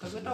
Kagak. 0.00 0.32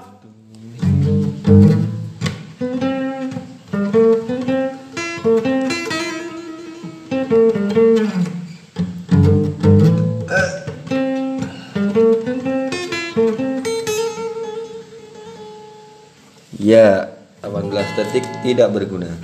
Ya, 16.63 17.11
18 17.43 17.99
detik 17.99 18.23
tidak 18.47 18.71
berguna. 18.71 19.11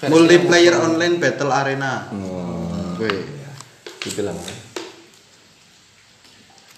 Multiplayer 0.08 0.80
online 0.80 1.20
battle 1.20 1.52
arena. 1.52 2.08
Oh, 2.16 2.96
Wih. 3.04 3.20
dibilang. 4.00 4.38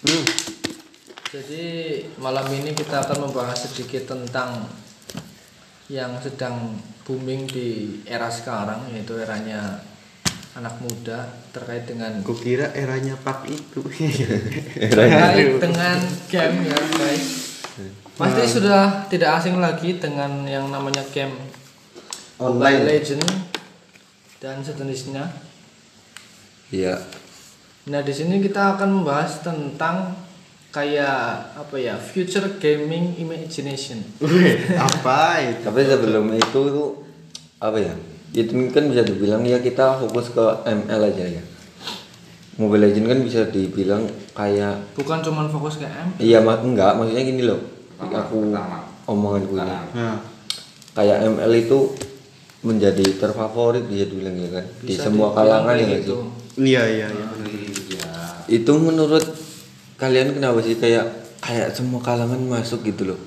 Hmm. 0.02 0.24
Jadi 1.32 1.66
malam 2.18 2.44
ini 2.52 2.74
kita 2.74 3.06
akan 3.06 3.30
membahas 3.30 3.70
sedikit 3.70 4.10
tentang 4.10 4.66
yang 5.86 6.18
sedang 6.18 6.76
booming 7.06 7.46
di 7.46 8.00
era 8.04 8.26
sekarang 8.26 8.90
yaitu 8.90 9.14
eranya 9.16 9.80
anak 10.52 10.76
muda 10.84 11.24
terkait 11.54 11.88
dengan 11.88 12.20
Kukira 12.20 12.74
eranya 12.76 13.16
Pak 13.16 13.48
itu. 13.48 13.80
terkait 14.92 15.56
dengan 15.62 15.98
game 16.28 16.56
ya 16.68 16.78
guys. 16.98 17.26
Pasti 18.18 18.42
sudah 18.44 19.08
tidak 19.08 19.40
asing 19.40 19.56
lagi 19.56 19.96
dengan 19.96 20.44
yang 20.44 20.68
namanya 20.68 21.00
game 21.14 21.32
Mobile 22.36 22.58
Online. 22.58 22.82
Legend 22.84 23.24
dan 24.42 24.58
sejenisnya. 24.60 25.30
Iya. 26.74 27.21
Nah, 27.82 27.98
di 27.98 28.14
sini 28.14 28.38
kita 28.38 28.78
akan 28.78 29.02
membahas 29.02 29.42
tentang 29.42 30.14
kayak 30.70 31.50
apa 31.58 31.74
ya? 31.74 31.98
Future 31.98 32.46
gaming 32.62 33.18
imagination. 33.18 33.98
Apa 34.78 35.42
itu? 35.42 35.66
Tapi 35.66 35.80
sebelum 35.82 36.30
itu 36.30 36.60
tuh 36.70 36.90
apa 37.58 37.82
ya? 37.82 37.94
Itu 38.30 38.54
kan 38.70 38.86
bisa 38.86 39.02
dibilang 39.02 39.42
ya 39.42 39.58
kita 39.58 39.98
fokus 39.98 40.30
ke 40.30 40.44
ML 40.62 41.00
aja 41.10 41.26
ya. 41.26 41.42
Mobile 42.54 42.86
Legend 42.86 43.06
kan 43.08 43.18
bisa 43.24 43.40
dibilang 43.48 44.06
kayak 44.36 44.94
Bukan 44.94 45.24
cuman 45.24 45.48
fokus 45.48 45.80
ke 45.80 45.88
M. 45.88 46.12
iya 46.20 46.38
mak 46.38 46.60
enggak 46.62 46.94
maksudnya 46.94 47.24
gini 47.24 47.42
loh. 47.42 47.58
Aku 47.98 48.52
omonganku 49.08 49.56
ini. 49.58 49.72
Nah, 49.96 50.16
Kayak 50.92 51.24
ML 51.34 51.52
itu 51.56 51.78
menjadi 52.62 53.02
terfavorit 53.18 53.88
bisa 53.88 54.04
dibilang 54.06 54.36
ya 54.38 54.48
kan 54.60 54.64
di 54.84 54.94
Bisa 54.94 55.08
semua 55.10 55.32
dibilang 55.32 55.64
kalangan 55.66 55.74
ya 55.74 55.86
gitu. 55.98 56.16
iya 56.60 56.82
iya 56.86 57.06
iya. 57.10 57.26
benar. 57.26 57.48
Itu 58.52 58.76
menurut 58.76 59.24
kalian 59.96 60.36
kenapa 60.36 60.60
sih 60.60 60.76
kayak 60.76 61.08
kayak 61.40 61.72
semua 61.72 62.04
kalangan 62.04 62.36
masuk 62.44 62.84
gitu 62.84 63.16
loh? 63.16 63.20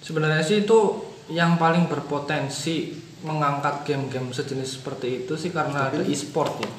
Sebenarnya 0.00 0.40
sih 0.40 0.64
itu 0.64 1.04
yang 1.28 1.60
paling 1.60 1.84
berpotensi 1.84 2.96
mengangkat 3.20 3.84
game-game 3.84 4.32
sejenis 4.32 4.80
seperti 4.80 5.28
itu 5.28 5.36
sih 5.36 5.52
karena 5.52 5.92
ada 5.92 6.00
e-sport 6.00 6.64
ya. 6.64 6.70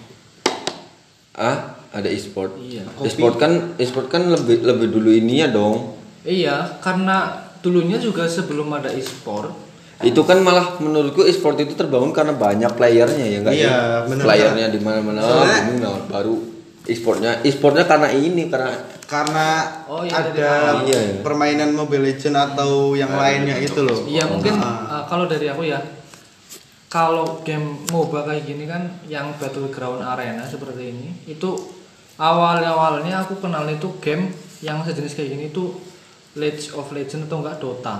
Ah, 1.37 1.77
ada 1.93 2.09
e-sport. 2.09 2.57
Iya. 2.57 2.89
E-sport 3.05 3.38
kan 3.38 3.77
e-sport 3.77 4.09
kan 4.09 4.25
lebih 4.25 4.65
lebih 4.65 4.89
dulu 4.89 5.13
ininya 5.13 5.53
dong. 5.53 5.93
Iya, 6.25 6.81
karena 6.81 7.49
dulunya 7.61 8.01
juga 8.01 8.25
sebelum 8.25 8.69
ada 8.73 8.89
e-sport 8.93 9.53
Itu 10.01 10.25
kan 10.25 10.41
malah 10.41 10.81
menurutku 10.81 11.21
e-sport 11.25 11.61
itu 11.61 11.77
terbangun 11.77 12.09
karena 12.09 12.33
banyak 12.33 12.73
playernya 12.73 13.25
ya 13.25 13.38
enggak 13.41 13.53
Iya, 13.53 13.69
sih? 13.69 14.09
bener, 14.09 14.25
Playernya 14.25 14.65
di 14.73 14.79
mana-mana 14.81 15.21
baru 16.09 16.41
e-sportnya 16.91 17.40
e-sportnya 17.41 17.88
karena 17.88 18.12
ini 18.12 18.52
karena 18.52 18.75
Karena 19.12 19.68
Oh, 19.91 20.07
iya, 20.07 20.24
ada. 20.24 20.88
Iya, 20.88 21.00
iya. 21.03 21.19
permainan 21.19 21.75
Mobile 21.75 22.16
Legend 22.16 22.31
atau 22.31 22.96
yang 22.96 23.12
lainnya 23.12 23.59
itu 23.59 23.84
loh. 23.84 24.07
Iya 24.07 24.24
mungkin 24.24 24.56
uh, 24.56 24.63
Ah. 24.88 25.03
kalau 25.03 25.28
dari 25.28 25.51
aku 25.51 25.68
ya 25.68 25.80
kalau 26.91 27.40
game 27.44 27.88
MOBA 27.91 28.28
kayak 28.28 28.44
gini 28.44 28.68
kan 28.68 28.88
yang 29.07 29.31
battleground 29.35 30.03
arena 30.03 30.44
seperti 30.44 30.91
ini 30.91 31.28
itu 31.28 31.56
awal 32.19 32.59
awalnya 32.59 33.24
aku 33.24 33.40
kenal 33.40 33.63
itu 33.68 34.00
game 34.03 34.31
yang 34.59 34.84
sejenis 34.84 35.16
kayak 35.16 35.30
gini 35.35 35.44
itu 35.51 35.72
League 36.35 36.72
of 36.72 36.88
Legends 36.91 37.28
atau 37.28 37.44
enggak 37.44 37.59
Dota 37.59 37.96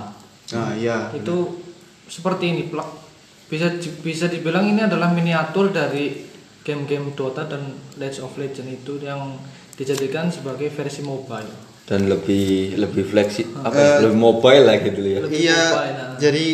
Nah, 0.52 0.76
iya. 0.76 1.08
itu 1.12 1.60
seperti 2.04 2.52
ini 2.52 2.62
plak 2.68 2.88
bisa 3.48 3.68
bisa 4.00 4.28
dibilang 4.28 4.64
ini 4.64 4.84
adalah 4.84 5.08
miniatur 5.08 5.72
dari 5.72 6.31
game-game 6.62 7.12
Dota 7.12 7.44
dan 7.44 7.62
League 7.94 8.18
of 8.18 8.32
Legends 8.34 8.70
itu 8.72 8.98
yang 8.98 9.36
dijadikan 9.72 10.28
sebagai 10.28 10.68
versi 10.68 11.02
mobile 11.02 11.48
dan 11.82 12.06
lebih 12.06 12.76
lebih 12.76 13.02
fleksi 13.04 13.42
apa 13.58 13.74
Eh, 13.74 13.98
lebih 14.00 14.14
mobile 14.16 14.62
lah 14.62 14.76
gitu 14.78 15.00
ya. 15.02 15.18
Lebih 15.20 15.34
Iya. 15.36 15.62
mobile, 15.66 15.92
nah. 15.92 16.14
Jadi 16.16 16.46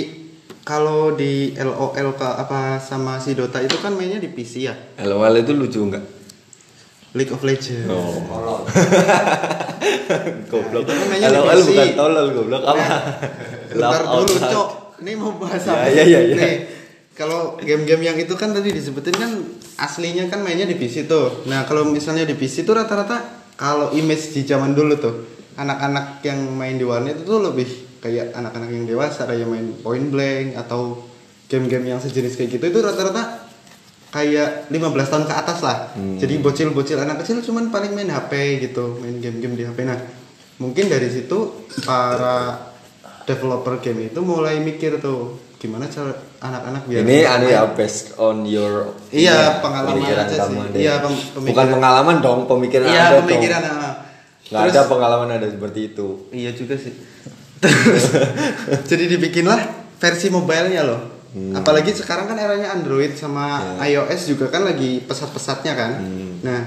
kalau 0.62 1.12
di 1.12 1.32
LOL 1.54 1.92
ke 2.10 2.24
apa 2.26 2.60
sama 2.78 3.16
si 3.16 3.32
Dota 3.32 3.58
itu 3.58 3.76
kan 3.76 3.92
mainnya 3.92 4.16
di 4.16 4.28
PC 4.28 4.52
ya. 4.62 4.74
LOL 4.98 5.34
itu 5.36 5.52
lucu 5.52 5.80
enggak? 5.82 6.04
League 7.10 7.28
of 7.30 7.40
Legends. 7.40 7.88
Oh. 7.88 8.20
goblok. 10.48 10.82
Itu 10.84 10.92
kan 10.94 11.06
mainnya 11.06 11.28
di 11.28 11.36
LOL 11.36 11.48
PC. 11.54 11.68
bukan 11.68 11.88
tolol 11.94 12.26
goblok 12.32 12.62
apa? 12.64 12.84
Bentar 13.68 14.00
Love 14.02 14.24
dulu. 14.24 14.40
Cok. 14.42 14.68
Ini 14.98 15.12
mau 15.14 15.30
bahas 15.36 15.62
Ya, 15.62 15.70
apa? 15.70 15.86
ya, 15.86 16.02
sih? 16.02 16.10
ya, 16.10 16.20
ya. 16.24 16.34
Nih, 16.34 16.54
kalau 17.18 17.58
game-game 17.58 18.06
yang 18.06 18.14
itu 18.14 18.30
kan 18.38 18.54
tadi 18.54 18.70
disebutin 18.70 19.18
kan 19.18 19.30
aslinya 19.74 20.30
kan 20.30 20.38
mainnya 20.38 20.70
di 20.70 20.78
PC 20.78 21.10
tuh. 21.10 21.42
Nah, 21.50 21.66
kalau 21.66 21.82
misalnya 21.90 22.22
di 22.22 22.38
PC 22.38 22.62
tuh 22.62 22.78
rata-rata 22.78 23.42
kalau 23.58 23.90
image 23.90 24.38
di 24.38 24.46
zaman 24.46 24.70
dulu 24.70 24.94
tuh 25.02 25.14
anak-anak 25.58 26.22
yang 26.22 26.38
main 26.54 26.78
di 26.78 26.86
warnet 26.86 27.18
itu 27.18 27.26
tuh 27.26 27.42
lebih 27.42 27.66
kayak 27.98 28.30
anak-anak 28.30 28.70
yang 28.70 28.86
dewasa 28.86 29.26
kayak 29.26 29.50
main 29.50 29.74
point 29.82 30.06
blank 30.14 30.54
atau 30.54 31.10
game-game 31.50 31.90
yang 31.90 31.98
sejenis 31.98 32.38
kayak 32.38 32.54
gitu 32.54 32.64
itu 32.70 32.78
rata-rata 32.78 33.50
kayak 34.14 34.70
15 34.70 34.78
tahun 35.10 35.24
ke 35.26 35.34
atas 35.34 35.58
lah. 35.66 35.90
Hmm. 35.98 36.22
Jadi 36.22 36.38
bocil-bocil 36.38 37.02
anak 37.02 37.26
kecil 37.26 37.42
cuman 37.42 37.74
paling 37.74 37.98
main 37.98 38.14
HP 38.14 38.62
gitu, 38.70 39.02
main 39.02 39.18
game-game 39.18 39.58
di 39.58 39.66
HP. 39.66 39.78
Nah, 39.82 39.98
mungkin 40.62 40.86
dari 40.86 41.10
situ 41.10 41.66
para 41.82 42.70
developer 43.26 43.82
game 43.82 44.06
itu 44.06 44.22
mulai 44.22 44.62
mikir 44.62 45.02
tuh 45.02 45.47
gimana 45.58 45.84
cara 45.86 46.14
anak-anak 46.38 46.82
biar 46.86 47.02
Ini 47.02 47.18
anu 47.26 47.46
ya 47.46 47.62
based 47.68 48.14
on 48.16 48.46
your 48.46 48.94
Iya, 49.10 49.58
pengalaman 49.58 49.98
pemikiran 49.98 50.24
aja 50.24 50.36
sih. 50.38 50.54
deh. 50.70 50.78
Iya, 50.78 50.94
pem- 50.98 51.10
Bukan 51.10 51.34
pemikiran. 51.34 51.68
pengalaman 51.74 52.16
dong, 52.18 52.40
pemikiran 52.46 52.86
Iya, 52.86 53.02
Anda 53.04 53.18
pemikiran 53.20 53.60
dong. 53.60 53.74
ah. 53.76 53.94
Nggak 54.48 54.60
Terus- 54.62 54.72
ada 54.72 54.82
pengalaman 54.86 55.28
ada 55.28 55.46
seperti 55.46 55.80
itu. 55.88 56.06
Iya 56.30 56.50
juga 56.52 56.74
sih. 56.74 56.94
Terus 57.58 58.04
jadi 58.90 59.04
dibikinlah 59.08 59.60
versi 59.98 60.30
mobilenya 60.30 60.86
loh. 60.86 61.00
Hmm. 61.28 61.52
Apalagi 61.52 61.92
sekarang 61.92 62.24
kan 62.24 62.38
eranya 62.38 62.72
Android 62.72 63.12
sama 63.12 63.58
iOS 63.82 64.30
juga 64.30 64.48
kan 64.48 64.62
lagi 64.62 65.02
pesat-pesatnya 65.02 65.74
kan. 65.74 65.90
Ya. 65.92 66.00
Hmm. 66.00 66.32
Nah, 66.40 66.60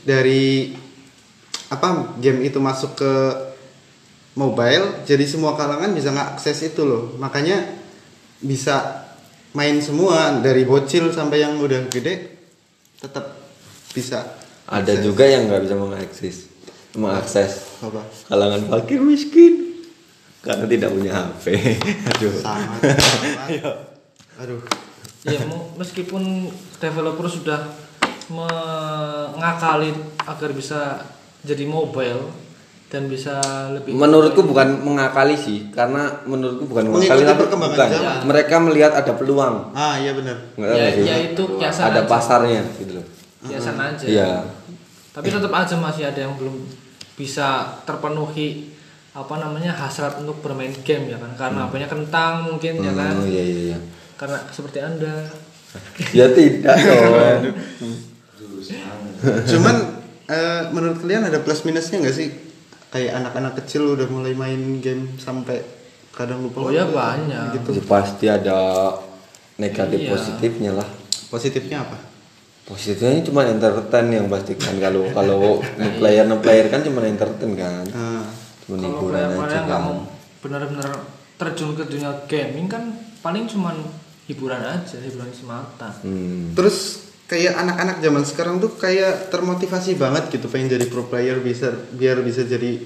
dari 0.00 0.72
apa 1.68 2.16
game 2.16 2.42
itu 2.42 2.56
masuk 2.56 2.94
ke 2.94 3.12
mobile, 4.32 5.04
jadi 5.04 5.26
semua 5.26 5.52
kalangan 5.52 5.90
bisa 5.90 6.10
ngakses 6.10 6.62
itu 6.64 6.82
loh. 6.82 7.18
Makanya 7.18 7.79
bisa 8.40 9.06
main 9.52 9.76
semua 9.82 10.40
dari 10.40 10.64
bocil 10.64 11.10
sampai 11.12 11.42
yang 11.42 11.58
udah 11.58 11.90
gede 11.90 12.38
tetap 13.00 13.36
bisa 13.90 14.38
ada 14.70 14.94
juga 15.02 15.26
yang 15.26 15.50
nggak 15.50 15.62
bisa 15.66 15.76
mengakses 15.76 16.36
mengakses 16.94 17.52
Apa? 17.82 18.02
kalangan 18.30 18.62
fakir 18.70 19.00
miskin 19.02 19.82
karena 20.40 20.64
tidak 20.70 20.90
punya 20.94 21.12
HP 21.12 21.46
aduh 22.14 22.34
Sama. 22.40 22.74
Iya. 23.50 23.70
Aduh. 24.40 24.60
ya 25.26 25.42
meskipun 25.76 26.48
developer 26.80 27.28
sudah 27.28 27.60
mengakali 28.30 29.92
agar 30.24 30.50
bisa 30.54 31.04
jadi 31.44 31.66
mobile 31.66 32.30
dan 32.90 33.06
bisa 33.06 33.38
lebih 33.70 33.94
menurutku 33.94 34.42
bukan 34.42 34.82
mengakali 34.82 35.38
sih 35.38 35.70
karena 35.70 36.10
menurutku 36.26 36.66
bukan 36.66 36.90
mengakali 36.90 37.22
tapi 37.22 37.38
perkembangan 37.46 37.76
bukan. 37.78 37.88
zaman. 37.94 38.20
mereka 38.26 38.54
melihat 38.58 38.92
ada 38.98 39.12
peluang. 39.14 39.70
Ah, 39.70 39.94
iya 40.02 40.10
benar. 40.10 40.34
Ya, 40.58 40.90
ya 40.98 41.16
itu 41.30 41.42
kiasan 41.54 41.94
ada 41.94 42.02
aja. 42.02 42.10
pasarnya 42.10 42.66
gitu 42.82 42.98
loh. 42.98 43.06
Kiasan 43.46 43.78
aja. 43.78 44.04
Iya. 44.10 44.30
Tapi 45.14 45.30
tetap 45.30 45.54
aja 45.54 45.74
masih 45.78 46.02
ada 46.10 46.18
yang 46.18 46.34
belum 46.34 46.66
bisa 47.14 47.78
terpenuhi 47.86 48.74
apa 49.14 49.38
namanya 49.38 49.70
hasrat 49.70 50.18
untuk 50.18 50.42
bermain 50.42 50.74
game 50.82 51.14
ya 51.14 51.18
kan? 51.22 51.30
Karena 51.38 51.70
apanya 51.70 51.86
kentang 51.86 52.42
mungkin 52.50 52.82
ya 52.82 52.90
kan? 52.90 53.14
Oh 53.22 53.26
iya 53.30 53.44
iya 53.46 53.60
iya. 53.70 53.78
Karena 54.18 54.42
seperti 54.50 54.82
anda. 54.82 55.30
Ya 56.18 56.26
tidak 56.34 56.74
dong. 56.82 57.54
Cuman 59.22 59.76
eh, 60.26 60.62
menurut 60.74 60.98
kalian 60.98 61.30
ada 61.30 61.38
plus 61.38 61.62
minusnya 61.62 62.02
nggak 62.02 62.18
sih? 62.18 62.49
Kayak 62.90 63.22
anak-anak 63.22 63.52
kecil 63.62 63.94
udah 63.94 64.06
mulai 64.10 64.34
main 64.34 64.82
game 64.82 65.14
sampai 65.16 65.62
kadang 66.10 66.42
lupa. 66.42 66.66
oh 66.66 66.70
ya 66.74 66.84
banyak 66.90 67.54
Gitu. 67.54 67.78
Ya, 67.78 67.82
pasti 67.86 68.26
ada 68.26 68.58
negatif 69.56 69.98
Iya. 70.02 70.10
positifnya 70.10 70.70
lah 70.74 70.88
Positifnya 71.30 71.86
apa? 71.86 71.98
positifnya 72.66 73.18
cuma 73.26 73.42
entertain 73.42 74.06
yang 74.14 74.30
pastikan 74.30 74.78
kalau 74.78 75.02
kalau 75.16 75.58
player 75.98 76.22
player 76.38 76.70
kan 76.70 76.86
cuma 76.86 77.02
entertain 77.02 77.58
kan 77.58 77.82
Ah, 77.90 78.22
cuma 78.62 78.78
kalau 78.78 78.86
hiburan 78.86 79.10
player-player 79.10 79.42
aja 79.50 79.58
nggak 79.66 79.80
kan 79.82 79.86
mau 79.90 79.96
benar-benar 80.38 80.90
terjun 81.34 81.74
ke 81.74 81.82
dunia 81.90 82.10
gaming 82.30 82.70
kan 82.70 82.94
paling 83.20 83.50
cuman 83.50 83.74
hiburan 84.30 84.62
aja 84.62 85.02
hiburan 85.02 85.34
semata 85.34 85.90
hmm. 86.06 86.54
terus 86.54 87.09
kayak 87.30 87.54
anak-anak 87.54 87.96
zaman 88.00 88.24
sekarang 88.26 88.58
tuh 88.58 88.74
kayak 88.74 89.30
termotivasi 89.30 89.94
banget 89.94 90.26
gitu 90.28 90.50
pengen 90.50 90.66
jadi 90.68 90.86
pro 90.86 91.06
player 91.06 91.38
bisa 91.38 91.70
biar 91.92 92.18
bisa 92.20 92.42
jadi 92.42 92.82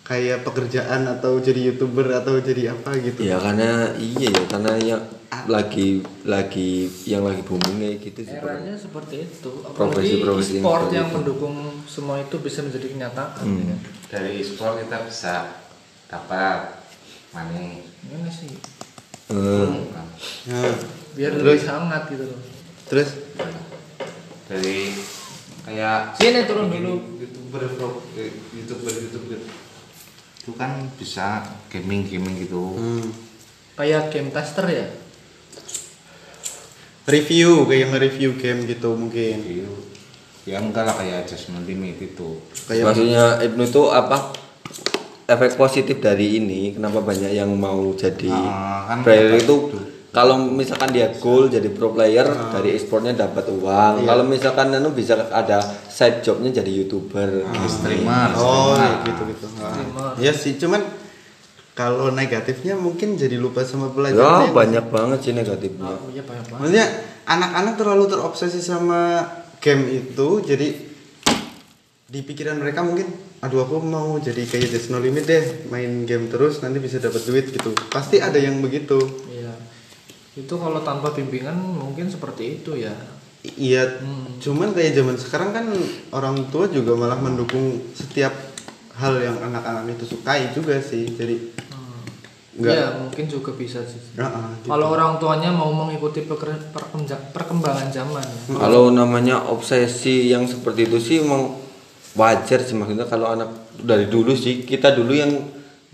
kayak 0.00 0.40
pekerjaan 0.40 1.04
atau 1.06 1.36
jadi 1.38 1.68
youtuber 1.68 2.08
atau 2.10 2.36
jadi 2.38 2.72
apa 2.72 2.96
gitu. 2.98 3.20
ya 3.22 3.36
karena 3.36 3.92
iya 3.94 4.28
ya 4.30 4.44
karena 4.46 4.72
yang 4.78 5.02
lagi 5.44 5.98
lagi 6.24 6.70
yang 7.04 7.24
lagi 7.24 7.40
booming 7.40 7.76
kayak 7.76 7.96
gitu 8.02 8.20
sih 8.22 8.36
eranya 8.36 8.72
seperti 8.74 9.20
itu 9.22 9.50
apalagi 9.60 9.76
Profesi-profesi 10.16 10.52
yang 10.54 10.62
sport 10.62 10.86
yang 10.90 11.08
itu. 11.08 11.14
mendukung 11.14 11.56
semua 11.84 12.16
itu 12.18 12.36
bisa 12.38 12.60
menjadi 12.60 12.86
kenyataan 12.88 13.42
Hmm. 13.42 13.58
ya 13.58 13.64
kan? 13.66 13.78
dari 14.10 14.40
sport 14.40 14.74
kita 14.80 14.96
bisa 15.02 15.34
dapat 16.06 16.80
money 17.30 17.84
ini 18.06 18.30
sih 18.30 18.52
Hmm. 19.24 19.88
Nah, 20.44 20.76
biar 21.12 21.32
Terus? 21.32 21.42
lebih 21.42 21.64
hangat 21.66 22.02
gitu 22.08 22.24
loh 22.24 22.40
terus 22.84 23.08
dari 24.54 24.94
kayak 25.64 26.14
Sini 26.14 26.40
turun 26.44 26.68
dulu. 26.68 26.94
youtuber 27.18 27.62
vlog- 27.68 28.04
eh, 28.14 28.30
youtuber 28.52 28.92
youtuber. 28.92 29.38
Itu 30.38 30.52
kan 30.54 30.70
bisa 30.94 31.42
gaming 31.68 32.04
gaming 32.04 32.38
gitu. 32.38 32.62
Hmm, 32.72 33.06
kayak 33.74 34.08
game 34.08 34.30
tester 34.30 34.66
ya? 34.66 34.86
Review 37.04 37.68
kayak 37.68 37.92
nge-review 37.92 38.30
game 38.34 38.64
gitu 38.64 38.94
mungkin. 38.94 39.36
Iya. 39.40 39.68
ya 40.44 40.60
enggak 40.60 40.84
lah 40.84 40.92
kayak 40.94 41.24
adjustment 41.24 41.64
limit 41.64 41.96
itu. 41.98 42.36
Kayak 42.68 42.92
maksudnya 42.92 43.40
Ibnu 43.40 43.64
itu 43.64 43.82
apa? 43.88 44.28
Efek 45.24 45.56
positif 45.56 45.96
dari 45.98 46.36
ini 46.36 46.76
kenapa 46.76 47.00
banyak 47.00 47.32
yang 47.32 47.48
mau 47.50 47.96
jadi 47.96 48.28
Ah, 48.28 48.84
kan 48.84 49.00
player 49.00 49.40
itu 49.40 49.72
kalau 50.14 50.38
misalkan 50.38 50.94
dia 50.94 51.10
goal 51.18 51.50
jadi 51.50 51.66
pro 51.74 51.90
player 51.90 52.22
dari 52.54 52.78
e-sportnya 52.78 53.18
dapat 53.18 53.50
uang 53.50 54.00
Iya. 54.00 54.06
kalau 54.06 54.22
misalkan 54.22 54.70
anu 54.70 54.94
bisa 54.94 55.18
ada 55.18 55.58
side 55.90 56.22
jobnya 56.22 56.54
jadi 56.54 56.70
youtuber 56.70 57.42
streamer 57.66 58.30
oh 58.38 58.78
streamer. 58.78 59.02
gitu 59.10 59.22
gitu. 59.34 59.46
Streamer. 59.50 60.12
ya 60.22 60.30
sih 60.30 60.54
cuman 60.54 60.80
kalau 61.74 62.14
negatifnya 62.14 62.78
mungkin 62.78 63.18
jadi 63.18 63.34
lupa 63.34 63.66
sama 63.66 63.90
ya 63.90 64.14
pelajaran. 64.14 64.54
banyak 64.54 64.86
banget 64.94 65.18
sih 65.26 65.32
negatifnya 65.34 65.98
oh 65.98 66.08
iya 66.14 66.22
banyak 66.22 66.46
banget 66.46 66.60
Maksudnya 66.62 66.86
anak-anak 67.26 67.74
terlalu 67.74 68.04
terobsesi 68.06 68.62
sama 68.62 69.26
game 69.58 69.90
itu 69.90 70.28
jadi 70.46 70.68
di 72.04 72.20
pikiran 72.22 72.62
mereka 72.62 72.86
mungkin 72.86 73.10
aduh 73.42 73.66
aku 73.66 73.82
mau 73.82 74.14
jadi 74.22 74.46
kayak 74.46 74.70
Just 74.70 74.94
No 74.94 75.02
Limit 75.02 75.26
deh 75.26 75.44
main 75.68 76.06
game 76.06 76.30
terus 76.30 76.62
nanti 76.62 76.78
bisa 76.78 77.02
dapat 77.02 77.26
duit 77.26 77.50
gitu 77.50 77.74
pasti 77.90 78.22
ada 78.22 78.38
yang 78.38 78.62
begitu 78.62 79.02
iya 79.28 79.33
itu 80.34 80.54
kalau 80.54 80.82
tanpa 80.82 81.14
bimbingan 81.14 81.54
mungkin 81.54 82.10
seperti 82.10 82.60
itu 82.60 82.74
ya 82.74 82.94
iya 83.54 83.84
Hmm. 84.00 84.40
cuman 84.40 84.72
kayak 84.72 84.96
zaman 84.96 85.16
sekarang 85.20 85.50
kan 85.52 85.66
orang 86.10 86.48
tua 86.48 86.66
juga 86.66 86.96
malah 86.96 87.20
mendukung 87.20 87.80
setiap 87.92 88.32
hal 88.96 89.14
yang 89.20 89.36
anak-anak 89.38 89.94
itu 89.94 90.16
sukai 90.16 90.50
juga 90.50 90.80
sih 90.80 91.06
jadi 91.14 91.54
Nggak. 92.54 92.70
Iya 92.70 92.86
mungkin 93.02 93.26
juga 93.26 93.50
bisa 93.50 93.82
sih 93.82 93.98
ah, 94.14 94.30
ah, 94.30 94.46
gitu. 94.62 94.70
kalau 94.70 94.94
orang 94.94 95.18
tuanya 95.18 95.50
mau 95.50 95.74
mengikuti 95.74 96.22
perkembangan 97.34 97.90
zaman 97.90 98.22
ya. 98.22 98.54
kalau 98.54 98.94
namanya 98.94 99.42
obsesi 99.50 100.30
yang 100.30 100.46
seperti 100.46 100.86
itu 100.86 101.02
sih 101.02 101.16
emang 101.26 101.58
wajar 102.14 102.62
sih 102.62 102.78
maksudnya 102.78 103.10
kalau 103.10 103.34
anak 103.34 103.50
dari 103.74 104.06
dulu 104.06 104.38
sih 104.38 104.62
kita 104.62 104.94
dulu 104.94 105.10
yang 105.10 105.34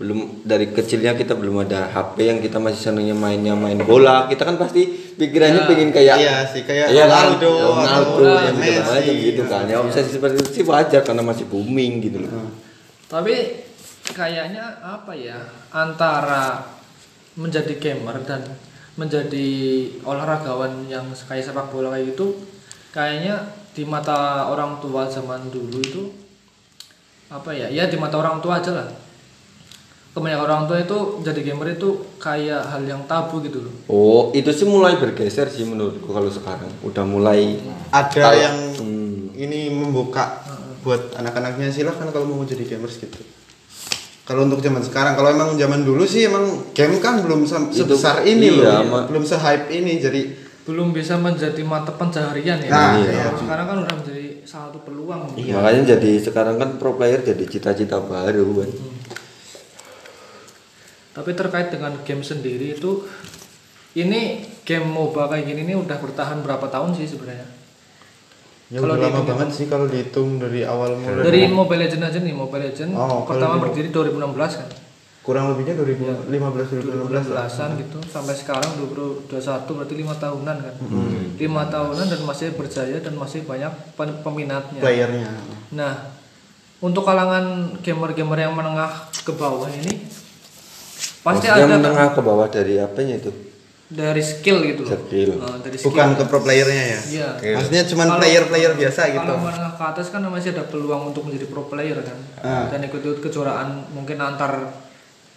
belum 0.01 0.41
dari 0.41 0.73
kecilnya 0.73 1.13
kita 1.13 1.37
belum 1.37 1.61
ada 1.61 1.85
HP 1.93 2.25
yang 2.25 2.39
kita 2.41 2.57
masih 2.57 2.89
senangnya 2.89 3.13
mainnya 3.13 3.53
main 3.53 3.77
bola. 3.77 4.25
Kita 4.25 4.49
kan 4.49 4.57
pasti 4.57 4.89
pikirannya 5.13 5.61
Ya, 5.61 5.69
pengen 5.69 5.89
kayak 5.93 6.15
iya 6.17 6.35
sih, 6.49 6.65
kayak 6.65 6.89
iya 6.89 7.05
kan? 7.05 7.37
Ronaldo 7.37 7.53
atau 7.77 8.01
Ronaldo 8.17 8.23
yang 8.41 8.57
Messi, 8.57 8.73
segala 8.73 8.97
macam 8.97 9.15
gitu 9.21 9.43
iya. 9.45 9.53
kan. 9.53 9.63
Ya 9.69 9.77
obsesi 9.77 10.09
seperti 10.09 10.35
itu 10.41 10.49
sih 10.57 10.63
wajar 10.65 11.01
karena 11.05 11.21
masih 11.21 11.45
booming 11.45 12.01
gitu 12.01 12.17
loh. 12.25 12.49
Tapi 13.05 13.35
kayaknya 14.09 14.81
apa 14.81 15.13
ya 15.13 15.37
antara 15.69 16.65
menjadi 17.37 17.77
gamer 17.77 18.17
dan 18.25 18.41
menjadi 18.97 19.47
olahragawan 20.03 20.89
yang 20.89 21.05
kayak 21.13 21.45
sepak 21.45 21.71
bola 21.71 21.95
kayak 21.95 22.17
gitu 22.17 22.35
kayaknya 22.91 23.39
di 23.71 23.87
mata 23.87 24.51
orang 24.51 24.83
tua 24.83 25.07
zaman 25.07 25.47
dulu 25.47 25.79
itu 25.79 26.03
apa 27.31 27.55
ya 27.55 27.71
ya 27.71 27.87
di 27.87 27.95
mata 27.95 28.19
orang 28.19 28.43
tua 28.43 28.59
aja 28.59 28.75
lah 28.75 28.87
kebanyakan 30.11 30.43
orang 30.43 30.63
tua 30.65 30.77
itu 30.77 30.97
jadi 31.23 31.39
gamer 31.41 31.67
itu 31.71 31.89
kayak 32.17 32.67
hal 32.67 32.83
yang 32.83 32.99
tabu 33.05 33.39
gitu 33.39 33.63
loh. 33.63 33.73
Oh 33.87 34.21
itu 34.31 34.51
sih 34.51 34.67
mulai 34.67 34.99
bergeser 34.99 35.47
sih 35.47 35.63
menurutku 35.63 36.11
kalau 36.11 36.27
sekarang. 36.27 36.67
Udah 36.83 37.07
mulai 37.07 37.55
ada 37.89 38.11
Kalau- 38.11 38.35
yang 38.35 38.57
hmm. 38.75 39.31
ini 39.33 39.71
membuka 39.71 40.43
buat 40.81 41.15
anak-anaknya 41.15 41.71
silahkan 41.71 42.09
kalau 42.09 42.27
mau 42.27 42.43
jadi 42.43 42.65
gamers 42.65 42.99
gitu. 42.99 43.23
Kalau 44.21 44.45
untuk 44.45 44.59
zaman 44.59 44.79
sekarang 44.79 45.15
kalau 45.15 45.29
emang 45.29 45.55
zaman 45.55 45.81
dulu 45.81 46.03
sih 46.03 46.27
emang 46.27 46.71
game 46.71 46.99
kan 46.99 47.23
belum 47.23 47.43
se- 47.43 47.71
Itu- 47.71 47.87
sebesar 47.87 48.23
ini 48.23 48.51
iya, 48.53 48.83
loh. 48.83 49.07
belum 49.07 49.23
se-hype 49.23 49.71
ini 49.71 49.97
jadi 49.97 50.21
belum 50.61 50.93
bisa 50.93 51.17
menjadi 51.17 51.57
mata 51.63 51.89
pencaharian 51.89 52.59
ya. 52.59 52.69
Nah, 52.69 52.93
Kalau 52.95 53.01
iya. 53.01 53.25
sekarang 53.33 53.65
kan 53.65 53.77
udah 53.81 53.95
menjadi 53.97 54.25
salah 54.43 54.69
satu 54.69 54.79
peluang. 54.83 55.21
Iya. 55.33 55.55
makanya 55.55 55.95
jadi 55.95 56.11
sekarang 56.19 56.55
kan 56.57 56.69
pro 56.75 56.93
player 56.93 57.21
jadi 57.21 57.43
cita-cita 57.45 57.97
baru 57.97 58.61
kan 58.61 58.69
Tapi 61.11 61.35
terkait 61.35 61.67
dengan 61.69 61.91
game 62.07 62.23
sendiri 62.23 62.75
itu 62.75 63.03
ini 63.99 64.47
game 64.63 64.87
MOBA 64.87 65.27
kayak 65.27 65.43
gini 65.43 65.67
ini 65.67 65.75
udah 65.75 65.99
bertahan 65.99 66.39
berapa 66.39 66.63
tahun 66.71 66.95
sih 66.95 67.07
sebenarnya? 67.07 67.43
ya 68.71 68.79
Kalau 68.79 68.95
udah 68.95 69.11
lama 69.11 69.27
banget 69.27 69.49
sih 69.51 69.67
kalau 69.67 69.83
dihitung 69.91 70.39
dari 70.39 70.63
awal 70.63 70.95
mulai 70.95 71.27
Dari 71.27 71.51
Mobile 71.51 71.83
Legend 71.83 72.07
aja 72.07 72.19
nih, 72.23 72.31
Mobile 72.31 72.71
Legend 72.71 72.95
Oh, 72.95 73.27
pertama 73.27 73.59
berdiri 73.59 73.91
2016 73.91 74.63
kan. 74.63 74.69
kurang 75.21 75.53
lebihnya 75.53 75.77
2015 75.77 76.33
2016 76.33 77.29
lah 77.29 77.45
2016-an 77.45 77.69
gitu 77.77 77.99
sampai 78.09 78.33
sekarang 78.33 78.73
2021 79.29 79.29
berarti 79.69 79.93
lima 79.93 80.15
tahunan 80.17 80.57
kan. 80.65 80.75
Hmm. 80.81 81.37
Lima 81.37 81.63
tahunan 81.69 82.05
dan 82.09 82.21
masih 82.25 82.57
berjaya 82.57 82.97
dan 82.97 83.13
masih 83.13 83.45
banyak 83.45 83.69
peminatnya. 84.25 84.81
playernya 84.81 85.29
Nah, 85.77 86.09
untuk 86.81 87.05
kalangan 87.05 87.69
gamer-gamer 87.85 88.49
yang 88.49 88.57
menengah 88.57 89.13
ke 89.21 89.29
bawah 89.37 89.69
ini 89.69 90.09
pasti 91.21 91.45
Maksudnya 91.45 91.69
ada 91.69 91.77
menengah 91.77 92.09
ke 92.11 92.21
bawah 92.21 92.47
dari 92.47 92.73
apanya 92.77 93.15
itu 93.15 93.31
dari 93.87 94.23
skill 94.23 94.63
gitu 94.63 94.87
loh. 94.87 94.95
Skill. 94.95 95.31
Eh, 95.35 95.57
dari 95.61 95.75
skill. 95.75 95.91
bukan 95.91 96.07
ke 96.15 96.23
pro 96.23 96.39
playernya 96.39 96.85
ya 96.87 96.99
Iya. 97.11 97.29
maksudnya 97.53 97.83
cuman 97.85 98.07
Kalau- 98.07 98.19
player-player 98.19 98.71
biasa 98.73 99.01
gitu 99.09 99.19
Kalau 99.21 99.37
menengah 99.37 99.73
ke 99.75 99.83
atas 99.83 100.07
kan 100.07 100.21
masih 100.23 100.49
ada 100.51 100.63
peluang 100.63 101.01
untuk 101.07 101.27
menjadi 101.27 101.45
pro 101.45 101.63
player 101.65 101.99
kan. 101.99 102.17
Ah. 102.39 102.65
Dan 102.67 102.87
ikut-ikut 102.87 103.19
kejuaraan 103.19 103.91
mungkin 103.91 104.15
antar 104.17 104.71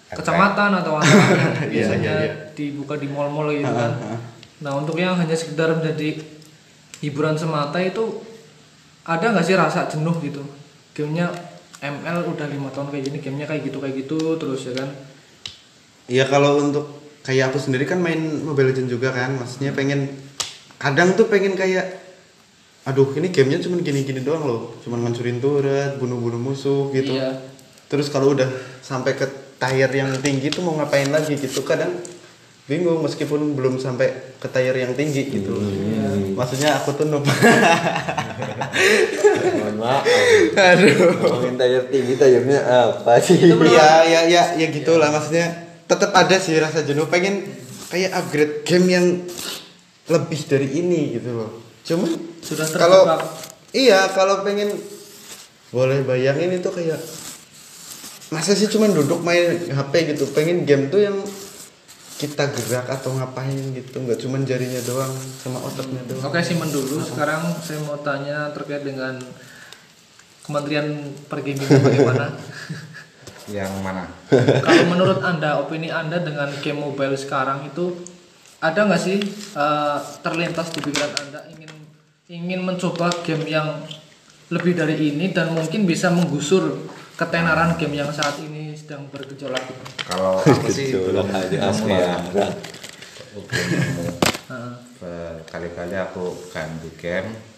kecamatan 0.09 0.71
atau 0.77 0.93
antar 1.03 1.19
Iya, 1.61 1.67
biasanya 1.67 2.13
iya, 2.15 2.25
iya. 2.25 2.35
dibuka 2.55 2.95
di 2.95 3.09
mall-mall 3.09 3.51
gitu 3.51 3.67
kan. 3.67 3.93
Ah, 3.93 4.15
ah. 4.15 4.19
Nah, 4.63 4.73
untuk 4.79 4.95
yang 4.95 5.19
hanya 5.19 5.35
sekedar 5.35 5.75
menjadi 5.75 6.23
hiburan 7.01 7.35
semata 7.35 7.77
itu 7.77 8.23
ada 9.03 9.35
nggak 9.35 9.45
sih 9.45 9.53
rasa 9.53 9.85
jenuh 9.85 10.15
gitu 10.23 10.41
gamenya 10.95 11.29
ML 11.77 12.25
udah 12.25 12.49
lima 12.49 12.73
tahun 12.73 12.89
kayak 12.89 13.05
gini 13.05 13.19
gamenya 13.19 13.45
kayak 13.45 13.63
gitu 13.67 13.77
kayak 13.77 13.95
gitu 13.99 14.17
terus 14.39 14.65
ya 14.65 14.75
kan 14.75 14.89
Iya 16.05 16.29
kalau 16.29 16.61
untuk 16.61 17.01
kayak 17.25 17.49
aku 17.53 17.59
sendiri 17.59 17.89
kan 17.89 17.97
main 17.97 18.21
Mobile 18.45 18.77
Legends 18.77 18.93
juga 18.93 19.09
kan, 19.17 19.33
maksudnya 19.41 19.73
pengen 19.73 20.13
kadang 20.77 21.17
tuh 21.17 21.25
pengen 21.33 21.57
kayak 21.57 22.05
aduh 22.85 23.09
ini 23.17 23.33
gamenya 23.33 23.65
cuman 23.65 23.81
gini-gini 23.81 24.21
doang 24.21 24.45
loh, 24.45 24.77
cuman 24.85 25.09
ngancurin 25.09 25.41
turret, 25.41 25.97
bunuh-bunuh 25.97 26.37
musuh 26.37 26.93
gitu. 26.93 27.17
Iya. 27.17 27.41
Terus 27.89 28.13
kalau 28.13 28.37
udah 28.37 28.45
sampai 28.85 29.17
ke 29.17 29.25
tier 29.57 29.89
yang 29.89 30.13
tinggi 30.21 30.53
tuh 30.53 30.61
mau 30.61 30.77
ngapain 30.77 31.09
lagi 31.09 31.41
gitu 31.41 31.65
kadang 31.65 31.97
bingung 32.69 33.01
meskipun 33.01 33.57
belum 33.57 33.81
sampai 33.81 34.37
ke 34.37 34.49
tier 34.53 34.77
yang 34.77 34.93
tinggi 34.93 35.33
gitu. 35.33 35.57
Maksudnya 36.37 36.77
aku 36.77 36.93
tuh 36.93 37.09
noob. 37.09 37.25
Mohon 39.65 39.77
maaf. 39.81 40.05
aduh. 40.53 41.17
Ngomongin 41.25 41.57
tier 41.57 41.89
tinggi 41.89 42.21
tayarnya 42.21 42.61
apa 42.69 43.17
sih? 43.17 43.49
Iya, 43.49 43.89
ya 44.05 44.21
ya 44.29 44.43
ya 44.61 44.67
gitulah 44.69 45.09
maksudnya 45.09 45.64
tetap 45.95 46.13
ada 46.13 46.37
sih 46.37 46.59
rasa 46.59 46.83
jenuh 46.83 47.07
pengen 47.07 47.47
kayak 47.89 48.11
upgrade 48.13 48.55
game 48.67 48.87
yang 48.91 49.07
lebih 50.11 50.41
dari 50.51 50.69
ini 50.83 51.17
gitu 51.17 51.31
loh. 51.33 51.51
Cuman 51.87 52.11
Sudah 52.45 52.69
kalau 52.77 53.09
iya 53.73 54.11
kalau 54.13 54.45
pengen 54.45 54.75
boleh 55.73 56.05
bayangin 56.07 56.55
itu 56.55 56.71
kayak 56.71 57.01
masa 58.31 58.55
sih 58.55 58.67
cuman 58.71 58.95
duduk 58.95 59.23
main 59.23 59.71
HP 59.71 60.15
gitu 60.15 60.27
pengen 60.35 60.67
game 60.67 60.91
tuh 60.91 61.03
yang 61.03 61.17
kita 62.15 62.47
gerak 62.47 62.87
atau 62.87 63.11
ngapain 63.11 63.75
gitu 63.75 63.99
nggak 63.99 64.23
cuman 64.23 64.47
jarinya 64.47 64.79
doang 64.87 65.11
sama 65.43 65.59
otaknya 65.67 65.99
doang 66.07 66.31
Oke 66.31 66.41
simpen 66.47 66.71
dulu. 66.71 67.03
Sekarang 67.03 67.43
saya 67.59 67.83
mau 67.83 67.99
tanya 68.01 68.55
terkait 68.55 68.87
dengan 68.87 69.19
Kementerian 70.45 71.11
Pergamingan 71.27 71.81
bagaimana? 71.81 72.27
yang 73.53 73.71
mana 73.85 74.09
Kalau 74.67 74.85
menurut 74.89 75.21
anda, 75.21 75.61
opini 75.61 75.93
anda 75.93 76.21
dengan 76.21 76.49
game 76.65 76.81
mobile 76.81 77.17
sekarang 77.17 77.69
itu 77.69 77.93
ada 78.65 78.89
nggak 78.89 79.03
sih 79.03 79.21
eh, 79.57 79.99
terlintas 80.25 80.73
di 80.73 80.81
pikiran 80.81 81.13
anda 81.21 81.41
ingin 81.53 81.73
ingin 82.33 82.61
mencoba 82.65 83.13
game 83.21 83.45
yang 83.45 83.85
lebih 84.49 84.73
dari 84.77 85.13
ini 85.13 85.33
dan 85.33 85.53
mungkin 85.53 85.85
bisa 85.85 86.09
menggusur 86.09 86.89
ketenaran 87.15 87.77
game 87.77 88.01
yang 88.01 88.11
saat 88.13 88.41
ini 88.41 88.73
sedang 88.73 89.07
bergejolak 89.13 89.63
kalau 90.09 90.41
aku 90.45 90.69
sih 90.69 90.93
belum 90.93 91.29
aja 91.31 91.73
ya. 91.73 92.17
Heeh. 94.45 94.75
berkali-kali 95.01 95.97
aku 95.97 96.37
ganti 96.53 96.91
game 97.01 97.54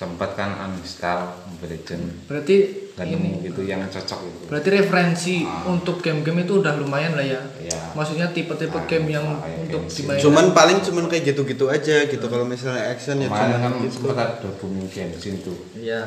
sempat 0.00 0.32
kan 0.32 0.56
uninstall 0.58 1.28
Mobile 1.44 1.76
Legends 1.76 2.24
Berarti 2.24 2.56
nggak 2.96 3.06
ini 3.06 3.30
gitu 3.44 3.60
yang 3.62 3.84
cocok 3.84 4.18
gitu 4.24 4.38
berarti 4.48 4.68
referensi 4.70 5.34
untuk 5.64 6.00
game-game 6.00 6.44
itu 6.44 6.60
udah 6.60 6.76
lumayan 6.76 7.12
lah 7.12 7.24
ya. 7.24 7.40
Iya. 7.56 7.92
Maksudnya 7.92 8.28
tipe-tipe 8.28 8.72
Ah, 8.72 8.84
game 8.84 9.08
yang 9.08 9.24
kayak 9.36 9.56
untuk 9.62 9.80
Genshin. 9.84 9.96
dimainkan. 10.04 10.24
cuman 10.24 10.44
paling 10.52 10.78
cuman 10.80 11.04
kayak 11.06 11.24
gitu-gitu 11.26 11.64
aja 11.66 11.96
gitu 12.04 12.26
kalau 12.26 12.44
misalnya 12.44 12.80
action 12.86 13.16
ya 13.18 13.28
kemarin 13.28 13.56
kan 13.56 13.70
cuman 13.70 13.82
gitu 13.82 13.94
sempat 13.94 14.16
ada 14.18 14.48
booming 14.56 14.88
Genshin 14.88 15.36
tuh 15.40 15.56
Iya. 15.74 16.00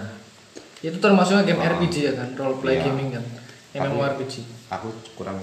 Itu 0.81 0.97
termasuknya 0.97 1.45
game 1.45 1.61
Ah. 1.61 1.69
RPG 1.71 1.95
ya 2.03 2.13
kan, 2.13 2.29
role 2.33 2.57
play 2.59 2.77
Iya. 2.77 2.83
gaming 2.83 3.09
kan. 3.11 3.23
MMORPG. 3.73 4.33
aku 4.69 4.89
kurang 5.13 5.37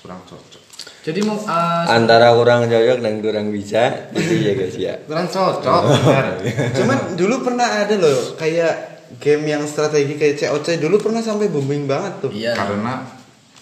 kurang 0.00 0.20
cocok 0.22 0.62
Jadi 1.06 1.22
mau 1.22 1.38
uh, 1.38 1.86
Antara 1.86 2.34
kurang 2.34 2.66
cocok 2.66 2.98
dan 2.98 3.22
kurang 3.22 3.46
bisa, 3.48 4.10
itu 4.10 4.42
ya 4.42 4.52
guys 4.52 4.74
ya. 4.74 4.94
kurang 5.06 5.30
cocok 5.30 5.80
benar 5.86 6.24
Cuman 6.78 6.98
dulu 7.14 7.34
pernah 7.42 7.68
ada 7.78 7.94
loh 7.94 8.34
kayak 8.34 8.74
game 9.16 9.46
yang 9.46 9.62
strategi 9.64 10.18
kayak 10.18 10.34
COC 10.36 10.82
dulu 10.82 10.98
pernah 10.98 11.22
sampai 11.22 11.46
booming 11.46 11.86
banget 11.86 12.12
tuh. 12.18 12.30
Iya. 12.34 12.58
karena 12.58 13.06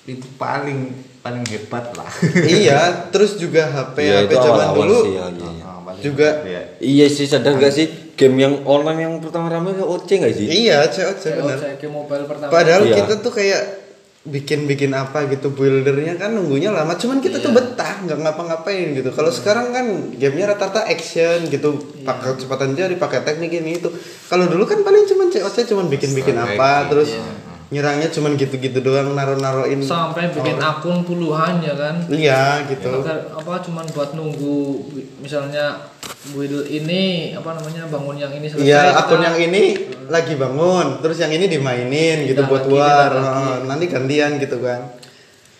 itu 0.04 0.24
paling 0.34 0.88
paling 1.20 1.44
hebat 1.46 1.92
lah 1.92 2.08
iya, 2.60 3.08
terus 3.08 3.36
juga 3.36 3.64
HP 3.66 3.96
Iya, 3.98 4.18
HP 4.22 4.32
zaman 4.34 4.68
dulu. 4.74 4.98
sih, 5.02 5.12
ya, 5.12 5.24
iya. 5.28 5.52
Juga- 6.00 6.36
hebat, 6.40 6.48
ya. 6.48 6.62
Iya 6.80 7.06
sih 7.08 7.24
sadar 7.24 7.56
gak 7.56 7.72
sih 7.72 7.86
game 8.12 8.36
yang 8.38 8.54
online 8.64 9.00
yang 9.02 9.14
pertama 9.20 9.48
rame 9.48 9.72
ke 9.72 9.80
OC 9.80 10.08
gak 10.18 10.32
sih? 10.32 10.48
Iya, 10.48 10.84
COC 10.86 11.24
benar. 11.38 11.56
COC 11.56 11.76
game 11.78 11.92
mobile 11.94 12.24
pertama. 12.24 12.48
Padahal 12.48 12.82
Iya. 12.84 12.96
kita 12.98 13.20
tuh 13.20 13.32
kayak 13.32 13.83
bikin-bikin 14.24 14.96
apa 14.96 15.28
gitu 15.28 15.52
buildernya 15.52 16.16
kan 16.16 16.32
nunggunya 16.32 16.72
lama 16.72 16.96
cuman 16.96 17.20
kita 17.20 17.44
tuh 17.44 17.52
Iya. 17.52 17.60
betah 17.60 17.92
nggak 18.08 18.18
ngapa-ngapain 18.24 18.96
gitu 18.96 19.12
kalau 19.12 19.28
sekarang 19.28 19.68
kan 19.68 19.86
gamenya 20.16 20.56
rata-rata 20.56 20.88
action 20.88 21.44
gitu 21.52 21.76
Iya. 21.76 22.08
pakai 22.08 22.32
kecepatan 22.32 22.72
jari 22.72 22.96
pakai 22.96 23.20
teknik 23.20 23.52
ini 23.52 23.76
itu 23.76 23.92
kalau 24.32 24.48
dulu 24.48 24.64
kan 24.64 24.80
paling 24.80 25.04
cuman 25.04 25.28
COC 25.28 25.68
cuman 25.68 25.92
bikin-bikin 25.92 26.40
apa 26.40 26.88
terus 26.88 27.12
iya. 27.12 27.20
Nyerangnya 27.68 28.12
cuman 28.12 28.36
gitu-gitu 28.36 28.78
doang 28.80 29.16
naro-naroin 29.16 29.80
sampai 29.80 30.28
bikin 30.30 30.60
akun 30.60 31.00
puluhan 31.02 31.64
ya 31.64 31.74
kan. 31.74 31.96
iya 32.08 32.60
gitu 32.68 32.92
Agar 33.00 33.32
apa 33.32 33.64
cuman 33.64 33.84
buat 33.90 34.12
nunggu 34.12 34.84
misalnya 35.18 35.88
build 36.30 36.68
ini 36.68 37.32
apa 37.32 37.56
namanya 37.56 37.88
bangun 37.88 38.16
yang 38.16 38.32
ini 38.32 38.46
selesai. 38.46 38.64
Iya, 38.64 38.80
kita- 38.84 38.98
akun 39.00 39.20
yang 39.20 39.36
ini 39.38 39.62
lagi 40.06 40.34
bangun, 40.36 41.00
terus 41.00 41.16
yang 41.16 41.32
ini 41.32 41.48
dimainin 41.48 42.28
gitu 42.28 42.44
Kita 42.44 42.48
buat 42.48 42.64
lagi, 42.64 42.76
war. 42.76 43.12
Oh, 43.12 43.56
nanti 43.64 43.84
gantian 43.88 44.36
gitu 44.36 44.60
kan. 44.60 44.92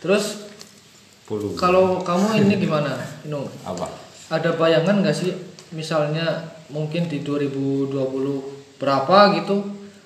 Terus 0.01 0.45
kalau 1.57 2.05
kamu 2.05 2.45
ini 2.45 2.55
gimana? 2.61 3.01
Inung? 3.25 3.49
apa 3.65 3.89
ada 4.29 4.57
bayangan 4.57 5.01
nggak 5.01 5.17
sih 5.17 5.33
misalnya 5.71 6.53
mungkin 6.69 7.09
di 7.09 7.21
2020 7.21 7.93
berapa 8.77 9.17
gitu 9.37 9.65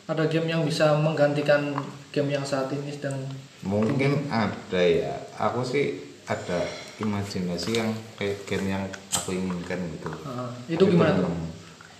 ada 0.08 0.24
game 0.24 0.48
yang 0.48 0.62
bisa 0.62 0.96
menggantikan 0.96 1.76
game 2.08 2.30
yang 2.30 2.42
saat 2.42 2.68
ini 2.70 2.88
sedang 2.88 3.16
mungkin 3.60 4.24
ada 4.26 4.80
ya 4.80 5.12
aku 5.36 5.60
sih 5.62 5.84
ada 6.24 6.64
imajinasi 6.96 7.70
yang 7.74 7.88
kayak 8.14 8.42
game 8.44 8.66
yang 8.68 8.82
aku 9.10 9.32
inginkan 9.32 9.78
gitu 9.92 10.08
Ah, 10.22 10.48
itu 10.66 10.76
Tapi 10.78 10.92
gimana 10.92 11.12
belum 11.14 11.30
tuh? 11.30 11.48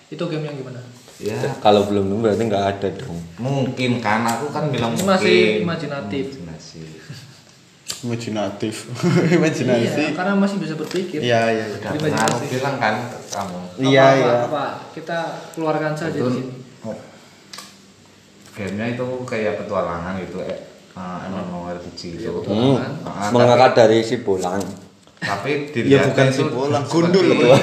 itu 0.09 0.25
game 0.27 0.45
yang 0.45 0.57
gimana 0.57 0.81
ya 1.19 1.37
Kalau 1.59 1.85
belum 1.85 2.05
nemu 2.07 2.21
berarti 2.23 2.43
nggak 2.45 2.67
ada 2.71 2.89
dong. 2.95 3.19
mungkin 3.37 3.99
kan 3.99 4.25
aku 4.25 4.49
kan 4.49 4.65
bilang 4.69 4.93
mungkin 4.93 5.09
masih 5.11 5.39
imajinatif. 5.61 6.27
imajinasi 6.39 6.83
Imajinatif. 7.99 8.75
iya 9.27 9.35
Imajinasi. 9.35 10.03
karena 10.15 10.33
masih 10.33 10.57
bisa 10.59 10.75
berpikir 10.75 11.19
Iya, 11.19 11.41
iya. 11.51 11.65
iya. 11.67 11.77
udah 11.77 11.91
Imajinasi. 11.99 12.45
bilang 12.53 12.77
kan 12.79 12.95
kamu 13.27 13.59
Iya, 13.81 14.07
iya. 14.15 14.33
apa, 14.39 14.47
apa 14.47 14.65
kita 14.95 15.19
keluarkan 15.53 15.93
saja 15.93 16.15
di 16.15 16.31
sini 16.31 16.53
oh, 16.85 16.95
gamenya 18.59 18.87
itu 18.93 19.07
kayak 19.23 19.55
petualangan 19.57 20.19
gitu 20.19 20.43
eh 20.43 20.59
uh, 20.93 21.23
MMORPG 21.25 22.01
Iya, 22.19 22.29
itu. 22.29 22.41
Hmm. 22.45 22.83
Ah, 23.07 23.31
Mengangkat 23.31 23.73
dari 23.77 24.03
si 24.03 24.19
bolang. 24.19 24.59
tapi 25.19 25.67
Ya 25.67 25.73
dilihatnya 25.73 26.11
bukan 26.11 26.27
itu 26.27 26.35
si 26.37 26.43
bolang, 26.49 26.83
gundul 26.85 27.27
loh. 27.29 27.55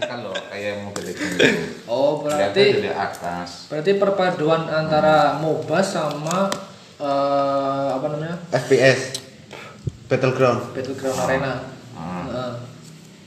kan 0.00 0.18
loh 0.20 0.34
kayak 0.46 0.78
mobil 0.80 1.02
Legends 1.04 1.38
oh 1.86 2.22
berarti 2.22 2.62
dari 2.76 2.90
atas 2.90 3.66
berarti 3.66 3.92
perpaduan 3.94 4.66
antara 4.66 5.38
MOBA 5.38 5.78
sama 5.80 6.50
eh, 6.96 7.88
apa 7.92 8.06
namanya 8.08 8.36
FPS. 8.52 9.22
Battleground. 10.06 10.70
Battleground 10.70 11.18
Arena 11.20 11.52
Ah. 11.92 12.22
Heeh. 12.24 12.52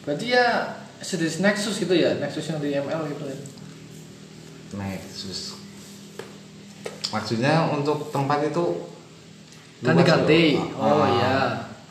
berarti 0.03 0.25
ya 0.29 0.45
sejenis 0.99 1.39
Nexus 1.39 1.75
gitu 1.77 1.91
ya 1.91 2.15
Nexus 2.15 2.45
yang 2.45 2.59
di 2.59 2.71
ML 2.71 3.01
gitu 3.09 3.23
ya 3.25 3.37
Nexus 4.71 5.48
maksudnya 7.09 7.67
untuk 7.67 8.09
tempat 8.09 8.45
itu 8.45 8.63
ganti-ganti 9.79 10.59
oh 10.75 11.01
Ah, 11.01 11.07
iya. 11.09 11.37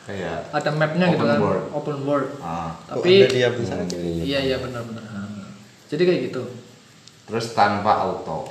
Kayak 0.05 0.37
ada 0.49 0.69
mapnya 0.73 1.05
gitu 1.13 1.21
Open 1.21 1.29
kan? 1.29 1.39
world. 1.39 1.65
open 1.69 1.97
world. 2.01 2.29
Ah. 2.41 2.73
Tapi 2.87 3.11
ada 3.21 3.29
dia 3.29 3.49
besar? 3.53 3.77
iya 3.93 4.39
iya 4.41 4.57
benar-benar 4.57 5.05
Ha. 5.05 5.21
jadi 5.85 6.01
kayak 6.03 6.21
gitu. 6.29 6.43
Terus 7.29 7.53
tanpa 7.53 7.93
auto. 7.99 8.49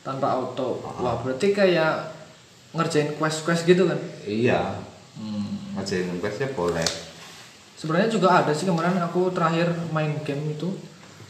Tanpa 0.00 0.32
auto. 0.32 0.80
Ah. 0.80 0.96
wah 0.96 1.14
berarti 1.20 1.52
kayak 1.52 2.08
ngerjain 2.72 3.14
quest-quest 3.14 3.64
gitu 3.64 3.84
kan? 3.84 4.00
Iya. 4.24 4.80
Hmm. 5.14 5.76
ngajarin 5.76 6.18
questnya 6.18 6.48
boleh. 6.50 6.88
Sebenarnya 7.74 8.08
juga 8.08 8.40
ada 8.40 8.50
sih 8.50 8.64
kemarin 8.64 8.96
aku 8.98 9.28
terakhir 9.30 9.70
main 9.92 10.16
game 10.24 10.56
itu 10.56 10.72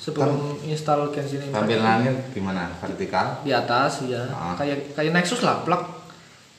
sebelum 0.04 0.36
install 0.62 1.08
Genshin 1.08 1.40
Impact 1.40 1.64
tampilannya 1.64 2.12
gimana? 2.30 2.68
Vertikal? 2.76 3.40
Di 3.40 3.50
atas 3.50 4.04
ya 4.04 4.28
Ah. 4.28 4.52
kayak 4.52 4.92
kayak 4.92 5.12
Nexus 5.12 5.40
lah 5.40 5.64
plug. 5.64 5.80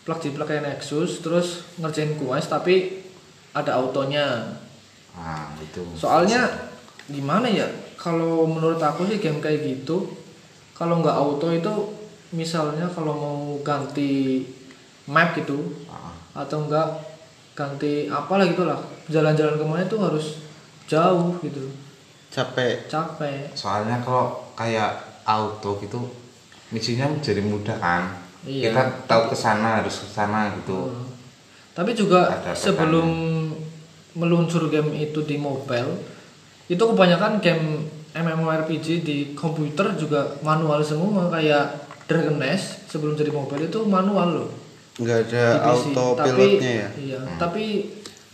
Plug 0.01 0.19
di 0.19 0.29
plug 0.29 0.45
kayak 0.45 0.65
Nexus 0.65 1.21
terus 1.21 1.61
ngerjain 1.77 2.17
quest 2.17 2.49
tapi 2.49 3.05
ada 3.51 3.77
autonya. 3.77 4.57
Ah 5.13 5.53
itu 5.57 5.85
soalnya 5.95 6.43
gimana 7.05 7.45
ya 7.45 7.69
kalau 7.95 8.43
menurut 8.43 8.81
aku 8.81 9.05
sih 9.05 9.17
game 9.17 9.37
kayak 9.37 9.61
gitu 9.61 10.09
kalau 10.73 10.99
nggak 10.99 11.15
auto 11.15 11.47
itu 11.49 11.73
misalnya 12.31 12.89
kalau 12.89 13.13
mau 13.13 13.37
ganti 13.61 14.41
map 15.05 15.31
gitu 15.33 15.85
Ah, 15.87 16.11
atau 16.35 16.65
enggak 16.65 16.89
ganti 17.55 18.09
apalah 18.09 18.43
gitulah 18.43 18.75
jalan-jalan 19.07 19.55
ke 19.55 19.63
mana 19.63 19.85
itu 19.85 19.95
harus 19.95 20.25
jauh 20.85 21.39
gitu 21.39 21.63
Capek. 22.29 22.85
capek 22.85 23.51
soalnya 23.53 24.01
kalau 24.01 24.51
kayak 24.53 24.91
auto 25.23 25.79
gitu 25.79 25.99
misinya 26.69 27.07
menjadi 27.07 27.41
mudah 27.41 27.77
kan 27.77 28.03
Iya. 28.45 28.69
kita 28.69 28.81
tahu 29.09 29.33
ke 29.33 29.35
sana 29.35 29.81
harus 29.81 30.05
ke 30.05 30.07
sana 30.07 30.53
gitu 30.53 30.93
Tapi 31.73 31.91
juga 31.91 32.29
Ada 32.29 32.55
sebelum 32.55 33.09
meluncur 34.13 34.69
game 34.69 34.95
itu 34.95 35.19
di 35.21 35.35
mobile, 35.35 35.91
itu 36.65 36.79
kebanyakan 36.79 37.43
game 37.43 37.83
MMORPG 38.15 39.03
di 39.03 39.17
komputer 39.35 39.91
juga 39.93 40.39
manual 40.39 40.79
semua 40.79 41.27
kayak 41.27 41.83
Dragon 42.07 42.39
Nest 42.39 42.87
sebelum 42.87 43.13
jadi 43.13 43.27
mobile 43.27 43.67
itu 43.67 43.83
manual 43.83 44.29
loh. 44.39 44.49
nggak 44.95 45.19
ada 45.27 45.45
di 45.51 45.59
PC. 45.59 45.83
autopilotnya 45.91 46.71
ya 46.71 46.89
Iya, 46.95 47.19
tapi 47.35 47.65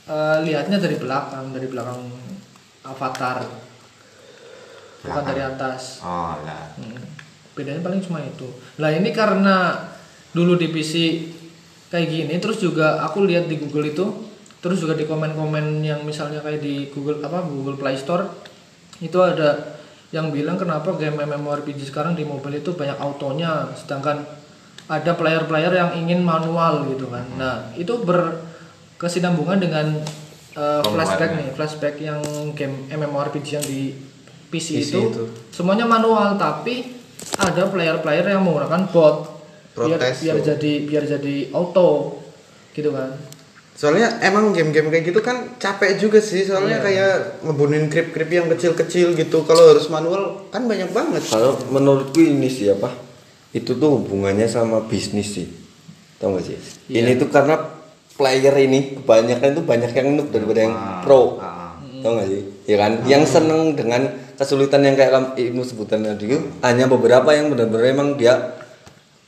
eh, 0.05 0.37
lihatnya 0.43 0.77
dari 0.77 1.01
belakang, 1.01 1.49
dari 1.49 1.65
belakang 1.65 1.97
avatar. 2.83 3.41
Bukan 5.01 5.23
dari 5.25 5.41
atas. 5.41 6.01
oh 6.05 6.37
lah 6.45 6.77
Hmm. 6.77 7.01
Bedanya 7.57 7.83
paling 7.83 8.01
cuma 8.05 8.23
itu. 8.23 8.47
Lah 8.79 8.95
ini 8.95 9.11
karena 9.11 9.75
dulu 10.31 10.55
di 10.55 10.71
PC 10.71 10.93
kayak 11.91 12.07
gini, 12.07 12.33
terus 12.39 12.63
juga 12.63 13.03
aku 13.03 13.27
lihat 13.27 13.51
di 13.51 13.59
Google 13.59 13.91
itu, 13.91 14.07
terus 14.63 14.79
juga 14.79 14.95
di 14.95 15.03
komen-komen 15.03 15.83
yang 15.83 16.07
misalnya 16.07 16.39
kayak 16.39 16.63
di 16.63 16.87
Google 16.95 17.19
apa 17.19 17.43
Google 17.43 17.75
Play 17.75 17.99
Store 17.99 18.23
itu 19.03 19.19
ada 19.19 19.75
yang 20.15 20.31
bilang 20.31 20.55
kenapa 20.55 20.95
game 20.95 21.19
MMORPG 21.19 21.91
sekarang 21.91 22.15
di 22.15 22.23
mobile 22.23 22.63
itu 22.63 22.71
banyak 22.75 22.95
autonya, 22.99 23.71
sedangkan 23.75 24.23
ada 24.91 25.11
player-player 25.15 25.71
yang 25.71 25.91
ingin 25.95 26.19
manual 26.23 26.87
gitu 26.87 27.07
kan. 27.07 27.23
Nah 27.35 27.71
itu 27.79 27.99
berkesinambungan 28.03 29.59
dengan 29.59 29.87
eh, 30.55 30.83
flashback 30.83 31.31
nih, 31.35 31.49
flashback 31.55 31.95
yang 31.99 32.19
game 32.55 32.87
MMORPG 32.91 33.47
yang 33.59 33.65
di 33.67 34.10
PC, 34.51 34.67
PC 34.77 34.91
itu, 34.91 34.99
itu. 35.07 35.23
semuanya 35.49 35.87
manual 35.87 36.35
tapi 36.35 36.91
ada 37.39 37.65
player-player 37.65 38.27
yang 38.27 38.43
menggunakan 38.43 38.91
bot 38.91 39.31
biar 39.71 39.95
Protes 39.95 40.19
biar 40.19 40.35
tuh. 40.35 40.45
jadi 40.51 40.71
biar 40.83 41.03
jadi 41.07 41.35
auto 41.51 42.19
gitu 42.71 42.91
kan 42.91 43.15
soalnya 43.71 44.19
emang 44.21 44.51
game-game 44.51 44.91
kayak 44.91 45.05
gitu 45.07 45.19
kan 45.19 45.55
capek 45.55 45.95
juga 45.97 46.19
sih 46.19 46.43
soalnya 46.43 46.77
kayak 46.77 47.41
ngebunuhin 47.41 47.87
krip-krip 47.87 48.29
yang 48.29 48.45
kecil-kecil 48.47 49.15
gitu 49.15 49.41
kalau 49.41 49.71
harus 49.71 49.87
manual 49.87 50.45
kan 50.51 50.67
banyak 50.67 50.91
banget 50.91 51.23
Kalau 51.25 51.55
menurutku 51.71 52.19
ini 52.19 52.45
sih 52.45 52.69
apa? 52.69 52.91
Itu 53.49 53.75
tuh 53.75 53.97
hubungannya 53.97 54.45
sama 54.45 54.85
bisnis 54.85 55.33
sih. 55.33 55.47
Tahu 56.15 56.37
gak 56.37 56.45
sih? 56.45 56.55
Iya. 56.87 57.03
Ini 57.03 57.11
tuh 57.17 57.27
karena 57.27 57.57
player 58.13 58.53
ini 58.59 58.95
kebanyakan 58.95 59.49
itu 59.49 59.61
banyak 59.65 59.91
yang 59.91 60.07
noob 60.13 60.29
daripada 60.29 60.59
yang 60.61 60.75
Ah, 60.75 61.01
pro. 61.01 61.35
ah. 61.35 61.60
Tahu 62.01 62.13
gak 62.17 62.27
sih? 62.27 62.41
Ya 62.65 62.77
kan? 62.81 62.91
Yang 63.05 63.23
seneng 63.37 63.77
dengan 63.77 64.01
kesulitan 64.35 64.81
yang 64.81 64.97
kayak 64.97 65.37
Ibnu 65.37 65.61
sebutan 65.61 66.01
tadi 66.01 66.25
itu 66.25 66.37
hanya 66.65 66.89
beberapa 66.89 67.29
yang 67.31 67.53
benar-benar 67.53 67.85
emang 67.93 68.09
dia 68.17 68.57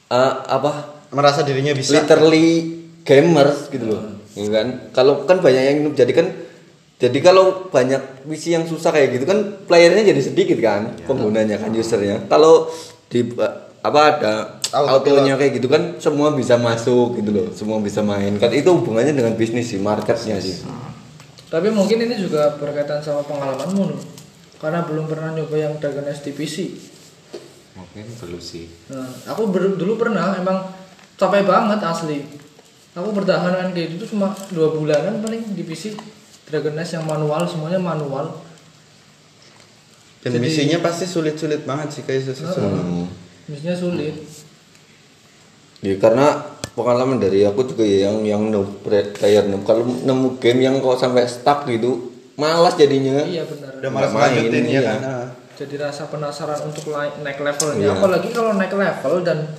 eh, 0.09 0.33
apa? 0.49 1.05
merasa 1.13 1.45
dirinya 1.45 1.77
bisa. 1.77 1.93
Literally 1.93 2.81
gamers 3.05 3.69
gitu 3.69 3.85
loh. 3.85 4.01
Ya 4.33 4.49
kan? 4.49 4.89
Kalau 4.89 5.29
kan 5.29 5.45
banyak 5.45 5.63
yang 5.63 5.77
jadi 5.93 6.09
kan 6.09 6.27
jadi 6.97 7.19
kalau 7.21 7.69
banyak 7.69 8.25
misi 8.25 8.57
yang 8.57 8.65
susah 8.65 8.89
kayak 8.89 9.21
gitu 9.21 9.29
kan 9.29 9.61
playernya 9.69 10.09
jadi 10.09 10.21
sedikit 10.23 10.57
kan 10.57 10.97
penggunanya 11.05 11.61
kan 11.61 11.69
usernya. 11.69 12.25
Kalau 12.25 12.73
di 13.13 13.29
apa 13.83 14.01
ada 14.17 14.33
Autopilot. 14.73 15.21
autonya 15.21 15.37
kayak 15.37 15.53
gitu 15.61 15.67
kan 15.69 16.01
semua 16.01 16.33
bisa 16.33 16.57
masuk 16.57 17.21
gitu 17.21 17.29
loh 17.29 17.47
semua 17.53 17.77
bisa 17.77 18.01
main. 18.01 18.41
Kan 18.41 18.49
itu 18.57 18.73
hubungannya 18.73 19.13
dengan 19.13 19.37
bisnis 19.37 19.69
sih 19.69 19.77
marketnya 19.77 20.41
sih 20.41 20.65
tapi 21.53 21.69
mungkin 21.69 22.01
ini 22.01 22.17
juga 22.17 22.57
berkaitan 22.57 22.97
sama 22.97 23.21
pengalamanmu 23.21 23.83
loh 23.87 24.01
karena 24.57 24.81
belum 24.81 25.05
pernah 25.05 25.29
nyoba 25.31 25.53
yang 25.55 25.77
Dragon 25.77 26.01
Nest 26.01 26.25
di 26.25 26.33
PC 26.33 26.73
mungkin 27.73 28.05
belum 28.09 28.41
sih 28.41 28.65
Nah, 28.89 29.05
aku 29.27 29.47
ber- 29.47 29.75
dulu 29.75 29.93
pernah 29.95 30.33
emang 30.33 30.65
capek 31.13 31.41
banget 31.43 31.77
asli. 31.79 32.25
Aku 32.93 33.09
bertahan 33.09 33.49
kan 33.51 33.69
kayak 33.69 33.97
gitu 33.97 34.05
cuma 34.07 34.29
dua 34.49 34.69
bulanan 34.69 35.17
paling 35.19 35.53
di 35.53 35.61
PC 35.61 35.93
Dragon 36.43 36.73
Nest 36.73 36.93
yang 36.93 37.03
manual 37.03 37.45
semuanya 37.45 37.77
manual. 37.77 38.41
dan 40.19 40.31
Jadi- 40.31 40.41
misinya 40.41 40.77
pasti 40.79 41.03
sulit-sulit 41.03 41.61
banget 41.63 41.91
sih 41.91 42.03
kayak 42.03 42.31
sesuatu 42.31 42.61
Hmm. 42.61 43.11
Misinya 43.43 43.75
sulit. 43.75 44.15
Ya 45.79 45.99
karena 45.99 46.52
pengalaman 46.73 47.21
dari 47.21 47.45
aku 47.45 47.63
juga 47.65 47.85
ya 47.85 48.09
yang 48.09 48.25
yang 48.25 48.41
noob 48.49 48.81
player 48.85 49.45
noob 49.45 49.61
kalau 49.63 49.85
nemu 49.85 50.41
game 50.41 50.65
yang 50.65 50.81
kok 50.81 50.97
sampai 50.97 51.29
stuck 51.29 51.69
gitu 51.69 52.09
malas 52.33 52.73
jadinya 52.73 53.21
Iya 53.21 53.45
benar. 53.45 53.71
udah 53.77 53.89
malas 53.93 54.11
lanjutin 54.11 54.65
ya 54.65 54.81
kan 54.81 54.99
Nah. 55.01 55.27
Jadi 55.53 55.77
rasa 55.77 56.09
penasaran 56.09 56.65
untuk 56.65 56.89
naik 56.97 57.37
levelnya. 57.37 57.93
Iya. 57.93 58.01
Apalagi 58.01 58.33
kalau 58.33 58.57
naik 58.57 58.73
level 58.73 59.21
dan 59.21 59.53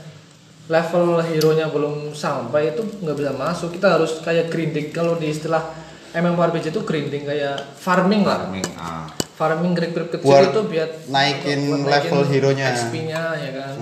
level 0.67 1.23
hero-nya 1.23 1.71
belum 1.71 2.11
sampai 2.11 2.75
itu 2.75 2.83
nggak 2.99 3.15
bisa 3.15 3.31
masuk. 3.31 3.79
Kita 3.79 3.95
harus 3.95 4.19
kayak 4.19 4.51
grinding. 4.51 4.91
Kalau 4.91 5.15
di 5.15 5.31
istilah 5.31 5.63
MMORPG 6.11 6.75
itu 6.75 6.83
grinding 6.83 7.31
kayak 7.31 7.79
farming 7.79 8.27
lah. 8.27 8.43
farming 8.43 8.67
ah 8.75 9.07
farming 9.35 9.75
grip-grip 9.75 10.15
kecil 10.15 10.31
Buat 10.31 10.51
itu 10.55 10.61
biar 10.67 10.89
naikin 11.11 11.61
buat 11.67 11.87
level 11.87 12.23
hero-nya. 12.27 12.75
XP-nya 12.75 13.23
ya 13.39 13.51
kan. 13.55 13.75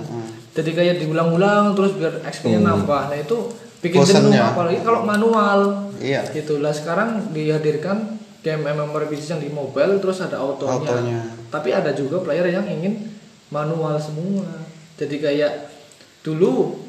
Jadi 0.53 0.69
kayak 0.73 1.01
diulang-ulang 1.01 1.73
terus 1.73 1.97
biar 1.97 2.21
XP-nya 2.29 2.61
nambah. 2.61 3.09
Nah, 3.09 3.17
itu 3.17 3.37
bikin 3.81 4.05
jenuh 4.05 4.33
apalagi 4.37 4.79
kalau 4.85 5.01
manual. 5.01 5.89
Iya. 5.97 6.29
Itulah 6.29 6.71
sekarang 6.71 7.33
dihadirkan 7.33 8.21
game 8.45 8.63
MMORPG 8.63 9.33
yang 9.33 9.41
di 9.41 9.49
mobile 9.49 9.97
terus 9.97 10.21
ada 10.21 10.37
autonya. 10.37 10.77
Autonya. 10.77 11.21
Tapi 11.49 11.69
ada 11.73 11.91
juga 11.97 12.21
player 12.21 12.53
yang 12.53 12.69
ingin 12.69 13.09
manual 13.49 13.97
semua. 13.97 14.45
Jadi 14.93 15.17
kayak 15.17 15.73
dulu 16.21 16.83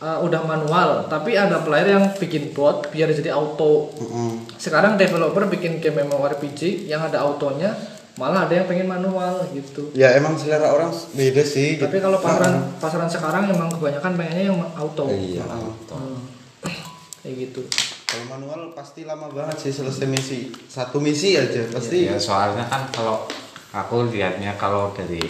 uh, 0.00 0.18
udah 0.24 0.42
manual, 0.44 1.06
tapi 1.06 1.36
ada 1.36 1.60
player 1.62 1.96
yang 1.96 2.04
bikin 2.16 2.50
bot 2.56 2.88
biar 2.90 3.12
jadi 3.12 3.36
auto 3.36 3.92
Mm-mm. 4.00 4.48
sekarang 4.56 4.96
developer 4.96 5.46
bikin 5.46 5.78
game 5.78 6.04
MMORPG 6.04 6.88
yang 6.88 7.04
ada 7.04 7.22
autonya 7.22 7.76
malah 8.18 8.48
ada 8.48 8.54
yang 8.58 8.66
pengen 8.66 8.88
manual 8.90 9.44
gitu. 9.54 9.92
Ya 9.94 10.14
emang 10.16 10.34
selera 10.34 10.72
orang 10.74 10.90
beda 11.14 11.42
sih 11.46 11.78
tapi 11.78 11.98
gitu. 11.98 12.10
kalau 12.10 12.18
pasaran 12.18 12.54
pasaran 12.82 13.10
sekarang 13.10 13.42
emang 13.50 13.70
kebanyakan 13.70 14.12
pengennya 14.18 14.44
yang 14.50 14.58
auto. 14.74 15.06
Iya 15.06 15.44
Hmm. 15.90 16.18
kayak 17.22 17.34
gitu. 17.48 17.62
Kalau 18.10 18.26
manual 18.26 18.74
pasti 18.74 19.06
lama 19.06 19.30
banget 19.30 19.56
sih 19.62 19.72
selesai 19.72 20.06
misi. 20.10 20.50
Satu 20.66 20.98
misi 20.98 21.38
aja 21.38 21.62
pasti. 21.70 22.10
Ya 22.10 22.18
soalnya 22.18 22.66
kan 22.66 22.90
kalau 22.90 23.26
aku 23.70 24.10
lihatnya 24.10 24.58
kalau 24.58 24.90
dari 24.90 25.22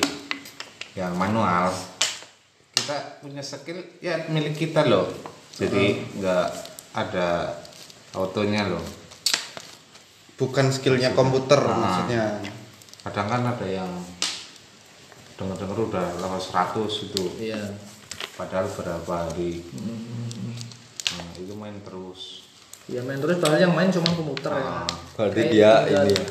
yang 0.97 1.13
manual 1.15 1.69
kita 2.73 3.21
punya 3.21 3.45
skill 3.45 3.79
ya 4.01 4.25
milik 4.33 4.57
kita 4.57 4.89
loh. 4.89 5.13
Jadi 5.61 6.17
nggak 6.17 6.47
ada 6.97 7.53
autonya 8.17 8.65
loh. 8.67 8.83
Bukan 10.41 10.73
skillnya 10.73 11.13
komputer 11.13 11.61
Ah. 11.61 11.77
maksudnya 11.77 12.25
kadang 13.01 13.27
kan 13.27 13.43
ada 13.49 13.67
yang 13.67 13.91
dengar-dengar 15.35 15.79
udah 15.81 16.07
level 16.21 16.37
100 16.37 17.07
itu 17.09 17.25
iya. 17.41 17.61
Padahal 18.37 18.69
berapa 18.69 19.05
hari. 19.29 19.65
Nah, 21.13 21.29
itu 21.37 21.53
main 21.53 21.77
terus. 21.81 22.49
Ya 22.89 23.05
main 23.05 23.21
terus 23.21 23.37
padahal 23.37 23.69
yang 23.69 23.75
main 23.77 23.89
cuma 23.89 24.09
komputer 24.11 24.49
ya. 24.51 24.65
Ah. 24.81 24.89
berarti 25.15 25.41
Kayak 25.45 25.53
dia 25.53 25.71
tinggal- 25.77 26.07
ini 26.09 26.13
ya 26.13 26.25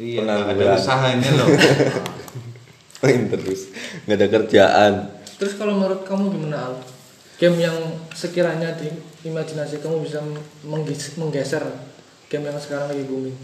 iya 0.00 0.20
ada 0.48 0.64
usahanya 0.74 1.30
loh. 1.36 1.48
Main 3.02 3.22
terus. 3.28 3.68
Nggak 4.06 4.16
ada 4.16 4.28
kerjaan. 4.30 4.92
Terus 5.36 5.58
kalau 5.58 5.76
menurut 5.76 6.06
kamu 6.06 6.32
gimana 6.32 6.70
Al? 6.70 6.74
Game 7.36 7.58
yang 7.58 7.74
sekiranya 8.14 8.72
di 8.78 8.88
imajinasi 9.22 9.82
kamu 9.82 10.06
bisa 10.06 10.22
mengges- 10.64 11.18
menggeser 11.18 11.66
game 12.30 12.48
yang 12.48 12.56
sekarang 12.56 12.88
lagi 12.88 13.04
booming 13.04 13.36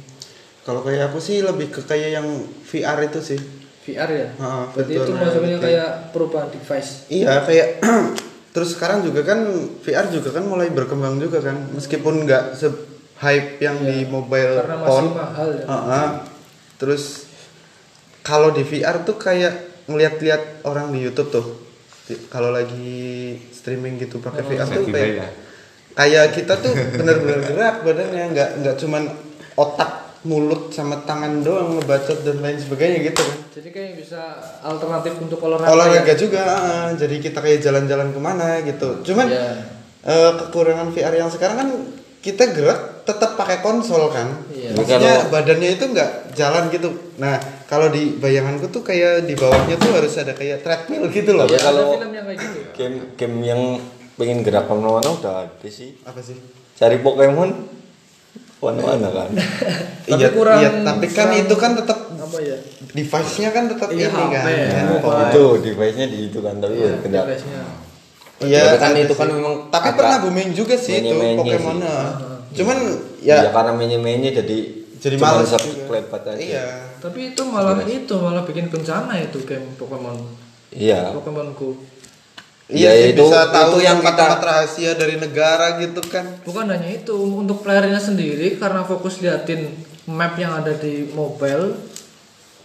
kalau 0.68 0.84
kayak 0.84 1.08
aku 1.08 1.16
sih 1.18 1.40
lebih 1.40 1.72
ke 1.72 1.80
kayak 1.80 2.10
yang 2.12 2.28
VR 2.62 3.00
itu 3.02 3.24
sih 3.24 3.40
VR 3.82 4.10
ya 4.12 4.28
Ah, 4.36 4.68
berarti 4.68 4.92
itu 4.92 5.10
maksudnya 5.10 5.40
reality. 5.50 5.64
kayak 5.64 5.90
perubahan 6.12 6.48
device 6.50 6.90
iya 7.08 7.40
kayak 7.40 7.80
terus 8.52 8.76
sekarang 8.76 9.00
juga 9.00 9.24
kan 9.24 9.40
VR 9.80 10.06
juga 10.08 10.28
kan 10.30 10.44
mulai 10.44 10.68
berkembang 10.68 11.16
juga 11.16 11.40
kan 11.40 11.56
meskipun 11.72 12.22
nggak 12.22 12.52
se 12.52 12.68
hype 13.16 13.58
yang 13.58 13.80
di 13.80 14.04
mobile 14.04 14.52
Iya. 14.52 14.60
karena 14.60 14.76
masih 14.76 14.88
phone 14.90 15.08
mahal 15.10 15.48
ya 15.50 15.64
Heeh. 15.64 16.08
terus 16.76 17.02
kalau 18.20 18.52
di 18.52 18.62
VR 18.62 19.00
tuh 19.02 19.16
kayak 19.16 19.54
ngeliat-liat 19.86 20.42
orang 20.62 20.92
di 20.92 21.00
YouTube 21.00 21.32
tuh 21.32 21.46
kalau 22.28 22.48
lagi 22.48 23.00
streaming 23.50 23.96
gitu 23.96 24.16
pakai 24.18 24.40
Oh. 24.40 24.48
VR 24.48 24.66
tuh 24.66 24.84
kayak 24.86 24.92
beda. 25.16 25.26
kayak 25.94 26.26
kita 26.30 26.54
tuh 26.58 26.72
bener-bener 26.94 27.40
gerak 27.42 27.76
badannya 27.82 28.24
nggak 28.30 28.50
nggak 28.60 28.76
cuman 28.76 29.02
otak 29.54 30.07
mulut 30.28 30.68
sama 30.68 31.00
tangan 31.02 31.40
doang 31.40 31.80
ngebacot 31.80 32.20
dan 32.20 32.44
lain 32.44 32.60
sebagainya 32.60 33.08
gitu 33.08 33.24
kan 33.24 33.38
jadi 33.56 33.68
kayak 33.72 33.92
bisa 33.96 34.20
alternatif 34.60 35.16
untuk 35.18 35.40
olahraga 35.40 35.72
olahraga 35.72 36.12
ya? 36.12 36.18
juga 36.20 36.42
ah. 36.44 36.88
jadi 36.92 37.16
kita 37.18 37.38
kayak 37.40 37.64
jalan-jalan 37.64 38.12
ke 38.12 38.20
mana 38.20 38.60
gitu 38.60 39.00
cuman 39.02 39.26
Iya. 39.26 39.50
eh, 40.04 40.32
kekurangan 40.36 40.92
VR 40.92 41.14
yang 41.16 41.32
sekarang 41.32 41.56
kan 41.56 41.68
kita 42.18 42.50
gerak 42.50 43.06
tetap 43.06 43.40
pakai 43.40 43.62
konsol 43.64 44.10
kan. 44.12 44.28
Tapi 44.50 44.74
Maksudnya 44.74 45.24
kalau 45.24 45.32
badannya 45.32 45.70
itu 45.70 45.84
nggak 45.86 46.10
jalan 46.36 46.68
gitu. 46.68 46.88
Nah, 47.16 47.38
kalau 47.64 47.88
di 47.88 48.18
bayanganku 48.20 48.68
tuh 48.68 48.84
kayak 48.84 49.24
di 49.24 49.32
bawahnya 49.32 49.80
tuh 49.80 49.96
harus 49.96 50.12
ada 50.18 50.36
kayak 50.36 50.60
treadmill 50.60 51.08
gitu 51.08 51.32
loh. 51.32 51.48
Ya, 51.48 51.56
kalau- 51.56 51.96
film 51.96 52.12
yang 52.12 52.26
kayak 52.28 52.38
gitu. 52.42 52.58
game 52.76 52.96
game 53.16 53.36
yang 53.46 53.62
pengen 54.18 54.44
gerak 54.44 54.66
ke 54.66 54.72
mana-mana 54.74 55.08
udah 55.14 55.32
ada 55.46 55.68
sih. 55.70 55.96
Apa 56.04 56.20
sih? 56.20 56.36
Cari 56.76 57.00
Pokemon 57.00 57.77
mana-mana 58.58 59.08
kan. 59.08 59.30
Tapi 60.08 60.18
iya, 60.18 60.28
kurang- 60.30 60.58
iya, 60.58 60.70
tapi 60.80 61.06
kan 61.06 61.28
kurang- 61.28 61.40
itu 61.40 61.54
kan 61.54 61.70
tetap 61.74 61.98
Apa 62.10 62.36
ya? 62.40 62.56
device-nya 62.90 63.48
kan 63.50 63.64
tetap 63.66 63.88
Iya, 63.90 64.08
ini 64.08 64.24
kan. 64.26 64.28
HP. 64.34 64.48
handphone. 64.68 65.20
Itu 65.28 65.44
device-nya 65.60 66.06
di 66.06 66.18
itu 66.26 66.38
kan 66.40 66.54
tapi 66.56 66.74
Iya, 66.74 66.90
gerak. 66.98 67.24
device-nya. 67.28 67.60
Iya, 68.38 68.62
kan 68.76 68.90
itu 68.94 69.12
kan 69.12 69.28
memang 69.28 69.54
Tapi 69.68 69.88
pernah 69.92 70.16
booming 70.20 70.50
juga 70.52 70.74
sih 70.74 70.96
itu 70.96 71.12
Pokemon. 71.12 71.76
sih. 71.76 71.86
Cuman 72.56 72.78
Ya, 73.18 73.42
ya, 73.42 73.50
karena 73.50 73.74
menye-menye 73.74 74.30
jadi 74.32 74.58
Jadi 74.96 75.14
cuman 75.14 75.42
males 75.42 75.50
juga. 75.50 75.58
sekelebat 75.60 76.22
aja. 76.24 76.38
iya. 76.38 76.66
Tapi 76.96 77.30
itu 77.30 77.42
malah 77.44 77.78
itu 77.80 78.14
malah 78.14 78.42
bikin 78.42 78.66
bencana 78.66 79.14
itu 79.16 79.38
game 79.40 79.66
Pokemon. 79.74 80.16
Iya. 80.70 81.12
Pokemon 81.12 81.52
Go. 81.52 81.74
Iya, 82.68 82.92
Ya, 82.92 83.16
itu- 83.16 83.24
bisa 83.24 83.48
tahu 83.48 83.80
itu 83.80 83.88
yang 83.88 83.98
kita- 84.04 84.44
rahasia 84.44 84.92
dari 84.92 85.16
negara 85.16 85.80
gitu 85.80 86.04
kan. 86.04 86.24
Bukan 86.44 86.68
hanya 86.68 86.84
itu, 86.92 87.16
untuk 87.16 87.64
playernya 87.64 87.96
sendiri 87.96 88.60
karena 88.60 88.84
fokus 88.84 89.24
liatin 89.24 89.72
map 90.04 90.36
yang 90.36 90.52
ada 90.52 90.76
di 90.76 91.08
mobile. 91.16 91.72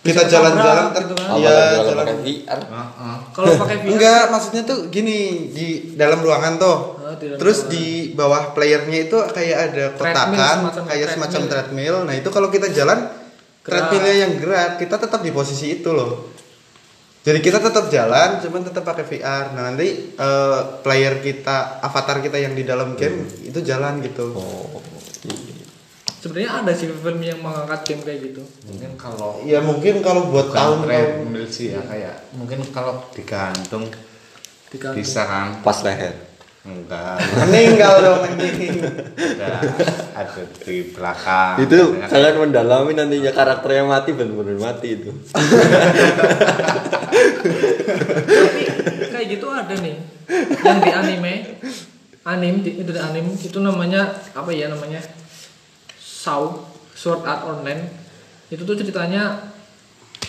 Kita 0.04 0.28
bisa 0.28 0.36
jalan-jalan 0.36 0.92
kan. 0.92 1.00
gitu 1.08 1.16
kan. 1.16 1.28
Iya, 1.40 1.56
kalau 1.56 1.88
jalan. 1.88 2.04
pakai 2.04 2.16
VR. 2.20 2.60
Heeh. 2.68 3.16
Kalau 3.32 3.48
pakai 3.56 3.78
VR 3.80 3.92
Enggak, 3.96 4.24
maksudnya 4.28 4.64
tuh 4.68 4.80
gini 4.92 5.20
di 5.56 5.68
dalam 5.96 6.20
ruangan 6.20 6.54
tuh. 6.60 6.78
Ah, 7.00 7.16
di 7.16 7.26
dalam 7.32 7.40
Terus 7.40 7.58
ruangan. 7.64 7.72
di 7.72 7.86
bawah 8.12 8.44
playernya 8.52 9.00
itu 9.08 9.18
kayak 9.32 9.58
ada 9.72 9.86
kotakan, 9.96 10.56
semacam 10.60 10.84
kayak 10.92 11.08
semacam 11.16 11.42
treadmill. 11.48 11.96
Nah, 12.04 12.14
itu 12.20 12.28
kalau 12.28 12.52
kita 12.52 12.68
jalan 12.76 13.08
treadmillnya 13.64 14.16
yang 14.28 14.32
gerak, 14.36 14.76
kita 14.76 15.00
tetap 15.00 15.24
di 15.24 15.32
posisi 15.32 15.80
itu 15.80 15.96
loh. 15.96 16.36
Jadi 17.24 17.40
kita 17.40 17.58
tetap 17.58 17.88
jalan, 17.88 18.44
cuman 18.44 18.62
tetap 18.62 18.84
pakai 18.84 19.08
VR. 19.08 19.56
Nah, 19.56 19.72
nanti 19.72 20.12
eh, 20.12 20.60
player 20.80 21.18
kita, 21.18 21.80
avatar 21.80 22.20
kita 22.20 22.36
yang 22.36 22.52
di 22.52 22.64
dalam 22.64 22.94
game 22.94 23.24
itu 23.42 23.60
jalan 23.60 24.04
gitu. 24.04 24.36
Oh. 24.36 24.84
sebenarnya 26.20 26.64
ada 26.64 26.72
sih 26.72 26.88
film 26.88 27.20
yang 27.20 27.44
mengangkat 27.44 27.84
game 27.84 28.00
kayak 28.00 28.20
gitu. 28.24 28.44
mungkin 28.64 28.96
kalau 28.96 29.44
Ya 29.44 29.60
mungkin 29.60 30.00
kalau 30.00 30.32
buat 30.32 30.56
tahun 30.56 30.88
treadmill 30.88 31.44
sih 31.44 31.76
ya 31.76 31.84
kayak 31.84 32.32
mungkin 32.32 32.64
kalau 32.72 33.04
digantung 33.12 33.92
Digantung. 34.72 34.96
bisa 34.96 35.28
kan 35.28 35.60
Pas 35.60 35.84
leher. 35.84 36.16
enggak 36.64 37.20
meninggal 37.44 37.94
dong 38.00 38.20
anjing. 38.24 38.80
ada 39.36 39.68
ada 40.16 40.42
di 40.64 40.96
belakang 40.96 41.60
itu 41.60 41.80
kalian 42.00 42.36
mendalami 42.40 42.96
nantinya 42.96 43.32
karakternya 43.36 43.84
mati 43.84 44.16
benar-benar 44.16 44.64
mati 44.64 44.88
itu. 44.96 45.12
Tapi 47.14 48.62
kayak 49.08 49.28
gitu 49.30 49.46
ada 49.48 49.76
nih. 49.76 49.96
Yang 50.60 50.78
di 50.80 50.92
anime 50.92 51.34
anim 52.24 52.56
di- 52.60 52.80
itu 52.80 52.88
di 52.88 52.98
anim 52.98 53.26
itu 53.30 53.58
namanya 53.60 54.02
apa 54.32 54.50
ya 54.50 54.68
namanya? 54.68 55.00
Saw 56.00 56.56
Sword 56.94 57.22
Art 57.24 57.44
Online. 57.44 57.84
Itu 58.48 58.64
tuh 58.64 58.74
ceritanya 58.74 59.52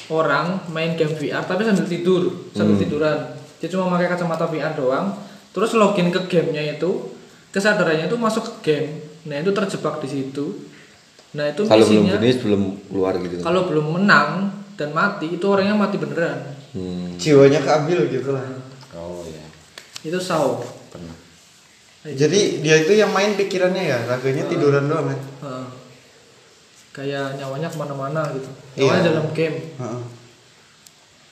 orang 0.07 0.69
main 0.69 0.93
game 0.95 1.15
VR 1.15 1.41
tapi 1.41 1.63
sambil 1.63 1.87
tidur 1.87 2.23
sambil 2.51 2.77
tiduran. 2.77 3.19
Dia 3.57 3.69
cuma 3.69 3.89
pakai 3.89 4.11
kacamata 4.11 4.45
VR 4.45 4.75
doang. 4.75 5.15
Terus 5.51 5.71
login 5.73 6.11
ke 6.11 6.27
gamenya 6.27 6.75
itu 6.75 7.15
kesadarannya 7.49 8.11
itu 8.11 8.19
masuk 8.19 8.43
ke 8.43 8.75
game. 8.75 8.89
Nah 9.25 9.39
itu 9.39 9.51
terjebak 9.51 10.03
di 10.03 10.09
situ. 10.11 10.67
Nah 11.33 11.47
itu 11.49 11.63
Kalau 11.63 11.83
belum 11.85 12.11
finish 12.13 12.39
belum 12.41 12.63
keluar 12.87 13.15
gitu. 13.17 13.39
kalau 13.41 13.67
belum 13.67 13.87
menang 13.93 14.51
dan 14.75 14.91
mati 14.91 15.27
itu 15.33 15.45
orangnya 15.45 15.75
mati 15.75 15.97
beneran 15.97 16.41
Hmm. 16.75 17.15
Jiwanya 17.15 17.63
keambil 17.63 18.11
gitu 18.11 18.35
lah. 18.35 18.43
oh 18.93 19.23
ya 19.25 19.47
itu 20.03 20.19
Saw 20.19 20.59
pernah 20.91 21.15
Jadi 22.05 22.61
dia 22.61 22.77
itu 22.79 22.93
yang 22.93 23.09
main 23.09 23.33
pikirannya 23.33 23.81
ya, 23.81 23.99
raganya 24.05 24.45
tiduran 24.45 24.85
doang 24.85 25.09
kan. 25.09 25.21
Heeh. 25.41 25.67
kayak 26.93 27.39
nyawanya 27.39 27.67
ke 27.67 27.75
mana-mana 27.75 28.23
gitu 28.31 28.51
Iya. 28.75 28.91
nyawanya 28.91 29.03
dalam 29.09 29.27
game 29.33 29.59
Heeh. 29.73 30.03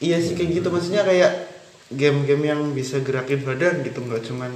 Iya 0.00 0.16
sih 0.18 0.34
kayak 0.34 0.50
gitu 0.56 0.68
maksudnya 0.68 1.02
kayak 1.02 1.32
game-game 1.90 2.44
yang 2.44 2.60
bisa 2.70 2.98
gerakin 2.98 3.42
badan 3.42 3.82
gitu 3.82 3.98
nggak 4.00 4.22
cuman 4.24 4.50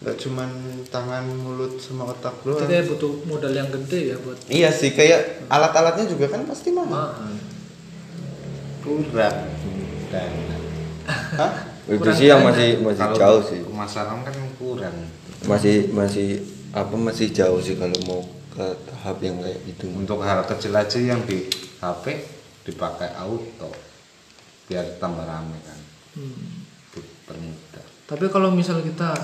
nggak 0.00 0.16
cuman 0.16 0.50
tangan 0.88 1.22
mulut 1.28 1.76
sama 1.76 2.06
otak 2.08 2.34
doang. 2.40 2.58
jadi 2.60 2.82
butuh 2.84 3.22
modal 3.22 3.50
yang 3.50 3.66
gede 3.68 4.10
ya 4.10 4.16
buat 4.16 4.34
Iya 4.46 4.70
sih 4.70 4.90
kayak 4.90 5.46
alat-alatnya 5.46 6.06
juga 6.08 6.26
kan 6.28 6.42
pasti 6.42 6.70
mahal. 6.70 6.86
mahal 6.88 7.34
kurang 8.82 9.38
dan 10.10 10.32
Hah? 11.38 11.52
Itu 11.90 12.10
sih 12.14 12.30
yang 12.30 12.46
masih 12.46 12.78
masih 12.78 13.02
kalau 13.02 13.18
jauh 13.18 13.42
sih. 13.42 13.60
pemasaran 13.66 14.22
kan 14.22 14.34
kurang 14.54 14.96
Masih 15.50 15.90
masih 15.90 16.38
apa 16.70 16.94
masih 16.94 17.34
jauh 17.34 17.58
sih 17.58 17.74
kalau 17.74 17.96
mau 18.06 18.22
ke 18.52 18.66
tahap 18.86 19.18
yang 19.18 19.40
kayak 19.40 19.58
gitu. 19.66 19.88
untuk 19.90 20.20
hal 20.22 20.44
kecil 20.44 20.76
aja 20.76 21.00
yang 21.00 21.24
di 21.26 21.48
HP 21.80 22.22
dipakai 22.62 23.10
auto 23.18 23.72
biar 24.68 24.86
tambah 25.00 25.24
rame 25.26 25.58
kan 25.64 25.78
Hmm. 26.12 26.68
tapi 28.04 28.28
kalau 28.28 28.52
misal 28.52 28.84
kita 28.84 29.16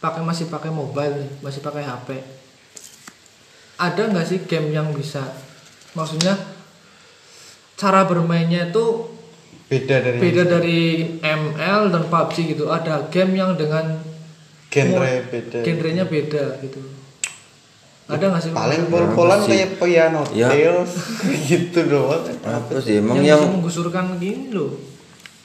pakai 0.00 0.24
masih 0.24 0.48
pakai 0.48 0.72
mobile 0.72 1.28
masih 1.44 1.60
pakai 1.60 1.84
HP 1.84 2.16
ada 3.76 4.02
nggak 4.08 4.24
sih 4.24 4.40
game 4.48 4.72
yang 4.72 4.88
bisa 4.96 5.20
maksudnya 5.92 6.32
cara 7.78 8.02
bermainnya 8.02 8.68
itu 8.68 9.06
Beda 9.64 10.00
dari 10.00 10.16
beda 10.18 10.42
dari 10.44 10.80
ML 11.20 11.82
dan 11.88 12.02
PUBG 12.04 12.36
gitu 12.50 12.68
ada 12.68 13.06
game 13.06 13.36
yang 13.36 13.52
dengan 13.52 14.00
genre 14.66 15.12
beda. 15.24 15.60
genrenya 15.62 16.04
beda 16.04 16.58
gitu 16.58 16.80
ada 18.06 18.24
nggak 18.26 18.40
sih 18.40 18.50
Paling 18.50 18.88
pol-polan 18.88 19.38
sih? 19.42 19.52
kayak 19.54 19.70
piano 19.76 20.24
Ya. 20.32 20.48
tales 20.48 20.96
gitu 21.48 21.84
doang. 21.84 22.24
Apa 22.40 22.80
sih 22.80 22.96
emang 22.96 23.20
yang, 23.20 23.36
yang 23.36 23.52
menggusurkan 23.52 24.16
gini 24.16 24.48
loh 24.50 24.72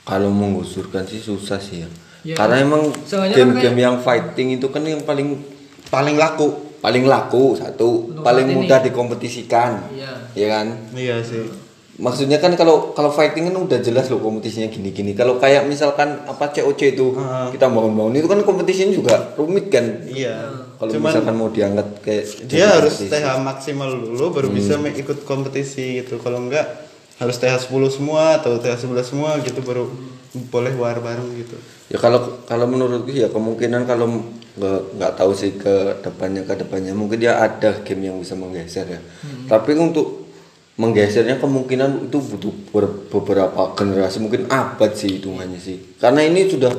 kalau 0.02 0.28
mengusurkan 0.30 1.04
sih 1.04 1.17
susah 1.17 1.56
sih 1.58 1.84
ya. 1.84 1.89
Ya. 2.24 2.36
Karena 2.36 2.60
emang 2.62 2.88
kan 2.88 3.28
game-game 3.30 3.56
kayak- 3.69 3.84
yang 3.84 3.96
fighting 4.00 4.48
itu 4.54 4.67
kan 4.67 4.82
yang 4.82 5.00
paling 5.02 5.43
Paling 5.86 6.15
laku. 6.15 6.50
paling 6.80 7.04
laku 7.04 7.54
satu, 7.54 8.10
Untuk 8.10 8.24
paling 8.24 8.43
saat 8.43 8.50
ini. 8.50 8.60
mudah 8.60 8.80
dikompetisikan. 8.82 9.72
iya 9.89 10.12
Ya 10.34 10.48
kan? 10.50 10.67
Iya 10.91 11.19
sih. 11.19 11.48
Maksudnya 11.94 12.42
kan 12.42 12.58
kalau 12.58 12.90
kalau 12.98 13.14
fighting 13.14 13.54
kan 13.54 13.56
udah 13.56 13.78
jelas 13.78 14.10
loh 14.10 14.18
kompetisinya 14.18 14.66
gini-gini. 14.66 15.14
Kalau 15.14 15.38
kayak 15.38 15.70
misalkan 15.70 16.26
apa 16.26 16.50
COC 16.50 16.98
itu 16.98 17.14
Heeh. 17.14 17.54
kita 17.54 17.70
bangun-bangun 17.70 18.18
itu 18.18 18.26
kan 18.26 18.42
kompetisinya 18.42 18.90
juga 18.90 19.14
rumit 19.38 19.70
kan. 19.70 20.02
Iya. 20.10 20.66
Kalau 20.82 20.90
misalkan 20.90 21.38
mau 21.38 21.54
diangkat 21.54 22.02
kayak 22.02 22.26
dia 22.50 22.66
harus 22.66 22.98
kompetisi. 22.98 23.14
TH 23.14 23.28
maksimal 23.40 23.90
dulu 23.94 24.26
baru 24.34 24.50
bisa 24.50 24.82
me- 24.82 24.98
ikut 24.98 25.22
kompetisi 25.22 26.02
gitu. 26.02 26.18
Kalau 26.18 26.42
enggak 26.42 26.66
harus 27.22 27.38
TH 27.38 27.70
10 27.70 27.94
semua 27.94 28.42
atau 28.42 28.58
TH 28.58 28.90
11 28.90 29.06
semua 29.06 29.38
gitu 29.46 29.62
baru 29.62 29.86
boleh 30.50 30.74
war 30.74 30.98
bareng 30.98 31.30
gitu. 31.38 31.62
Ya 31.94 32.02
kalau 32.02 32.42
kalau 32.50 32.66
menurutku 32.66 33.14
ya 33.14 33.30
kemungkinan 33.30 33.86
kalau 33.86 34.10
nggak 34.58 35.14
tahu 35.14 35.34
sih 35.38 35.62
ke 35.62 36.02
depannya 36.02 36.42
ke 36.42 36.58
depannya 36.58 36.98
mungkin 36.98 37.22
dia 37.22 37.38
ada 37.38 37.86
game 37.86 38.10
yang 38.10 38.18
bisa 38.18 38.34
menggeser 38.34 38.90
ya. 38.90 39.02
Tapi 39.46 39.78
untuk 39.78 40.23
menggesernya 40.74 41.38
kemungkinan 41.38 42.10
itu 42.10 42.18
butuh 42.18 42.54
ber- 42.70 43.06
beberapa 43.08 43.74
generasi 43.74 44.18
mungkin 44.18 44.48
abad 44.48 44.92
sih 44.92 45.18
hitungannya 45.18 45.58
sih. 45.58 45.78
Karena 45.96 46.22
ini 46.22 46.46
sudah 46.46 46.74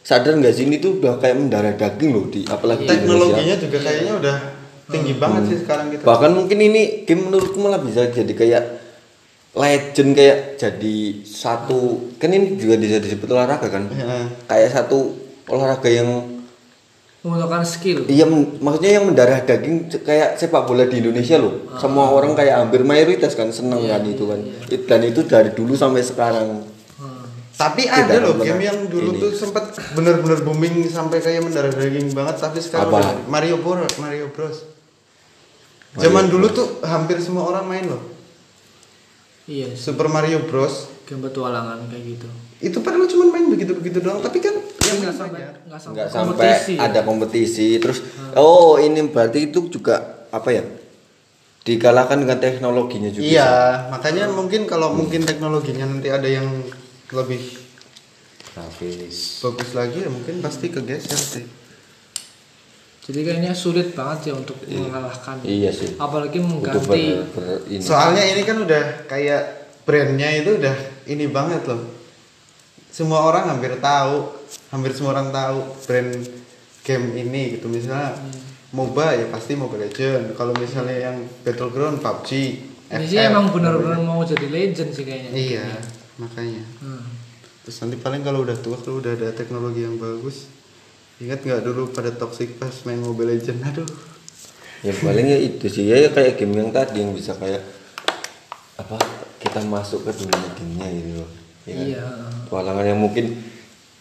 sadar 0.00 0.34
nggak 0.34 0.50
sih 0.50 0.64
ini 0.64 0.76
tuh 0.78 0.96
udah 0.96 1.16
kayak 1.16 1.36
mendarah 1.36 1.72
daging 1.72 2.10
loh 2.10 2.26
di 2.26 2.44
apalagi 2.44 2.84
di 2.84 2.90
Teknologinya 2.90 3.36
Indonesia. 3.52 3.56
juga 3.60 3.78
kayaknya 3.80 4.12
udah 4.16 4.36
tinggi 4.84 5.12
banget 5.14 5.42
sih 5.46 5.58
sekarang 5.60 5.86
gitu. 5.90 6.02
Bahkan 6.02 6.30
mungkin 6.30 6.58
ini 6.58 6.82
game 7.04 7.22
menurutku 7.22 7.58
malah 7.58 7.78
bisa 7.78 8.04
jadi 8.06 8.32
kayak 8.32 8.64
legend 9.54 10.10
kayak 10.12 10.38
jadi 10.56 10.96
satu 11.22 11.80
kan 12.18 12.26
ini 12.28 12.56
juga 12.56 12.74
bisa 12.74 12.98
disebut 12.98 13.28
olahraga 13.30 13.70
kan 13.70 13.86
Ya. 13.88 14.26
kayak 14.50 14.70
satu 14.72 15.14
olahraga 15.46 15.86
yang 15.86 16.33
menggunakan 17.24 17.64
skill 17.64 18.04
Iya, 18.04 18.28
maksudnya 18.60 18.92
yang 18.92 19.04
mendarah 19.04 19.40
daging 19.40 19.76
kayak 19.98 20.36
sepak 20.36 20.62
bola 20.62 20.84
di 20.84 21.00
Indonesia 21.00 21.34
loh. 21.34 21.72
Semua 21.74 22.12
orang 22.12 22.32
kayak 22.32 22.52
hampir 22.58 22.84
mayoritas 22.84 23.32
kan 23.32 23.48
seneng 23.48 23.80
Ah. 23.80 23.82
Iya, 23.82 23.92
kan 23.94 24.02
itu 24.06 24.20
iya, 24.20 24.28
kan. 24.28 24.40
iya. 24.40 24.58
It- 24.70 24.84
Dan 24.84 25.00
itu 25.02 25.20
dari 25.22 25.50
dulu 25.50 25.72
sampai 25.72 26.02
sekarang. 26.02 26.68
Hmm. 26.94 27.24
Tapi 27.50 27.82
Tidak 27.82 27.96
ada 28.04 28.16
loh 28.20 28.36
game 28.36 28.60
yang 28.62 28.78
dulu 28.86 29.10
ini. 29.10 29.20
tuh 29.20 29.30
sempat 29.32 29.64
bener-bener 29.90 30.36
booming 30.38 30.84
sampai 30.86 31.18
kayak 31.18 31.40
mendarah 31.40 31.72
daging 31.72 32.12
banget 32.12 32.36
tapi 32.38 32.58
sekarang 32.58 32.88
Apa? 32.88 32.98
udah 33.00 33.14
Mario 33.26 33.56
Bros 33.56 33.94
Mario 33.96 34.28
Bros. 34.28 34.58
Zaman 35.94 36.26
dulu 36.26 36.46
tuh 36.50 36.66
hampir 36.82 37.16
semua 37.18 37.46
orang 37.46 37.64
main 37.64 37.86
loh. 37.86 38.02
iya 39.46 39.72
Super 39.72 40.08
Mario 40.08 40.42
Bros. 40.42 40.92
game 41.04 41.20
petualangan 41.22 41.84
kayak 41.86 42.04
gitu 42.10 42.28
Itu 42.62 42.80
padahal 42.80 43.06
cuma 43.06 43.30
main 43.30 43.50
begitu-begitu 43.50 43.98
doang, 43.98 44.22
tapi 44.22 44.38
kan 44.38 44.54
yang 44.54 44.96
nggak 45.00 45.14
sampai 45.14 45.40
nggak 45.66 45.80
sampai 45.80 46.04
kompetisi 46.12 46.74
ada 46.76 47.00
kompetisi 47.02 47.68
terus 47.80 47.98
oh 48.36 48.76
ini 48.76 49.00
berarti 49.08 49.50
itu 49.50 49.66
juga 49.68 50.26
apa 50.30 50.50
ya? 50.50 50.64
dikalahkan 51.64 52.20
dengan 52.20 52.36
teknologinya 52.36 53.08
juga. 53.08 53.24
Iya, 53.24 53.52
makanya 53.88 54.28
mungkin 54.28 54.68
kalau 54.68 54.92
mungkin 54.92 55.24
teknologinya 55.24 55.88
nanti 55.88 56.12
ada 56.12 56.28
yang 56.28 56.44
lebih 57.08 57.40
grafis 58.52 59.40
bagus 59.40 59.72
lagi 59.72 60.04
ya 60.04 60.12
mungkin 60.12 60.44
pasti 60.44 60.68
kegeser 60.68 61.16
sih. 61.16 61.44
Jadi 63.04 63.20
kayaknya 63.20 63.56
sulit 63.56 63.96
banget 63.96 64.32
ya 64.32 64.34
untuk 64.36 64.60
mengalahkan. 64.64 65.40
Iya 65.40 65.72
sih. 65.72 65.96
Apalagi 65.96 66.40
mengganti. 66.40 66.84
ber- 66.84 67.28
ber- 67.32 67.64
ini. 67.68 67.80
Soalnya 67.80 68.24
ini 68.28 68.42
kan 68.44 68.56
udah 68.60 69.08
kayak 69.08 69.42
brandnya 69.88 70.28
itu 70.36 70.60
udah 70.60 70.76
ini 71.08 71.28
banget 71.28 71.64
loh. 71.64 71.80
Semua 72.94 73.26
orang 73.26 73.50
hampir 73.50 73.74
tahu, 73.82 74.30
hampir 74.70 74.94
semua 74.94 75.18
orang 75.18 75.34
tahu 75.34 75.66
brand 75.82 76.14
game 76.86 77.06
ini 77.18 77.58
gitu. 77.58 77.66
Misalnya 77.66 78.14
MOBA 78.70 79.18
ya 79.18 79.26
pasti 79.34 79.58
Mobile 79.58 79.90
Legend. 79.90 80.38
Kalau 80.38 80.54
misalnya 80.54 81.10
yang 81.10 81.16
Battleground 81.42 81.98
PUBG. 81.98 82.30
Ini 82.94 83.04
sih 83.10 83.18
emang 83.18 83.50
benar-benar 83.50 83.98
mau 83.98 84.22
jadi 84.22 84.46
legend 84.46 84.94
sih 84.94 85.02
kayaknya. 85.02 85.30
Iya, 85.34 85.66
makanya. 86.22 86.62
Hmm. 86.78 87.02
Terus 87.66 87.82
nanti 87.82 87.98
paling 87.98 88.22
kalau 88.22 88.46
udah 88.46 88.54
tua 88.62 88.78
kalau 88.78 89.02
udah 89.02 89.18
ada 89.18 89.34
teknologi 89.34 89.82
yang 89.82 89.98
bagus. 89.98 90.46
Ingat 91.18 91.42
nggak 91.42 91.66
dulu 91.66 91.90
pada 91.90 92.14
Toxic 92.14 92.62
pas 92.62 92.70
main 92.86 93.02
Mobile 93.02 93.34
Legend? 93.34 93.58
Aduh. 93.74 93.90
Ya 94.86 94.94
paling 94.94 95.26
ya 95.34 95.38
itu 95.42 95.66
sih 95.66 95.90
ya 95.90 96.14
kayak 96.14 96.38
game 96.38 96.62
yang 96.62 96.70
tadi 96.70 97.02
yang 97.02 97.10
bisa 97.10 97.34
kayak 97.34 97.64
apa 98.78 99.02
kita 99.42 99.66
masuk 99.66 100.06
ke 100.06 100.14
dunia 100.14 100.46
gamenya 100.54 100.86
gitu 100.94 101.10
loh. 101.18 101.43
Ya 101.64 101.72
kan? 101.72 101.84
Iya. 101.84 102.04
Petualangan 102.44 102.84
yang 102.84 102.98
mungkin 102.98 103.24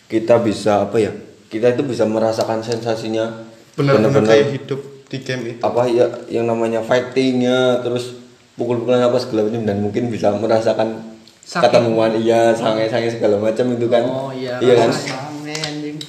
kita 0.05 0.39
bisa 0.39 0.83
apa 0.83 0.97
ya? 0.97 1.11
Kita 1.47 1.69
itu 1.69 1.81
bisa 1.81 2.03
merasakan 2.03 2.59
sensasinya 2.59 3.45
Benar-benar 3.73 4.23
kayak 4.23 4.47
hidup 4.53 4.81
di 5.05 5.17
game 5.19 5.43
itu. 5.47 5.61
apa 5.61 5.85
ya 5.85 6.05
yang 6.27 6.45
namanya 6.45 6.81
fightingnya 6.81 7.79
terus 7.79 8.17
pukul-pukulan 8.53 9.01
apa 9.03 9.17
segala 9.17 9.45
macam 9.45 9.61
dan 9.61 9.77
mungkin 9.77 10.09
bisa 10.09 10.29
merasakan 10.31 11.05
ketemuan 11.43 12.13
iya 12.15 12.49
sange-sange 12.51 13.09
segala 13.11 13.37
macam 13.37 13.65
itu 13.71 13.85
kan 13.87 14.03
Oh, 14.03 14.29
iya, 14.29 14.57
iya 14.57 14.73
kan 14.75 14.89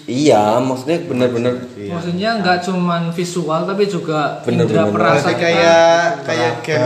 iya 0.05 0.57
maksudnya 0.59 1.01
benar-benar 1.03 1.53
Maksudnya 1.75 2.41
nggak 2.41 2.59
cuman 2.65 3.03
visual 3.11 3.65
tapi 3.65 3.85
juga 3.85 4.41
Bener-bener. 4.41 4.73
indera 4.73 4.85
perasa 4.89 5.21
Berarti 5.21 5.33
kita. 5.33 5.43
kayak 5.43 6.01
kayak 6.25 6.53
game 6.61 6.81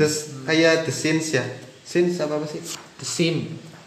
Hmm. 0.00 0.42
Kayak 0.42 0.74
The 0.82 0.92
Sims 0.92 1.26
ya. 1.32 1.44
Sims 1.82 2.16
apa 2.16 2.34
apa 2.34 2.46
sih? 2.46 2.58
The 2.96 3.04
Sim. 3.04 3.36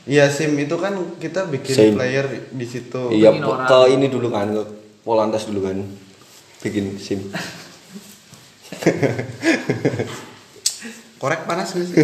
Iya 0.03 0.27
Sim 0.27 0.59
itu 0.59 0.75
kan 0.75 0.99
kita 1.15 1.47
bikin 1.47 1.75
Sim. 1.75 1.93
player 1.95 2.27
di 2.51 2.65
situ. 2.67 3.07
iya 3.15 3.31
ke 3.39 3.79
ini 3.95 4.11
dulu 4.11 4.27
kan 4.27 4.51
ke 4.51 4.63
Polantas 5.03 5.47
dulu 5.47 5.67
kan 5.67 5.79
bikin 6.63 6.95
sim 6.95 7.27
Korek 11.23 11.47
panas 11.47 11.71
nggak 11.71 11.87
sih? 11.87 11.95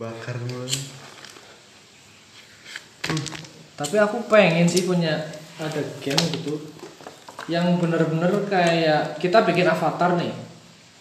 Bakar 0.00 0.40
mulu. 0.48 0.64
Tapi 3.76 3.96
aku 4.00 4.24
pengen 4.32 4.64
sih 4.64 4.88
punya 4.88 5.28
ada 5.60 5.80
game 6.00 6.24
gitu 6.32 6.56
yang 7.52 7.76
bener-bener 7.76 8.32
kayak 8.48 9.20
kita 9.20 9.44
bikin 9.44 9.68
avatar 9.68 10.16
nih. 10.16 10.32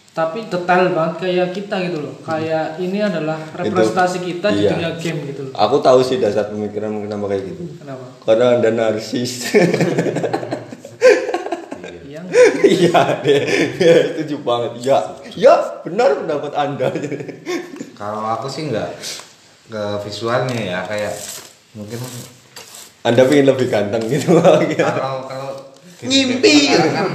Tapi 0.10 0.50
detail 0.50 0.92
banget 0.92 1.16
kayak 1.22 1.48
kita 1.54 1.76
gitu 1.86 1.98
loh. 2.04 2.16
Kayak 2.26 2.76
ini 2.82 3.00
adalah 3.00 3.40
representasi 3.56 4.20
kita 4.20 4.52
di 4.52 4.66
iya. 4.66 4.72
dunia 4.74 4.92
game 5.00 5.20
gitu 5.32 5.42
loh. 5.48 5.54
aku 5.54 5.76
tahu 5.80 6.00
sih 6.02 6.18
dasar 6.18 6.50
pemikiran 6.50 6.92
kenapa 7.06 7.26
kayak 7.32 7.44
gitu 7.54 7.64
Kenapa? 7.80 8.06
karena 8.26 8.46
anda 8.58 8.70
narsis 8.72 9.32
Iya. 12.10 12.22
iya 12.80 13.02
deh 13.22 13.42
setuju 14.18 14.36
banget 14.42 14.72
ya 14.84 14.98
ya 15.34 15.56
benar 15.86 16.20
pendapat 16.20 16.52
anda 16.58 16.88
kalau 17.94 18.24
aku 18.26 18.48
sih 18.50 18.70
nggak 18.70 18.90
ke 19.70 19.84
visualnya 20.06 20.58
ya 20.58 20.80
kayak 20.86 21.14
mungkin 21.78 22.00
anda 23.06 23.22
pengen 23.30 23.46
lebih 23.50 23.68
ganteng 23.70 24.04
gitu 24.10 24.36
kalau 24.42 25.26
kalau 25.30 25.52
Ngimpi. 26.00 26.72
kan 26.96 27.08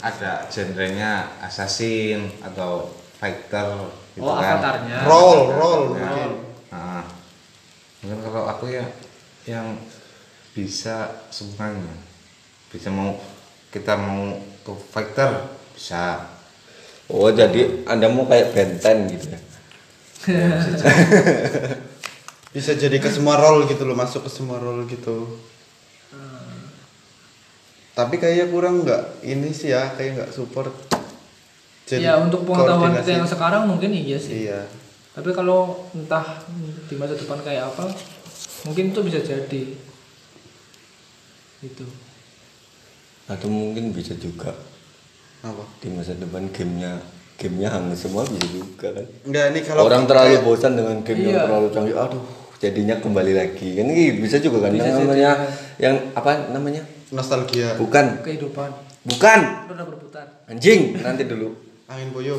ada 0.00 0.48
genrenya 0.48 1.12
assassin 1.40 2.32
atau 2.40 2.88
fighter 3.20 3.68
gitu 4.16 4.24
Oh, 4.24 4.36
kan 4.36 4.56
avatarnya. 4.56 4.96
Roll, 5.04 5.38
roll 5.52 5.82
Ya. 5.92 6.00
mungkin. 6.00 6.30
Nah, 6.70 7.04
mungkin 8.00 8.18
kalau 8.24 8.44
aku 8.48 8.64
ya 8.68 8.86
yang 9.44 9.76
bisa 10.50 11.24
semuanya 11.28 11.94
bisa 12.68 12.90
mau 12.90 13.14
kita 13.68 13.94
mau 13.94 14.34
ke 14.60 14.72
fighter 14.90 15.30
bisa 15.72 16.26
oh 17.06 17.30
jadi 17.30 17.86
anda 17.86 18.10
mau 18.10 18.26
kayak 18.26 18.50
benten 18.52 18.98
gitu 19.08 19.26
ya 19.30 19.40
Bisa 22.50 22.74
jadi 22.74 22.98
ke 22.98 23.06
semua 23.06 23.38
role 23.38 23.70
gitu 23.70 23.86
loh, 23.86 23.94
masuk 23.94 24.26
ke 24.26 24.30
semua 24.30 24.58
role 24.58 24.82
gitu. 24.84 25.38
Tapi 28.00 28.16
kayaknya 28.16 28.48
kurang 28.48 28.80
nggak 28.80 29.20
ini 29.22 29.52
sih 29.52 29.68
ya, 29.68 29.92
kayak 29.92 30.10
nggak 30.16 30.30
support. 30.32 30.72
ya 31.86 32.16
untuk 32.16 32.46
pengetahuan 32.46 32.94
kita 32.94 33.12
yang 33.12 33.26
sekarang 33.26 33.66
mungkin 33.66 33.90
iya 33.90 34.16
sih. 34.16 34.46
Iya. 34.46 34.62
Tapi 35.10 35.30
kalau 35.30 35.84
entah 35.92 36.40
di 36.86 36.94
masa 36.94 37.12
depan 37.12 37.36
kayak 37.40 37.68
apa, 37.68 37.92
mungkin 38.64 38.88
itu 38.88 39.00
bisa 39.02 39.20
jadi. 39.20 39.62
Gitu. 41.60 41.84
atau 43.28 43.46
mungkin 43.46 43.92
bisa 43.92 44.10
juga 44.16 44.50
Apa? 45.38 45.62
di 45.78 45.86
masa 45.88 46.18
depan 46.18 46.50
gamenya 46.50 46.98
gamenya 47.38 47.68
hangat 47.70 48.00
semua 48.00 48.24
bisa 48.24 48.42
juga 48.50 48.90
kan 48.90 49.06
Enggak 49.22 49.46
nih 49.54 49.62
kalau 49.62 49.86
orang 49.86 50.02
terlalu 50.04 50.34
kayak- 50.34 50.44
bosan 50.44 50.72
dengan 50.74 50.96
game 51.00 51.20
yang 51.22 51.30
Iya. 51.30 51.42
terlalu 51.46 51.68
canggih 51.70 51.94
aduh 51.94 52.22
jadinya 52.58 52.96
kembali 52.98 53.32
lagi 53.32 53.68
kan 53.72 53.86
ini 53.86 54.04
bisa 54.18 54.36
juga 54.36 54.66
kan 54.66 54.74
Bisa 54.74 54.82
yang 54.82 54.90
jadi. 54.90 55.04
namanya 55.04 55.30
yang 55.78 55.94
apa 56.10 56.30
namanya 56.50 56.82
nostalgia 57.10 57.74
bukan 57.74 58.22
Kehidupan. 58.22 58.70
bukan 59.02 59.38
Roda 59.66 59.84
berputar. 59.84 60.26
anjing 60.46 60.94
nanti 60.96 61.24
dulu 61.24 61.54
angin 61.86 62.10
boyo. 62.10 62.36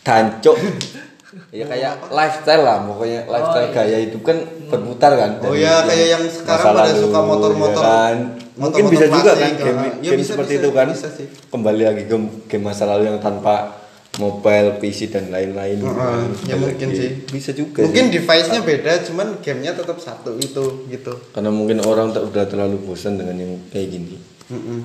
tancok 0.00 0.56
ya 1.58 1.66
kayak 1.66 2.08
lifestyle 2.08 2.62
lah 2.62 2.80
pokoknya 2.82 3.26
lifestyle 3.26 3.68
iya. 3.68 3.74
gaya 3.74 3.98
itu 4.00 4.18
kan 4.22 4.36
berputar 4.66 5.12
kan 5.12 5.30
Oh 5.42 5.52
iya, 5.52 5.84
kayak 5.84 6.06
yang 6.08 6.22
sekarang 6.26 6.64
pada 6.72 6.88
lalu, 6.88 7.02
suka 7.02 7.20
motor-motor. 7.20 7.82
ya 7.82 7.90
kan? 7.92 8.16
mungkin 8.56 8.82
Motor-motor 8.86 8.92
bisa 8.94 9.06
juga 9.10 9.32
kan 9.36 9.50
game. 9.52 9.76
Ya, 9.76 9.90
game 10.06 10.20
bisa, 10.22 10.30
seperti 10.32 10.52
bisa, 10.54 10.62
itu 10.62 10.70
kan 10.72 10.86
bisa 10.88 11.08
sih. 11.12 11.26
kembali 11.50 11.82
lagi 11.84 12.02
ke 12.06 12.16
game 12.48 12.64
masa 12.64 12.84
lalu 12.88 13.02
yang 13.04 13.18
tanpa 13.20 13.84
mobile 14.16 14.76
PC 14.76 15.08
dan 15.08 15.28
lain-lain 15.28 15.76
gitu 15.76 15.86
Heeh, 15.86 16.20
kan. 16.24 16.48
ya 16.48 16.56
mungkin 16.56 16.88
sih. 16.90 17.10
bisa 17.26 17.52
juga 17.52 17.84
Mungkin 17.84 18.08
device-nya 18.08 18.60
beda, 18.60 19.04
cuman 19.04 19.40
gamenya 19.40 19.72
tetap 19.72 19.98
satu 19.98 20.36
itu 20.36 20.64
gitu. 20.86 21.12
karena 21.30 21.48
mungkin 21.48 21.80
orang 21.80 22.10
tak 22.10 22.24
udah 22.24 22.44
terlalu 22.44 22.80
bosan 22.82 23.16
dengan 23.16 23.36
yang 23.36 23.52
kayak 23.68 23.88
gini 23.90 24.16
Mm-mm. 24.46 24.78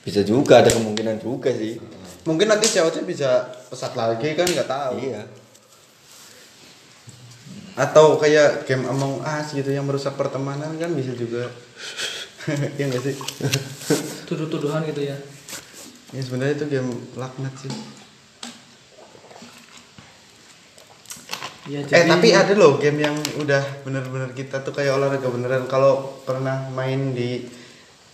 bisa 0.00 0.22
juga 0.22 0.60
ada 0.60 0.70
kemungkinan 0.70 1.18
juga 1.18 1.50
sih 1.50 1.76
Mungkin 2.18 2.44
nanti 2.44 2.68
COC 2.68 3.02
bisa 3.02 3.40
pesat 3.66 3.92
lagi 3.92 4.36
kan 4.36 4.44
nggak 4.44 4.68
tahu. 4.68 5.00
iya 5.00 5.24
Atau 7.72 8.18
kayak 8.18 8.66
game 8.66 8.84
Among 8.84 9.22
Us 9.22 9.54
gitu 9.54 9.70
yang 9.70 9.86
merusak 9.86 10.12
pertemanan 10.12 10.76
kan 10.76 10.90
bisa 10.92 11.14
juga. 11.14 11.48
Iya 12.76 12.88
nggak 12.88 13.02
sih? 13.02 13.14
Tuduh-tuduhan 14.24 14.80
gitu 14.84 15.04
ya. 15.04 15.16
Ya 16.10 16.20
sebenarnya 16.20 16.56
itu 16.56 16.66
game 16.66 16.88
laknat 17.12 17.52
sih. 17.56 17.68
Ya, 21.68 21.84
Eh 21.84 22.04
tapi 22.08 22.32
ada 22.32 22.56
loh 22.56 22.80
game 22.80 23.04
yang 23.04 23.16
udah 23.36 23.84
bener-bener 23.84 24.32
kita 24.32 24.64
tuh 24.64 24.72
kayak 24.72 24.96
olahraga 24.96 25.28
beneran. 25.28 25.68
Kalau 25.68 26.24
pernah 26.24 26.64
main 26.72 27.12
di 27.12 27.44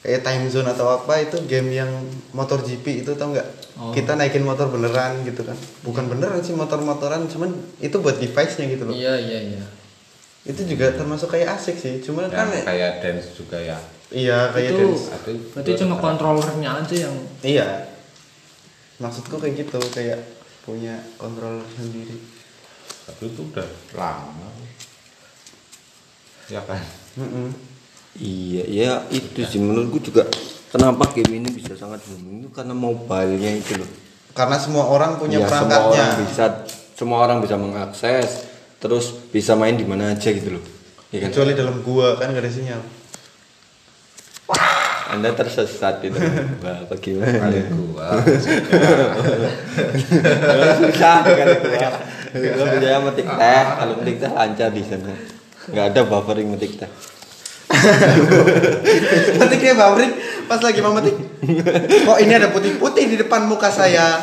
kayak 0.03 0.27
time 0.27 0.51
zone 0.51 0.69
atau 0.69 0.91
apa 0.91 1.23
itu 1.23 1.39
game 1.47 1.71
yang 1.71 1.89
motor 2.35 2.61
GP 2.61 3.07
itu 3.07 3.15
tau 3.15 3.31
nggak? 3.31 3.65
Oh. 3.75 3.91
kita 3.91 4.15
naikin 4.15 4.47
motor 4.47 4.71
beneran 4.71 5.23
gitu 5.23 5.47
kan. 5.47 5.55
Bukan 5.87 6.07
beneran 6.11 6.43
sih 6.43 6.55
motor-motoran 6.55 7.27
cuman 7.31 7.51
itu 7.79 7.95
buat 7.99 8.19
device 8.19 8.59
nya 8.59 8.67
gitu 8.71 8.85
loh. 8.91 8.95
Iya, 8.95 9.15
iya, 9.23 9.41
iya. 9.55 9.65
itu 10.45 10.61
juga 10.69 10.93
termasuk 10.93 11.33
kayak 11.33 11.57
asik 11.57 11.73
sih 11.81 12.05
cuman 12.05 12.29
yang 12.29 12.37
kan 12.37 12.69
kayak 12.69 13.01
dance 13.01 13.33
juga 13.33 13.57
ya. 13.57 13.81
Iya 14.13 14.53
kayak 14.53 14.71
itu 14.77 14.87
dance. 14.93 15.09
Ada 15.09 15.31
berarti 15.57 15.73
cuma 15.81 15.95
kontrolernya 15.97 16.71
aja 16.85 16.97
yang 17.09 17.15
iya. 17.41 17.69
Maksudku 19.01 19.41
kayak 19.41 19.65
gitu 19.65 19.81
kayak 19.89 20.21
punya 20.69 21.01
kontrol 21.17 21.65
sendiri 21.75 22.15
tapi 23.05 23.23
itu 23.29 23.41
udah 23.53 23.69
lama 23.93 24.49
ya 26.49 26.61
kan 26.65 26.81
Mm-mm. 27.15 27.49
Iya, 28.15 28.63
ya 28.71 28.93
itu 29.11 29.43
sih 29.43 29.59
menurutku 29.59 29.99
juga 29.99 30.23
kenapa 30.71 31.11
game 31.11 31.43
ini 31.43 31.51
bisa 31.51 31.75
sangat 31.75 31.99
booming 32.07 32.47
itu 32.47 32.51
karena 32.55 32.71
mobile-nya 32.71 33.59
itu 33.59 33.75
loh. 33.75 33.91
karena 34.35 34.55
semua 34.59 34.87
orang 34.87 35.19
punya 35.19 35.43
Ya, 35.43 35.47
semua 35.47 35.51
perangkatnya 35.51 36.03
orang 36.03 36.19
bisa 36.23 36.45
semua 36.95 37.19
orang 37.27 37.39
bisa 37.43 37.57
mengakses, 37.59 38.47
terus 38.79 39.19
bisa 39.35 39.59
main 39.59 39.75
di 39.75 39.83
mana 39.83 40.15
aja 40.15 40.31
gitu 40.31 40.59
loh. 40.59 40.65
Ya 41.11 41.27
kan? 41.27 41.35
kecuali 41.35 41.59
dalam 41.59 41.83
gua 41.83 42.15
kan 42.19 42.31
gak 42.31 42.43
ada 42.43 42.51
sinyal 42.51 42.83
Anda 45.05 45.31
tersesat 45.31 46.03
itu. 46.03 46.19
Wah, 46.63 46.83
apa 46.83 46.95
gimana? 46.99 47.39
Kali 47.39 47.61
gua. 47.71 48.19
Susah 50.83 51.19
kali 51.23 51.55
gua. 51.63 51.91
Gua 52.35 52.67
bisa 52.67 52.99
metik 52.99 53.27
teh, 53.31 53.63
kalau 53.79 53.95
metik 54.03 54.17
teh 54.19 54.31
lancar 54.35 54.69
di 54.75 54.83
sana. 54.83 55.15
Enggak 55.71 55.87
ada 55.95 56.01
buffering 56.03 56.49
metik 56.59 56.83
teh. 56.83 56.91
Metik 59.39 59.59
kayak 59.63 59.79
pabrik 59.79 60.13
pas 60.51 60.59
lagi 60.59 60.83
mau 60.83 60.91
metik. 60.99 61.15
Kok 62.03 62.19
ini 62.19 62.33
ada 62.35 62.51
putih-putih 62.51 63.07
di 63.07 63.17
depan 63.23 63.47
muka 63.47 63.71
saya? 63.71 64.19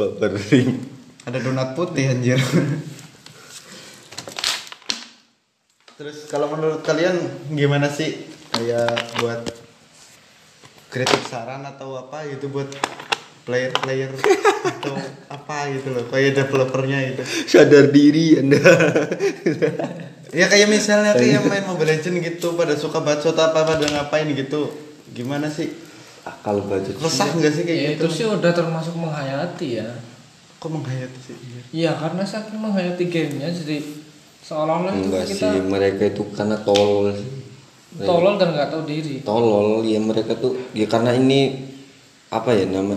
Buffering. 0.00 0.80
Ada 1.28 1.44
donat 1.44 1.76
putih 1.76 2.08
anjir. 2.08 2.40
Terus 6.00 6.24
kalau 6.32 6.48
menurut 6.48 6.80
kalian 6.80 7.20
gimana 7.52 7.92
sih 7.92 8.24
kayak 8.56 9.20
buat 9.20 9.44
kritik 10.88 11.20
saran 11.28 11.68
atau 11.68 12.00
apa 12.00 12.24
gitu 12.32 12.48
buat 12.48 12.72
player-player 13.42 14.10
atau 14.62 14.94
apa 15.36 15.56
gitu 15.72 15.88
loh 15.90 16.04
kayak 16.06 16.36
developernya 16.36 16.98
gitu. 17.10 17.22
Sadar 17.48 17.88
diri 17.88 18.36
Anda. 18.36 18.60
ya 20.30 20.46
kayak 20.46 20.68
misalnya 20.68 21.12
kayak 21.12 21.42
main 21.42 21.64
Mobile 21.70 21.90
Legend 21.90 22.22
gitu 22.22 22.54
pada 22.54 22.74
suka 22.74 23.00
bacot 23.00 23.34
apa 23.34 23.60
pada 23.64 23.84
ngapain 23.84 24.28
gitu. 24.30 24.70
Gimana 25.10 25.48
sih? 25.48 25.70
Akal 26.20 26.60
budget. 26.60 26.94
resah 26.96 27.32
nggak 27.32 27.48
sih 27.50 27.64
kayak 27.64 27.80
Ya, 27.80 27.88
gitu 27.92 28.04
itu 28.06 28.14
sih 28.14 28.26
udah 28.28 28.52
termasuk 28.52 28.92
menghayati 28.94 29.80
ya. 29.80 29.88
Kok 30.60 30.70
menghayati 30.70 31.18
sih? 31.18 31.36
Iya 31.72 31.96
karena 31.96 32.22
saking 32.22 32.60
menghayati 32.60 33.04
gamenya 33.08 33.48
jadi 33.48 33.80
seolah-olah 34.40 34.92
itu 34.92 35.08
Enggak 35.08 35.24
kita 35.26 35.48
sih, 35.48 35.60
mereka 35.62 36.02
itu 36.06 36.22
karena 36.30 36.56
tolol 36.60 37.12
sih. 37.12 37.30
tolol 37.98 38.36
dan 38.36 38.52
nggak 38.52 38.68
tahu 38.68 38.82
diri. 38.84 39.24
Tolol 39.24 39.82
ya 39.82 39.98
mereka 39.98 40.36
tuh 40.36 40.54
ya 40.70 40.84
karena 40.86 41.10
ini 41.10 41.72
apa 42.28 42.52
ya 42.52 42.62
nama 42.62 42.94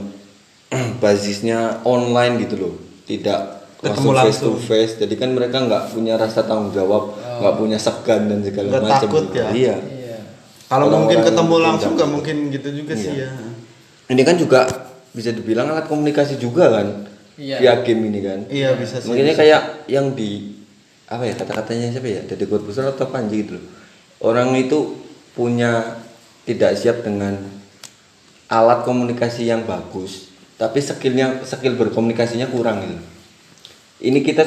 basisnya 1.04 1.82
online 1.86 2.42
gitu 2.44 2.56
loh. 2.60 2.74
Tidak 3.04 3.40
Ketemu 3.84 4.10
langsung 4.16 4.24
face 4.24 4.40
to 4.40 4.52
face. 4.56 4.94
Jadi 5.04 5.14
kan 5.20 5.36
mereka 5.36 5.60
nggak 5.60 5.92
punya 5.92 6.16
rasa 6.16 6.48
tanggung 6.48 6.72
jawab, 6.72 7.20
nggak 7.20 7.56
punya 7.60 7.76
segan 7.76 8.32
dan 8.32 8.40
segala 8.40 8.80
macam. 8.80 8.92
takut 9.04 9.26
gitu. 9.28 9.44
ya? 9.44 9.48
Iya. 9.52 9.76
iya 9.84 10.18
kalau 10.72 10.90
mungkin 10.90 11.20
ketemu 11.22 11.56
langsung 11.62 11.94
nggak 11.94 12.10
mungkin 12.10 12.36
gitu 12.50 12.70
juga 12.74 12.94
sih 12.98 13.14
Iya. 13.14 13.30
ya 13.30 14.12
Ini 14.14 14.22
kan 14.26 14.36
juga 14.40 14.60
bisa 15.14 15.30
dibilang 15.30 15.70
alat 15.70 15.86
komunikasi 15.86 16.42
juga 16.42 16.72
kan. 16.72 16.88
Iya. 17.38 17.58
Via 17.62 17.74
game 17.86 18.02
ini 18.10 18.20
kan. 18.24 18.40
iya 18.50 18.74
bisa 18.78 19.02
sih 19.02 19.10
Makanya 19.10 19.34
kayak 19.38 19.62
yang 19.90 20.14
di 20.14 20.54
apa 21.10 21.28
ya 21.28 21.34
kata-katanya 21.38 21.94
siapa 21.94 22.10
ya? 22.10 22.22
Dari 22.26 22.46
Corbuzier 22.48 22.90
atau 22.90 23.06
Panji 23.12 23.46
gitu 23.46 23.60
loh. 23.60 23.66
Orang 24.24 24.56
itu 24.56 24.98
punya 25.36 26.00
tidak 26.48 26.78
siap 26.80 27.04
dengan 27.04 27.36
alat 28.48 28.86
komunikasi 28.86 29.50
yang 29.50 29.66
bagus, 29.66 30.33
tapi 30.56 30.80
skillnya 30.80 31.42
skill 31.44 31.76
berkomunikasinya 31.76 32.48
kurang 32.48 32.84
gitu. 32.84 32.98
Ini 34.04 34.20
kita 34.20 34.44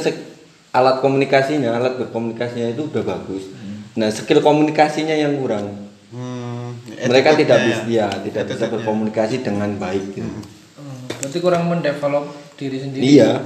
alat 0.72 1.00
komunikasinya, 1.00 1.76
alat 1.76 1.96
berkomunikasinya 1.96 2.70
itu 2.70 2.86
udah 2.88 3.02
bagus. 3.02 3.48
Nah, 3.96 4.12
skill 4.12 4.44
komunikasinya 4.44 5.16
yang 5.16 5.40
kurang. 5.40 5.88
Hmm, 6.12 6.76
Mereka 6.86 7.34
tidak 7.40 7.58
attitude-nya 7.64 8.12
bisa, 8.12 8.12
ya, 8.12 8.24
tidak 8.28 8.44
bisa 8.52 8.64
berkomunikasi 8.68 9.40
dengan 9.40 9.72
baik 9.80 10.12
gitu. 10.12 10.28
Hmm, 10.76 11.08
berarti 11.18 11.38
kurang 11.40 11.66
mendevelop 11.66 12.24
diri 12.54 12.76
sendiri 12.78 13.02
Iya. 13.02 13.40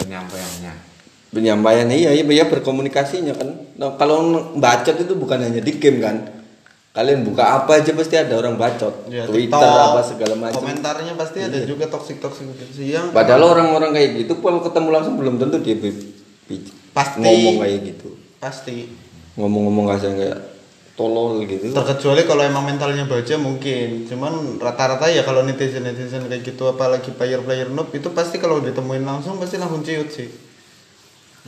Penyampaiannya. 0.00 0.72
penyampaiannya 1.30 1.94
iya 1.94 2.10
iya 2.10 2.26
iya 2.26 2.44
berkomunikasinya 2.50 3.38
kan 3.38 3.48
nah, 3.78 3.94
kalau 3.94 4.50
bacot 4.58 4.98
itu 4.98 5.14
bukan 5.14 5.38
hanya 5.38 5.62
di 5.62 5.78
game 5.78 6.02
kan 6.02 6.39
kalian 7.00 7.24
buka 7.24 7.64
apa 7.64 7.80
aja 7.80 7.96
pasti 7.96 8.12
ada 8.20 8.36
orang 8.36 8.60
bacot. 8.60 9.08
Ya, 9.08 9.24
Twitter 9.24 9.56
TikTok, 9.56 9.88
apa 9.96 10.00
segala 10.04 10.34
macam. 10.36 10.60
komentarnya 10.60 11.16
pasti 11.16 11.38
ada 11.40 11.56
Iya. 11.56 11.64
juga 11.64 11.88
toxic 11.88 12.20
toxic 12.20 12.44
gitu 12.52 12.72
sih 12.76 12.86
yang 12.92 13.08
padahal 13.08 13.56
orang-orang 13.56 13.96
kayak 13.96 14.10
gitu 14.20 14.36
kalau 14.44 14.60
ketemu 14.60 14.88
langsung 14.92 15.16
belum 15.16 15.40
tentu 15.40 15.64
dia 15.64 15.80
Pasti. 16.92 17.24
ngomong 17.24 17.56
kayak 17.64 17.78
gitu. 17.88 18.08
Pasti. 18.36 18.92
Ngomong-ngomong 19.40 19.86
kasar 19.96 20.12
kayak 20.12 20.38
tolol 20.92 21.40
gitu. 21.48 21.72
Terkecuali 21.72 22.28
kalau 22.28 22.42
emang 22.44 22.68
mentalnya 22.68 23.08
baja 23.08 23.40
mungkin. 23.40 24.04
Cuman 24.04 24.60
rata-rata 24.60 25.08
ya 25.08 25.24
kalau 25.24 25.40
netizen 25.46 25.86
netizen 25.86 26.28
kayak 26.28 26.44
gitu 26.44 26.68
apalagi 26.68 27.16
player 27.16 27.40
player 27.40 27.72
noob 27.72 27.88
itu 27.96 28.12
pasti 28.12 28.36
kalau 28.36 28.60
ditemuin 28.60 29.08
langsung 29.08 29.40
pasti 29.40 29.56
langsung 29.56 29.80
ciut 29.80 30.10
sih. 30.12 30.28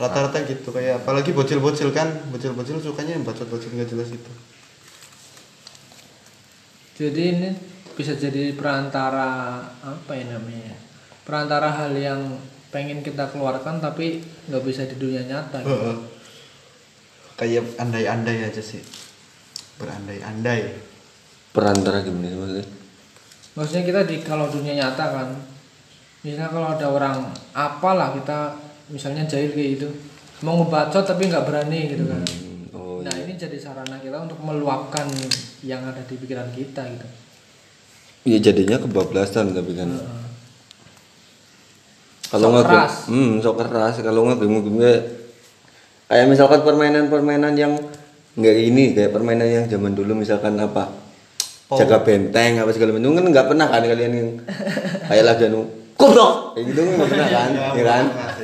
Rata-rata 0.01 0.41
gitu 0.49 0.73
kayak 0.73 1.05
apalagi 1.05 1.29
bocil-bocil 1.35 1.93
kan. 1.93 2.09
Bocil-bocil 2.33 2.81
sukanya 2.81 3.19
yang 3.19 3.27
bacot-bacot 3.27 3.69
nggak 3.69 3.91
jelas 3.93 4.09
itu 4.09 4.31
jadi 6.93 7.21
ini 7.37 7.49
bisa 7.93 8.17
jadi 8.17 8.57
perantara 8.57 9.61
apa 9.81 10.11
ya 10.17 10.25
namanya 10.33 10.73
perantara 11.23 11.71
hal 11.71 11.93
yang 11.95 12.19
pengen 12.73 13.05
kita 13.05 13.29
keluarkan 13.29 13.77
tapi 13.77 14.19
nggak 14.49 14.63
bisa 14.65 14.83
di 14.89 14.97
dunia 14.97 15.23
nyata. 15.29 15.61
Gitu. 15.61 15.93
kayak 17.33 17.65
andai-andai 17.81 18.45
aja 18.45 18.61
sih. 18.61 18.81
Berandai-andai. 19.77 20.73
Perantara 21.53 22.01
gimana 22.01 22.29
sih 22.29 22.37
maksudnya? 22.37 22.67
Maksudnya 23.53 23.83
kita 23.85 24.01
di 24.09 24.15
kalau 24.25 24.49
dunia 24.49 24.73
nyata 24.73 25.05
kan 25.13 25.29
misalnya 26.23 26.49
kalau 26.55 26.67
ada 26.71 26.87
orang 26.87 27.17
apalah 27.51 28.15
kita 28.15 28.55
misalnya 28.87 29.27
jahil 29.27 29.51
kayak 29.51 29.69
gitu 29.75 29.89
mau 30.39 30.55
ngebacot 30.63 31.03
tapi 31.03 31.27
nggak 31.29 31.45
berani 31.45 31.79
gitu 31.93 32.03
kan. 32.09 32.23
Hmm, 32.23 32.73
oh 32.73 32.97
nah 33.05 33.13
ini 33.13 33.37
jadi 33.37 33.59
sarana 33.59 33.99
kita 34.01 34.17
untuk 34.23 34.39
meluapkan 34.41 35.05
yang 35.63 35.81
ada 35.83 36.03
di 36.03 36.15
pikiran 36.19 36.51
kita 36.51 36.83
gitu 36.85 37.07
iya 38.27 38.37
jadinya 38.39 38.77
kebablasan 38.79 39.55
tapi 39.55 39.71
kan 39.75 39.89
Heeh. 39.91 40.23
kalau 42.31 42.55
nggak 42.55 42.65
keras. 42.67 42.93
hmm 43.07 43.39
sok 43.39 43.55
keras 43.63 43.95
kalau 44.03 44.27
nggak 44.27 44.39
bingung 44.39 44.63
kayak 46.11 46.27
misalkan 46.27 46.61
permainan-permainan 46.61 47.53
yang 47.55 47.73
nggak 48.35 48.57
ini 48.59 48.93
kayak 48.93 49.11
permainan 49.13 49.47
yang 49.49 49.65
zaman 49.69 49.93
dulu 49.95 50.17
misalkan 50.17 50.57
apa 50.59 51.03
Oh. 51.73 51.79
jaga 51.79 52.05
benteng 52.05 52.61
apa 52.61 52.69
segala 52.75 52.93
macam 52.93 53.17
kan 53.17 53.25
nggak 53.33 53.47
pernah 53.49 53.67
kan 53.71 53.81
kalian 53.81 54.13
yang 54.13 54.29
kayak 55.09 55.25
lagi 55.25 55.47
kodok 56.03 56.33
kayak 56.51 56.65
gitu 56.67 56.79
kan 56.79 56.91
nggak 56.93 57.09
pernah 57.09 57.27
kan 57.29 57.49
Nggak 57.49 57.71
ya 57.73 57.83
kan? 57.85 58.03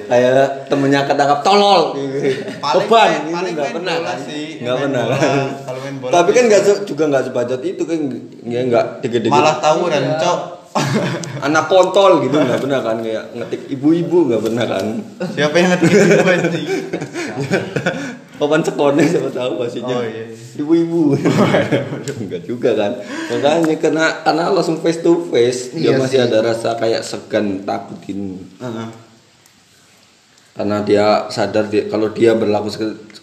kayak 0.09 0.31
temennya 0.65 1.01
ketangkap 1.03 1.39
tolol. 1.41 1.81
Beban. 1.93 3.09
gitu 3.13 3.29
paling 3.29 3.53
nggak 3.53 3.71
pernah 3.71 3.95
kan? 4.01 4.17
sih, 4.19 4.45
nggak 4.57 4.77
pernah 4.79 5.03
kan? 5.05 5.19
Kalau 5.61 5.79
main 5.79 5.95
bola 5.97 6.11
tapi 6.11 6.29
kan 6.31 6.43
nggak 6.47 6.61
juga 6.83 7.03
nggak 7.05 7.23
sebacot 7.27 7.61
itu 7.61 7.83
kan 7.83 7.99
ya 8.43 8.59
nggak 8.63 8.85
dikit-dikit. 8.99 9.35
Malah 9.35 9.55
tawuran 9.59 10.01
Iya. 10.01 10.17
cok. 10.17 10.39
Anak 11.45 11.65
kontol 11.65 12.21
gitu 12.21 12.35
nggak 12.35 12.59
pernah 12.59 12.79
kan? 12.79 12.97
Kayak 12.99 13.25
ngetik 13.33 13.61
ibu-ibu 13.69 14.17
nggak 14.27 14.41
pernah 14.41 14.65
kan? 14.65 14.85
Siapa 15.29 15.55
yang 15.55 15.69
ngetik 15.71 15.89
itu 15.89 16.25
anjing 16.25 16.67
papan 18.39 18.63
sekolah 18.63 19.03
siapa 19.11 19.29
tahu 19.29 19.51
pastinya 19.59 19.93
Oh, 19.93 20.01
iya. 20.01 20.23
ibu-ibu. 20.55 21.13
Enggak 22.23 22.41
juga 22.41 22.71
kan. 22.73 22.91
Makanya 23.29 23.75
kena 23.75 24.05
karena 24.23 24.47
langsung 24.49 24.79
face 24.79 24.99
to 24.99 25.27
face 25.27 25.75
dia 25.75 25.91
Iya 25.91 25.99
masih 25.99 26.17
sih. 26.17 26.25
ada 26.25 26.39
rasa 26.41 26.73
kayak 26.73 27.03
segan 27.03 27.61
takutin 27.61 28.39
Heeh. 28.57 28.87
karena 30.51 30.77
dia 30.81 31.05
sadar 31.27 31.67
dia, 31.67 31.87
kalau 31.87 32.09
dia 32.09 32.35
berlaku 32.35 32.67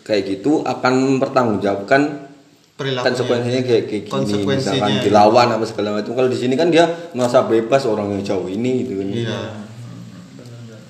kayak 0.00 0.24
gitu 0.30 0.60
akan 0.62 0.92
mempertanggungjawabkan 1.16 2.28
perilakunya. 2.74 3.04
konsekuensinya 3.04 3.60
kayak 3.62 3.84
kayak 3.86 4.04
gini 4.06 4.40
misalkan 4.42 4.92
dilawan 5.00 5.48
apa 5.50 5.64
segala 5.64 5.96
macam. 5.96 6.12
Kalau 6.12 6.28
di 6.28 6.36
sini 6.36 6.54
kan 6.54 6.68
dia 6.68 6.84
merasa 7.12 7.40
bebas 7.42 7.84
orang 7.84 8.12
yang 8.12 8.22
jauh 8.22 8.44
ini 8.46 8.84
gitu 8.84 8.94
kan. 8.96 9.08
Iya. 9.10 9.40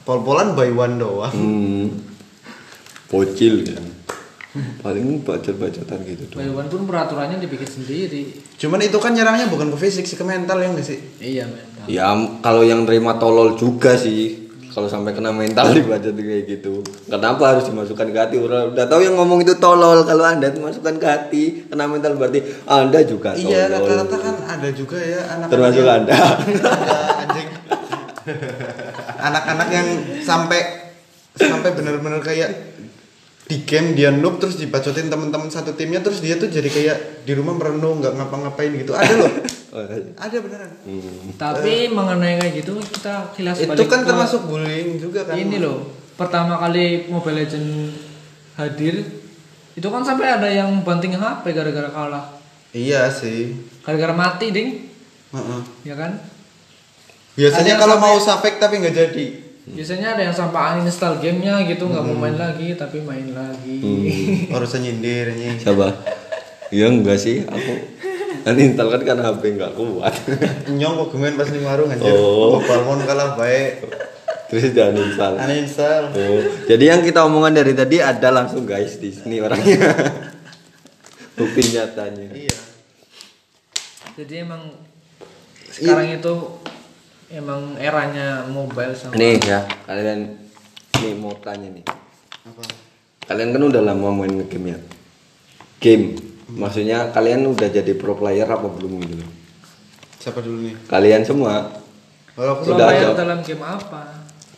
Pol-polan 0.02 0.54
by 0.54 0.70
one 0.70 0.94
doang. 0.96 1.30
Hmm, 1.30 1.86
bocil 3.06 3.62
kan 3.64 3.82
paling 4.80 5.20
bacot-bacotan 5.20 5.98
gitu 6.02 6.24
doang. 6.28 6.40
Bayuan 6.40 6.66
pun 6.66 6.82
peraturannya 6.84 7.38
dibikin 7.38 7.66
sendiri 7.66 8.22
cuman 8.56 8.80
itu 8.80 8.96
kan 8.96 9.12
nyerangnya 9.12 9.46
bukan 9.46 9.68
ke 9.70 9.78
fisik 9.78 10.04
sih 10.04 10.14
ke 10.14 10.22
mental 10.22 10.56
ya 10.56 10.68
nggak 10.70 10.86
sih 10.86 10.98
iya 11.18 11.44
mental 11.44 11.84
Ya 11.86 12.10
kalau 12.40 12.62
yang 12.62 12.82
terima 12.82 13.14
tolol 13.14 13.54
juga 13.54 13.94
sih 13.94 14.48
kalau 14.74 14.90
sampai 14.90 15.16
kena 15.16 15.32
mental 15.32 15.72
dibaca 15.76 16.04
kayak 16.04 16.44
gitu. 16.44 16.84
Kenapa 17.08 17.56
harus 17.56 17.64
dimasukkan 17.64 18.12
ke 18.12 18.18
hati? 18.18 18.36
Udah, 18.36 18.68
udah 18.68 18.84
tahu 18.84 19.00
yang 19.00 19.16
ngomong 19.16 19.40
itu 19.40 19.56
tolol. 19.56 20.04
Kalau 20.04 20.20
anda 20.20 20.52
dimasukkan 20.52 21.00
ke 21.00 21.06
hati 21.06 21.44
kena 21.70 21.88
mental 21.88 22.12
berarti 22.20 22.44
anda 22.68 23.00
juga 23.00 23.32
tolol. 23.32 23.48
iya 23.48 23.72
rata-rata 23.72 24.16
kan 24.20 24.36
ada 24.44 24.68
juga 24.76 24.98
ya 25.00 25.20
anak 25.32 25.48
Termasuk 25.48 25.84
anda. 25.86 26.12
anjing 27.24 27.48
anak-anak 29.16 29.68
yang 29.70 29.88
sampai 30.20 30.60
sampai 31.36 31.70
bener-bener 31.72 32.20
kayak 32.20 32.75
di 33.46 33.62
game 33.62 33.94
dia 33.94 34.10
noob 34.10 34.42
terus 34.42 34.58
dibacotin 34.58 35.06
teman-teman 35.06 35.46
satu 35.46 35.70
timnya 35.78 36.02
terus 36.02 36.18
dia 36.18 36.34
tuh 36.34 36.50
jadi 36.50 36.66
kayak 36.66 37.22
di 37.22 37.32
rumah 37.38 37.54
merenung 37.54 38.02
nggak 38.02 38.18
ngapa-ngapain 38.18 38.74
gitu. 38.74 38.90
Ada 38.90 39.14
loh. 39.14 39.32
Ada. 40.18 40.36
Beneran. 40.42 40.70
Tapi 41.38 41.86
mengenai 41.94 42.42
kayak 42.42 42.54
gitu 42.58 42.74
kita 42.82 43.30
kilas 43.38 43.62
itu 43.62 43.70
balik 43.70 43.86
kan 43.86 44.02
ke 44.02 44.08
termasuk 44.10 44.50
bullying 44.50 44.98
juga 44.98 45.22
kan. 45.30 45.38
Ini 45.38 45.62
loh 45.62 45.86
pertama 46.18 46.58
kali 46.58 47.06
Mobile 47.06 47.46
Legend 47.46 47.94
hadir 48.58 49.04
itu 49.76 49.88
kan 49.92 50.02
sampai 50.02 50.26
ada 50.26 50.48
yang 50.50 50.82
banting 50.82 51.14
HP 51.14 51.54
gara-gara 51.54 51.92
kalah. 51.92 52.26
Iya 52.74 53.06
sih. 53.14 53.54
gara-gara 53.86 54.10
mati 54.10 54.50
ding. 54.50 54.90
Heeh. 55.30 55.60
ya 55.86 55.94
kan? 55.94 56.18
Biasanya 57.38 57.78
kalau 57.78 58.00
sampai- 58.00 58.10
mau 58.10 58.18
safek 58.18 58.54
tapi 58.58 58.82
nggak 58.82 58.96
jadi. 58.96 59.45
Biasanya 59.66 60.14
ada 60.14 60.22
yang 60.30 60.36
sampai 60.36 60.78
uninstall 60.78 61.18
gamenya 61.18 61.66
gitu 61.66 61.90
nggak 61.90 62.04
mau 62.06 62.14
main 62.14 62.38
lagi 62.38 62.78
tapi 62.78 63.02
main 63.02 63.26
lagi 63.34 63.82
Hmm. 63.82 64.02
Harusnya 64.54 64.86
nyindir 64.86 65.34
anjing. 65.34 65.58
Siapa? 65.58 65.88
Ya 66.70 66.86
enggak 66.86 67.18
sih, 67.18 67.42
aku 67.42 67.72
uninstall 68.46 68.94
kan 68.94 69.02
karena 69.02 69.22
HP 69.26 69.42
enggak 69.58 69.74
kuat. 69.74 70.14
Nyong 70.70 70.94
kok 71.02 71.08
gemen 71.14 71.34
pas 71.34 71.50
ning 71.50 71.66
warung 71.66 71.90
anjir. 71.90 72.14
Oh. 72.14 72.62
Balmon 72.62 73.02
kalah 73.02 73.34
baik. 73.34 73.82
Terus 74.46 74.70
udah 74.70 74.94
uninstall. 74.94 75.34
Uninstall. 75.42 76.04
Oh, 76.14 76.40
jadi 76.70 76.94
yang 76.94 77.02
kita 77.02 77.26
omongan 77.26 77.58
dari 77.58 77.74
tadi 77.74 77.98
ada 77.98 78.30
langsung 78.30 78.62
guys 78.62 79.02
di 79.02 79.10
sini 79.10 79.42
orangnya. 79.42 79.90
Bukti 81.34 81.74
nyatanya. 81.74 82.30
Iya. 82.32 82.56
jadi 84.16 84.48
emang 84.48 84.72
sekarang 85.68 86.08
itu 86.16 86.34
emang 87.28 87.74
eranya 87.76 88.46
mobile 88.46 88.94
sama 88.94 89.14
Nih 89.14 89.38
ya, 89.42 89.66
kalian 89.84 90.38
nih 90.96 91.14
mau 91.16 91.34
tanya 91.38 91.68
nih. 91.70 91.84
Apa? 92.46 92.62
Kalian 93.26 93.50
kan 93.50 93.62
udah 93.64 93.82
lama 93.82 94.08
main 94.14 94.46
game 94.46 94.66
ya. 94.70 94.78
Game. 95.82 96.06
Maksudnya 96.46 97.10
kalian 97.10 97.42
udah 97.50 97.66
jadi 97.66 97.90
pro 97.98 98.14
player 98.14 98.46
apa 98.46 98.70
belum 98.70 99.02
gitu 99.02 99.18
loh? 99.18 99.30
Siapa 100.22 100.38
dulu 100.38 100.62
nih? 100.62 100.74
Kalian 100.86 101.26
semua. 101.26 101.82
Kalau 102.32 102.62
Udah, 102.62 102.86
player 102.86 103.02
jawab. 103.10 103.16
dalam 103.16 103.38
game 103.40 103.64
apa 103.64 104.02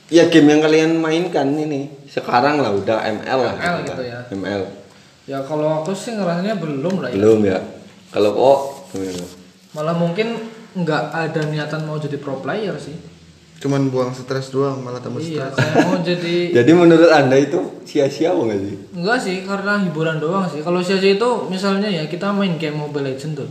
Ya 0.09 0.27
game 0.27 0.49
yang 0.51 0.61
kalian 0.65 0.91
mainkan 0.99 1.53
ini 1.53 1.89
sekarang 2.09 2.59
lah 2.59 2.73
udah 2.73 3.05
ML 3.07 3.39
lah. 3.45 3.55
ML 3.57 3.77
gitu 3.85 4.03
ya. 4.03 4.19
ML. 4.33 4.63
ya 5.29 5.39
kalau 5.45 5.85
aku 5.85 5.93
sih 5.93 6.17
ngerasanya 6.17 6.57
belum 6.57 7.05
lah 7.05 7.09
ya 7.13 7.17
Belum 7.17 7.41
ya. 7.45 7.59
Kalau 8.09 8.31
kok 8.33 8.59
gimana? 8.93 9.25
malah 9.77 9.93
mungkin 9.93 10.49
nggak 10.79 11.05
ada 11.11 11.41
niatan 11.47 11.83
mau 11.83 11.97
jadi 11.97 12.17
pro 12.17 12.39
player 12.39 12.75
sih 12.77 12.95
cuman 13.59 13.91
buang 13.91 14.15
stres 14.15 14.55
doang 14.55 14.79
malah 14.79 15.03
tambah 15.03 15.19
iya 15.19 15.51
stres. 15.51 15.59
saya 15.59 15.83
mau 15.83 15.99
jadi 15.99 16.37
Jadi 16.63 16.71
menurut 16.71 17.11
anda 17.11 17.35
itu 17.35 17.59
sia-sia 17.83 18.31
apa 18.31 18.47
nggak 18.47 18.61
sih? 18.63 18.75
enggak 18.95 19.19
sih 19.19 19.37
karena 19.43 19.83
hiburan 19.83 20.23
doang 20.23 20.47
sih 20.47 20.63
kalau 20.63 20.79
sia 20.79 20.95
itu 20.97 21.31
misalnya 21.51 21.91
ya 21.91 22.07
kita 22.07 22.31
main 22.31 22.55
game 22.55 22.79
Mobile 22.79 23.11
Legend 23.11 23.43
tuh 23.43 23.51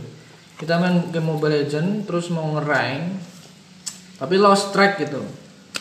kita 0.56 0.80
main 0.80 1.12
game 1.12 1.28
Mobile 1.28 1.60
Legend 1.60 2.08
terus 2.08 2.32
mau 2.32 2.56
ngerank 2.56 3.20
tapi 4.16 4.34
lost 4.34 4.72
track 4.72 4.96
gitu 4.98 5.20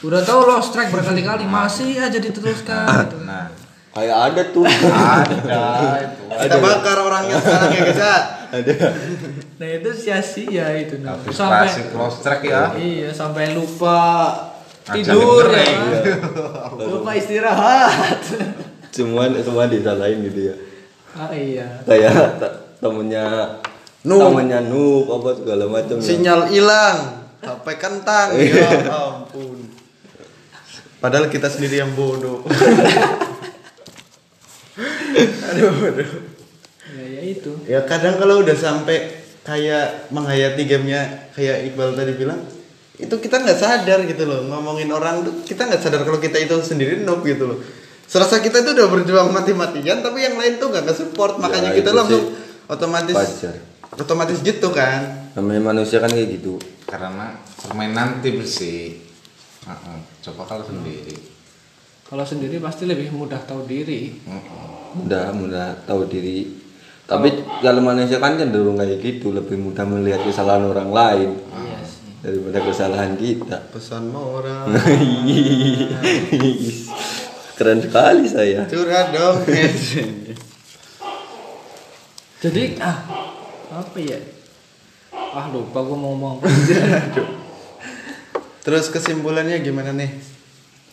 udah 0.04 0.22
tahu 0.22 0.46
lost 0.46 0.76
track 0.76 0.92
berkali-kali 0.92 1.48
masih 1.48 1.96
aja 1.98 2.20
diteruskan 2.20 2.86
gitu 3.08 3.24
Nah, 3.24 3.48
Kayak 3.98 4.18
ada 4.30 4.42
tuh. 4.54 4.62
ada 4.62 5.74
itu. 6.06 6.24
Kita 6.30 6.58
bakar 6.62 6.98
orangnya 7.02 7.42
sekarang 7.42 7.72
ya 7.74 7.82
guys 7.82 7.98
ya. 7.98 8.16
ada. 8.54 8.74
Nah 9.58 9.68
itu 9.68 9.90
sia-sia 9.92 10.68
itu 10.78 11.02
nah. 11.02 11.18
Habis 11.18 11.34
sampai 11.34 11.66
klasik 11.66 11.86
close 11.90 12.18
track 12.22 12.42
ya. 12.42 12.64
iya 12.74 13.10
sampai 13.10 13.52
lupa 13.52 13.98
tidur 14.88 15.50
ya 15.50 15.66
lupa 16.78 17.12
istirahat 17.12 18.22
Semua 18.88 19.30
semua 19.38 19.66
disalahin 19.66 20.26
gitu 20.26 20.50
ya. 20.50 20.56
ah 21.14 21.30
iya 21.30 21.68
Kayak 21.84 22.38
te- 22.38 22.56
temennya 22.80 23.58
Noob. 24.02 24.34
temennya 24.34 24.60
noob 24.64 25.06
apa 25.12 25.30
segala 25.36 25.66
macam. 25.68 25.98
ya. 25.98 26.02
Sinyal 26.02 26.42
hilang. 26.48 26.98
HP 27.38 27.66
kentang. 27.78 28.34
Ya 28.40 28.70
ampun. 28.88 29.68
Padahal 30.98 31.28
kita 31.28 31.46
sendiri 31.46 31.78
yang 31.78 31.94
bodoh. 31.94 32.42
aduh, 35.48 35.74
aduh. 35.84 36.10
ya 36.90 37.04
ya 37.04 37.22
itu 37.24 37.52
Ya 37.66 37.80
kadang 37.84 38.18
kalau 38.18 38.42
udah 38.42 38.54
sampai 38.54 39.17
kayak 39.48 40.12
menghayati 40.12 40.68
gamenya 40.68 41.32
kayak 41.32 41.72
Iqbal 41.72 41.96
tadi 41.96 42.14
bilang 42.14 42.44
itu 42.98 43.16
kita 43.16 43.40
nggak 43.40 43.56
sadar 43.56 44.04
gitu 44.04 44.28
loh 44.28 44.44
ngomongin 44.44 44.92
orang 44.92 45.24
tuh 45.24 45.40
kita 45.42 45.64
nggak 45.64 45.80
sadar 45.80 46.04
kalau 46.04 46.20
kita 46.20 46.36
itu 46.36 46.52
sendiri 46.60 47.00
noob 47.00 47.24
gitu 47.24 47.48
loh 47.48 47.60
serasa 48.04 48.40
kita 48.40 48.60
itu 48.60 48.76
udah 48.76 48.88
berjuang 48.90 49.32
mati-matian 49.32 50.04
tapi 50.04 50.24
yang 50.24 50.36
lain 50.36 50.60
tuh 50.60 50.68
nggak 50.68 50.84
nge-support 50.84 51.40
makanya 51.40 51.72
Ya, 51.72 51.80
kita 51.80 51.92
langsung 51.92 52.36
otomatis 52.68 53.16
wajar. 53.16 53.56
otomatis 53.96 54.38
gitu 54.42 54.68
kan 54.70 55.32
Namanya 55.32 55.70
manusia 55.70 56.02
kan 56.02 56.10
kayak 56.10 56.42
gitu. 56.42 56.58
Karena 56.90 57.30
permainan 57.62 58.26
tim 58.26 58.42
sih. 58.42 59.06
Heeh. 59.62 59.98
Coba 60.26 60.50
kalau 60.50 60.66
sendiri. 60.66 61.14
kalau 62.04 62.26
sendiri 62.26 62.58
pasti 62.58 62.90
lebih 62.90 63.14
mudah 63.14 63.38
tahu 63.46 63.70
diri 63.70 64.18
Heeh. 64.18 65.06
Udah 65.06 65.30
mudah 65.30 65.78
tahu 65.86 66.10
diri. 66.10 66.50
Tapi 67.08 67.40
kalau 67.64 67.80
manusia 67.80 68.20
kan 68.20 68.36
cenderung 68.36 68.76
kayak 68.76 69.00
gitu, 69.00 69.32
lebih 69.32 69.56
mudah 69.56 69.88
melihat 69.88 70.20
kesalahan 70.28 70.68
orang 70.68 70.92
lain 70.92 71.30
iya 71.40 71.80
sih. 71.88 72.20
daripada 72.20 72.60
kesalahan 72.68 73.16
kita. 73.16 73.72
pesan 73.72 74.12
mau 74.12 74.44
orang. 74.44 74.68
Keren 77.58 77.80
sekali 77.80 78.28
saya. 78.28 78.68
curhat 78.68 79.16
dong. 79.16 79.40
Jadi 82.44 82.76
ah 82.84 83.00
apa 83.72 83.98
ya? 83.98 84.20
Ah 85.16 85.48
lupa 85.50 85.82
gue 85.82 85.98
mau 85.98 86.14
ngomong 86.14 86.38
terus 88.68 88.92
kesimpulannya 88.92 89.64
gimana 89.64 89.96
nih 89.96 90.12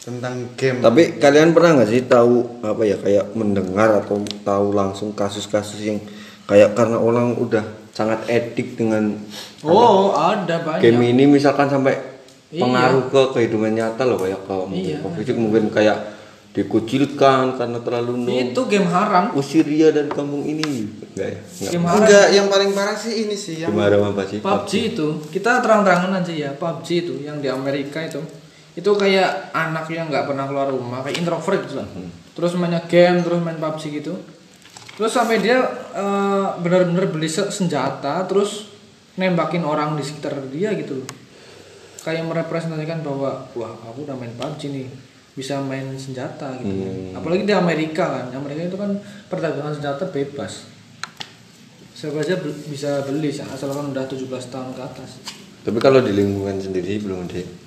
tentang 0.04 0.52
game 0.54 0.84
Tapi 0.84 1.16
kalian 1.16 1.56
pernah 1.56 1.80
nggak 1.80 1.90
sih 1.90 2.04
tahu 2.04 2.60
apa 2.60 2.82
ya 2.84 2.96
kayak 3.00 3.32
mendengar 3.32 4.04
atau 4.04 4.20
tahu 4.44 4.66
langsung 4.76 5.16
kasus-kasus 5.16 5.80
yang 5.80 5.98
kayak 6.44 6.76
karena 6.76 7.00
orang 7.00 7.32
udah 7.40 7.64
sangat 7.96 8.28
edik 8.28 8.76
dengan 8.76 9.16
oh 9.64 10.12
ada 10.12 10.60
banyak 10.60 10.82
game 10.84 11.00
ini 11.08 11.24
misalkan 11.24 11.72
sampai 11.72 12.14
Iya. 12.54 12.62
pengaruh 12.62 13.04
ke 13.10 13.22
kehidupan 13.34 13.74
nyata 13.74 14.06
loh 14.06 14.14
kayak 14.14 14.46
mungkin 14.46 14.78
Iya. 14.78 15.02
ke 15.02 15.08
fisik 15.18 15.34
mungkin 15.34 15.74
kayak 15.74 15.98
dikucilkan 16.54 17.58
karena 17.58 17.82
terlalu 17.82 18.14
noob. 18.14 18.30
itu 18.30 18.60
game 18.70 18.86
haram 18.86 19.34
Usir 19.34 19.66
dia 19.66 19.90
dari 19.90 20.06
kampung 20.06 20.46
ini 20.46 20.86
enggak 21.10 21.28
ya? 21.34 21.38
Enggak. 21.42 21.70
game 21.74 21.86
haram 21.90 21.98
enggak 22.06 22.26
yang 22.30 22.46
paling 22.46 22.70
parah 22.70 22.94
sih 22.94 23.26
ini 23.26 23.34
sih 23.34 23.58
yang 23.58 23.74
Gimana 23.74 23.98
apa 23.98 24.22
sih? 24.30 24.38
PUBG 24.38 24.70
itu 24.94 25.06
kita 25.34 25.58
terang-terangan 25.58 26.22
aja 26.22 26.30
ya 26.30 26.50
PUBG 26.54 26.88
itu 26.94 27.14
yang 27.26 27.42
di 27.42 27.50
Amerika 27.50 27.98
itu 28.06 28.22
itu 28.74 28.90
kayak 28.98 29.54
anak 29.54 29.86
yang 29.86 30.10
nggak 30.10 30.26
pernah 30.26 30.50
keluar 30.50 30.66
rumah 30.66 31.06
kayak 31.06 31.22
introvert 31.22 31.62
gitu 31.62 31.78
lah. 31.78 31.88
Terus 32.34 32.58
mainnya 32.58 32.82
game 32.90 33.22
terus 33.22 33.38
main 33.38 33.54
PUBG 33.54 34.02
gitu. 34.02 34.18
Terus 34.98 35.10
sampai 35.14 35.38
dia 35.38 35.62
eh, 35.94 36.46
benar-benar 36.58 37.06
beli 37.10 37.30
se- 37.30 37.54
senjata 37.54 38.26
terus 38.26 38.74
nembakin 39.14 39.62
orang 39.62 39.94
di 39.94 40.02
sekitar 40.02 40.34
dia 40.50 40.74
gitu 40.74 41.02
loh. 41.02 41.08
Kayak 42.02 42.26
merepresentasikan 42.26 43.06
bahwa 43.06 43.46
wah 43.54 43.74
aku 43.86 44.02
udah 44.10 44.18
main 44.18 44.34
PUBG 44.34 44.62
nih 44.74 44.86
bisa 45.34 45.58
main 45.62 45.94
senjata 45.98 46.58
gitu. 46.62 46.70
Hmm. 46.70 47.14
apalagi 47.14 47.46
di 47.46 47.54
Amerika 47.54 48.06
kan. 48.10 48.34
Amerika 48.34 48.66
itu 48.66 48.78
kan 48.78 48.90
perdagangan 49.30 49.74
senjata 49.74 50.10
bebas. 50.10 50.66
Siapa 51.94 52.26
aja 52.26 52.34
bisa 52.66 53.06
beli 53.06 53.30
asalkan 53.30 53.94
udah 53.94 54.02
17 54.02 54.26
tahun 54.50 54.74
ke 54.74 54.82
atas. 54.82 55.10
Tapi 55.62 55.78
kalau 55.78 56.02
di 56.02 56.10
lingkungan 56.10 56.58
sendiri 56.58 56.98
belum 56.98 57.30
ada. 57.30 57.63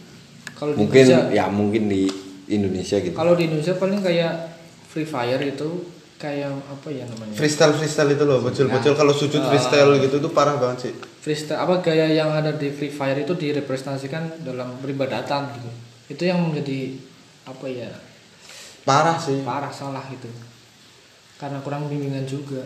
Kalau 0.58 0.74
di 0.74 0.80
Mungkin 0.82 1.03
Indonesia 1.05 1.38
ya 1.38 1.45
mungkin 1.47 1.84
di 1.86 2.01
Indonesia 2.49 2.97
gitu. 2.97 3.14
kalau 3.14 3.34
di 3.38 3.43
Indonesia 3.45 3.76
paling 3.78 4.01
kayak 4.01 4.34
Free 4.89 5.05
Fire 5.05 5.43
itu 5.45 5.70
kayak 6.18 6.49
apa 6.49 6.89
ya 6.89 7.05
namanya? 7.05 7.38
Freestyle 7.38 7.78
freestyle 7.78 8.10
itu 8.10 8.26
loh 8.26 8.41
bocil-bocil. 8.41 8.97
Kalau 8.97 9.14
sujud 9.14 9.38
freestyle 9.38 10.01
gitu 10.01 10.18
tuh 10.18 10.34
parah 10.34 10.58
banget 10.58 10.89
sih. 10.89 10.93
Freestyle 10.97 11.62
apa 11.62 11.86
gaya 11.86 12.10
yang 12.10 12.34
ada 12.34 12.58
di 12.58 12.74
Free 12.74 12.89
Fire 12.89 13.22
itu 13.22 13.38
direpresentasikan 13.38 14.41
dalam 14.41 14.82
peribadatan 14.82 15.53
gitu. 15.53 15.70
Itu 16.10 16.24
yang 16.26 16.41
menjadi 16.41 16.97
apa 17.45 17.66
ya? 17.70 17.93
Parah 18.82 19.22
sih. 19.22 19.45
Parah 19.45 19.70
salah 19.70 20.03
itu 20.10 20.28
karena 21.38 21.62
kurang 21.62 21.86
bimbingan 21.86 22.26
juga. 22.26 22.66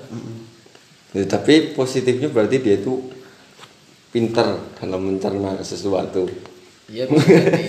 Ya, 1.12 1.28
tapi 1.28 1.76
positifnya 1.76 2.32
berarti 2.32 2.64
dia 2.64 2.80
itu 2.80 3.12
pinter 4.16 4.64
dalam 4.80 5.12
mencerna 5.12 5.60
sesuatu. 5.60 6.24
Iya 6.92 7.04
bisa 7.08 7.28
jadi 7.32 7.66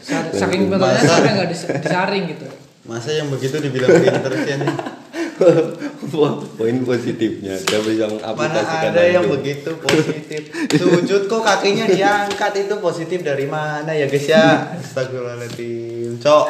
Sa- 0.00 0.32
saking 0.32 0.72
pintarnya 0.72 1.00
Masa- 1.00 1.08
sampai 1.12 1.32
nggak 1.36 1.48
dis- 1.52 1.70
disaring 1.84 2.24
gitu. 2.32 2.46
Masa 2.88 3.10
yang 3.12 3.28
begitu 3.28 3.56
dibilang 3.60 3.92
pinter 4.00 4.32
sih 4.32 4.52
anjing? 4.56 4.76
Poin 6.56 6.76
positifnya. 6.84 7.54
Dia 7.56 7.80
bisa 7.84 8.04
mana 8.08 8.16
mengaplikasikan 8.16 8.92
ada 8.92 9.02
yang 9.04 9.24
begitu 9.28 9.70
positif? 9.76 10.42
Sujud 10.76 11.22
kok 11.28 11.42
kakinya 11.44 11.84
diangkat 11.88 12.52
itu 12.68 12.74
positif 12.80 13.20
dari 13.20 13.44
mana 13.48 13.92
ya 13.92 14.08
guys 14.08 14.24
ya? 14.24 14.76
Astagfirullahaladzim. 14.80 16.20
Cok. 16.20 16.46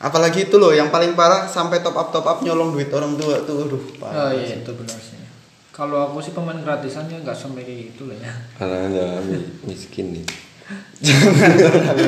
Apalagi 0.00 0.48
itu 0.48 0.56
loh 0.56 0.72
yang 0.72 0.88
paling 0.88 1.12
parah 1.12 1.44
sampai 1.44 1.84
top 1.84 1.96
up 2.00 2.08
top 2.08 2.24
up 2.24 2.38
nyolong 2.40 2.72
duit 2.72 2.88
orang 2.88 3.20
tua 3.20 3.44
tuh. 3.44 3.68
Aduh 3.68 3.76
oh 3.76 3.82
parah 4.00 4.32
iya. 4.32 4.56
sih. 4.56 4.64
itu 4.64 4.72
benar 4.72 4.96
sih 4.96 5.09
kalau 5.70 6.10
aku 6.10 6.18
sih 6.18 6.34
pemain 6.34 6.58
gratisannya 6.58 7.22
nggak 7.22 7.34
sampai 7.34 7.62
kayak 7.62 7.94
gitu 7.94 8.10
lah 8.10 8.18
ya. 8.18 8.32
Karena 8.58 8.76
anda 8.86 9.06
mi- 9.22 9.50
miskin 9.64 10.12
nih. 10.12 10.24
jangan. 11.02 11.50
Terlalu 11.58 12.04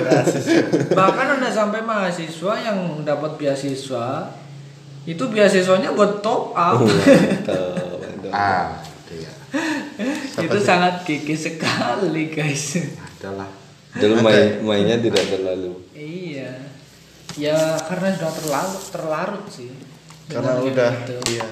bahkan 0.95 1.27
ada 1.35 1.51
sampai 1.51 1.83
mahasiswa 1.83 2.53
yang 2.63 2.79
dapat 3.03 3.35
beasiswa 3.35 4.31
itu 5.03 5.25
beasiswanya 5.27 5.91
buat 5.95 6.23
top 6.23 6.55
up. 6.55 6.79
Oh, 6.79 6.87
mantap. 8.03 8.31
ah 8.31 8.67
itu 8.79 9.27
ya 9.27 9.33
itu 10.39 10.59
sangat 10.63 11.03
gigi 11.03 11.35
sekali 11.35 12.31
guys. 12.31 12.79
Adalah. 13.19 13.51
Dulu 13.93 14.25
main, 14.25 14.63
mainnya 14.63 14.97
tidak 15.03 15.27
terlalu. 15.27 15.83
iya. 15.93 16.49
Ya 17.33 17.57
karena 17.83 18.13
sudah 18.15 18.33
terlarut 18.33 18.85
terlarut 18.95 19.45
sih. 19.51 19.73
Karena 20.31 20.61
udah 20.61 20.93
itu. 21.03 21.17
iya 21.35 21.49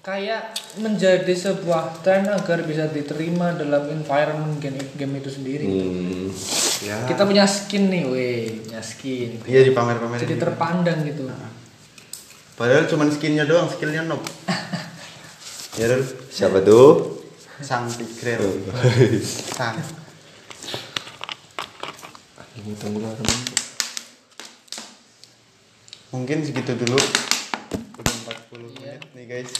kayak 0.00 0.56
menjadi 0.80 1.28
sebuah 1.28 2.00
tren 2.00 2.24
agar 2.24 2.64
bisa 2.64 2.88
diterima 2.88 3.52
dalam 3.52 3.84
environment 3.92 4.56
game, 4.56 4.80
game 4.96 5.20
itu 5.20 5.28
sendiri. 5.28 5.64
Hmm. 5.68 6.32
ya. 6.80 7.04
Kita 7.04 7.28
punya 7.28 7.44
skin 7.44 7.92
nih 7.92 8.04
weh 8.08 8.64
punya 8.64 8.80
skin. 8.80 9.44
Iya 9.44 9.60
di 9.68 9.72
pamer-pamerin 9.76 10.24
jadi 10.24 10.40
terpandang 10.40 11.04
gitu. 11.04 11.28
Padahal 12.56 12.88
cuma 12.88 13.08
skinnya 13.12 13.44
doang 13.44 13.68
skillnya 13.68 14.04
noob 14.08 14.20
ya 15.80 15.88
Rul. 15.88 16.04
Siapa 16.28 16.64
tuh? 16.64 17.20
sang 17.60 17.84
tigrel 17.92 18.40
sang. 19.56 19.76
Ini 22.60 22.72
tunggu 22.76 23.00
lah, 23.04 23.12
teman. 23.16 23.40
mungkin 26.10 26.42
segitu 26.42 26.74
dulu 26.74 26.98
udah 28.10 28.34
40 28.50 28.74
menit 28.74 29.00
nih 29.14 29.24
guys. 29.24 29.52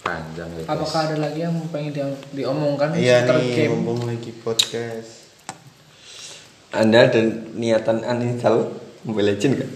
Panjang 0.00 0.48
ya 0.50 0.60
guys. 0.60 0.68
apakah 0.68 1.00
ada 1.06 1.16
lagi 1.20 1.40
yang 1.40 1.54
pengen 1.68 1.92
di- 1.92 2.20
diomongkan? 2.34 2.88
Iya 2.92 3.24
nih 3.26 3.68
game. 3.68 3.72
mumpung 3.76 4.04
lagi 4.04 4.32
podcast. 4.34 5.28
Anda 6.70 7.06
ada 7.06 7.20
niatan 7.54 8.02
uninstall 8.02 8.58
Mobile 9.04 9.36
Legend 9.36 9.52
gak? 9.54 9.70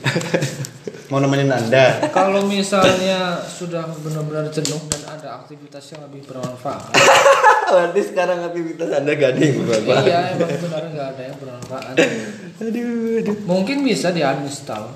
mau 1.12 1.20
nemenin 1.20 1.48
anda? 1.48 2.00
Kalau 2.10 2.44
misalnya 2.44 3.38
sudah 3.40 3.86
benar-benar 3.94 4.50
jenuh 4.50 4.80
dan 4.88 5.02
ada 5.06 5.28
aktivitas 5.38 5.84
yang 5.92 6.04
lebih 6.04 6.26
bermanfaat. 6.26 6.92
Berarti 7.68 8.00
sekarang 8.02 8.40
aktivitas 8.42 8.88
Anda 8.90 9.12
gak 9.14 9.30
ada 9.36 9.40
yang 9.40 9.56
bermanfaat. 9.62 10.04
iya 10.04 10.20
emang 10.32 10.52
benar 10.58 10.82
nggak 10.88 11.08
ada 11.14 11.22
yang 11.22 11.36
bermanfaat. 11.36 11.94
Aduh, 12.64 13.22
aduh. 13.22 13.36
mungkin 13.46 13.86
bisa 13.86 14.10
di 14.10 14.20
uninstall 14.20 14.90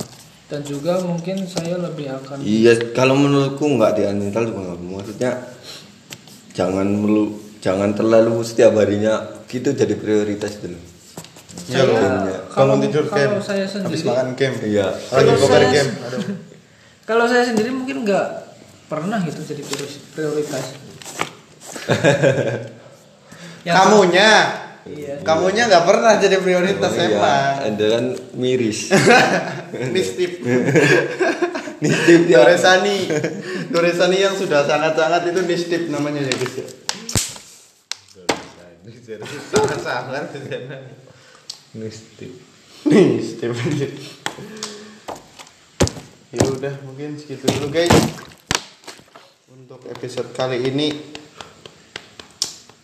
dan 0.47 0.61
juga 0.63 1.01
mungkin 1.01 1.45
saya 1.45 1.77
lebih 1.77 2.07
akan 2.13 2.41
Iya, 2.41 2.93
kalau 2.93 3.15
menurutku 3.15 3.65
nggak 3.65 3.93
di 3.95 4.03
juga 4.05 4.65
nggak 4.65 4.79
maksudnya 4.81 5.31
jangan 6.53 6.85
melu 6.87 7.33
jangan 7.59 7.91
terlalu 7.91 8.43
setiap 8.43 8.75
harinya 8.75 9.21
gitu 9.47 9.71
jadi 9.71 9.95
prioritas 9.95 10.59
dulu. 10.59 10.77
Iya 11.65 11.83
loh. 11.85 11.97
Kalau- 12.75 12.83
tidur 12.83 13.05
kalau 13.07 13.19
game. 13.33 13.41
saya 13.41 13.65
Habis 13.65 13.73
sendiri- 13.73 14.09
makan 14.09 14.29
game. 14.35 14.57
Iya. 14.63 14.87
Lagi 14.89 15.09
Kalau 15.09 15.33
poker 15.39 15.53
saya- 15.55 15.73
game. 15.73 15.91
Aduh. 16.05 16.23
kalau 17.03 17.25
saya 17.25 17.43
sendiri 17.45 17.71
mungkin 17.71 17.97
nggak 18.03 18.27
pernah 18.87 19.19
gitu 19.21 19.41
jadi 19.43 19.63
priori- 19.63 20.03
prioritas 20.11 20.65
Yang- 23.63 23.77
Kamunya, 23.79 24.31
iya 24.91 25.23
kamunya 25.23 25.71
nggak 25.71 25.87
pernah 25.87 26.13
jadi 26.19 26.37
prioritas 26.43 26.93
Iya, 26.95 27.07
emang. 27.15 27.55
Anda 27.63 27.87
kan 27.87 28.05
miris. 28.35 28.91
Nistip. 29.95 30.43
Nitip 31.83 32.23
ya. 32.31 32.47
Doresani. 32.47 33.11
Doresani 33.71 34.17
yang 34.23 34.35
sudah 34.39 34.63
sangat-sangat 34.63 35.35
itu 35.35 35.41
nistip 35.43 35.83
namanya 35.91 36.23
ya 36.23 36.35
guys. 36.35 36.55
ya. 36.55 36.67
sangat-sangat. 39.51 40.25
Nitip. 41.75 42.33
Nistip. 42.87 43.51
Ya 46.33 46.43
udah 46.49 46.75
mungkin 46.87 47.19
segitu 47.19 47.45
dulu 47.59 47.75
guys. 47.75 47.93
Untuk 49.51 49.83
episode 49.91 50.31
kali 50.33 50.71
ini 50.71 51.21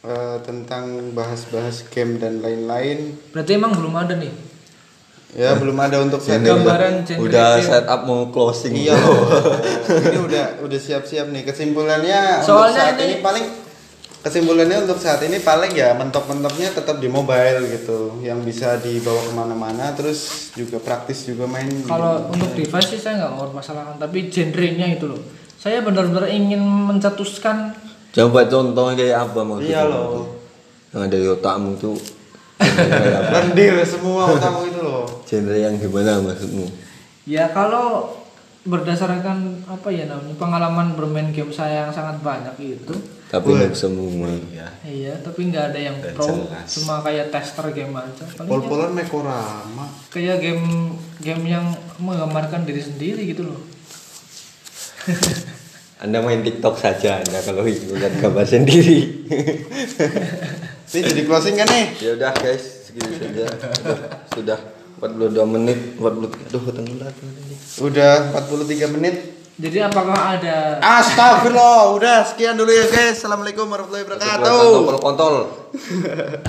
eh, 0.01 0.36
tentang 0.40 0.84
bahas-bahas 1.12 1.82
game 1.88 2.16
dan 2.16 2.38
lain-lain. 2.38 3.16
berarti 3.30 3.53
emang 3.53 3.72
belum 3.72 3.94
ada 3.94 4.14
nih 4.14 4.34
Ya 5.28 5.53
belum 5.53 5.76
ada 5.76 6.01
untuk 6.01 6.18
saat 6.18 6.40
ini. 6.40 6.49
gambaran 6.49 7.05
genre 7.05 7.20
Udah 7.22 7.49
game. 7.55 7.68
setup 7.68 8.01
mau 8.03 8.32
closing. 8.32 8.72
Iya 8.72 8.96
ini 10.03 10.18
udah 10.18 10.64
udah 10.64 10.80
siap-siap 10.80 11.28
nih. 11.28 11.44
Kesimpulannya 11.44 12.40
untuk 12.40 12.49
Soalnya 12.49 12.80
saat 12.80 12.96
ini, 12.96 13.12
ini- 13.12 13.20
paling 13.20 13.44
kesimpulannya 14.18 14.76
untuk 14.82 14.96
saat 14.96 15.20
ini 15.20 15.36
paling 15.38 15.72
ya 15.72 15.92
mentok-mentoknya 15.92 16.72
tetap 16.72 16.96
di 16.96 17.07
mobile 17.07 17.61
gitu, 17.62 18.18
yang 18.20 18.40
bisa 18.40 18.80
dibawa 18.80 19.20
ke 19.20 19.32
mana-mana, 19.32 19.92
terus 19.92 20.49
juga 20.55 20.80
praktis 20.80 21.22
juga 21.22 21.44
main. 21.44 21.68
kalau 21.84 22.28
untuk 22.28 22.49
device 22.55 22.88
sih 22.88 22.99
saya 22.99 23.20
nggak 23.20 23.32
mau 23.32 23.46
masalahkan 23.53 23.94
tapi 23.96 24.26
genrenya 24.26 24.88
itu 24.90 25.07
loh 25.07 25.20
saya 25.55 25.80
benar-benar 25.80 26.24
ingin 26.26 26.59
mencetuskan 26.61 27.76
Coba 28.09 28.40
contohnya 28.44 28.94
kayak 28.94 29.16
apa 29.20 29.40
maksudnya? 29.42 29.70
Iya 29.70 29.82
loh. 29.86 30.36
Yang 30.88 31.00
ada 31.04 31.16
di 31.16 31.28
otakmu 31.28 31.70
tuh? 31.76 31.96
Lendir 33.30 33.74
semua 33.84 34.32
otakmu 34.32 34.62
itu 34.66 34.80
loh. 34.80 35.04
Genre 35.22 35.54
yang 35.54 35.74
gimana 35.76 36.18
maksudmu? 36.20 36.66
ya 37.28 37.44
kalau 37.52 38.16
berdasarkan 38.64 39.61
apa 39.64 39.88
ya 39.88 40.09
namanya 40.09 40.32
pengalaman 40.36 40.96
bermain 40.96 41.28
game 41.28 41.52
saya 41.52 41.84
yang 41.84 41.92
sangat 41.92 42.20
banyak 42.20 42.56
itu 42.59 42.96
Tapi 43.28 43.52
nggak 43.52 43.76
semua. 43.76 44.32
Iya. 44.48 44.68
iya 44.82 45.12
tapi 45.20 45.52
nggak 45.52 45.72
ada 45.72 45.78
yang 45.78 45.96
pro 46.16 46.24
jelas. 46.24 46.64
cuma 46.72 47.00
kayak 47.00 47.28
tester 47.28 47.68
game 47.70 47.92
aja 47.92 48.24
Pol-polan 48.40 48.96
Mekorama. 48.96 49.84
kayak 50.09 50.40
game 50.40 50.96
game 51.20 51.44
yang 51.46 51.68
menggambarkan 51.96 52.64
diri 52.64 52.80
sendiri 52.80 53.28
gitu 53.28 53.44
loh 53.44 53.61
Anda 55.99 56.22
main 56.22 56.46
TikTok 56.46 56.78
saja 56.78 57.18
Anda 57.18 57.42
kalau 57.42 57.66
lihat 57.66 58.22
gambar 58.22 58.46
sendiri. 58.46 59.26
Ini 60.88 61.01
jadi 61.05 61.22
closing 61.26 61.59
kan 61.59 61.66
nih? 61.66 61.86
ya 61.99 62.14
udah 62.14 62.32
guys, 62.38 62.86
segitu 62.86 63.18
saja. 63.18 63.44
Sudah, 63.51 63.99
sudah 64.30 64.59
42 65.03 65.55
menit, 65.59 65.99
40 65.99 66.30
aduh 66.49 66.62
lagi. 66.70 67.55
Udah 67.82 68.30
43 68.30 68.94
menit. 68.94 69.16
jadi 69.59 69.90
apakah 69.90 70.38
ada 70.38 70.78
Astagfirullah, 70.78 71.90
udah 71.99 72.22
sekian 72.30 72.55
dulu 72.55 72.70
ya 72.70 72.86
guys. 72.86 73.18
Assalamualaikum 73.18 73.66
warahmatullahi 73.66 74.07
wabarakatuh. 74.07 74.62
Kontol 74.86 75.03
kontol. 75.03 75.34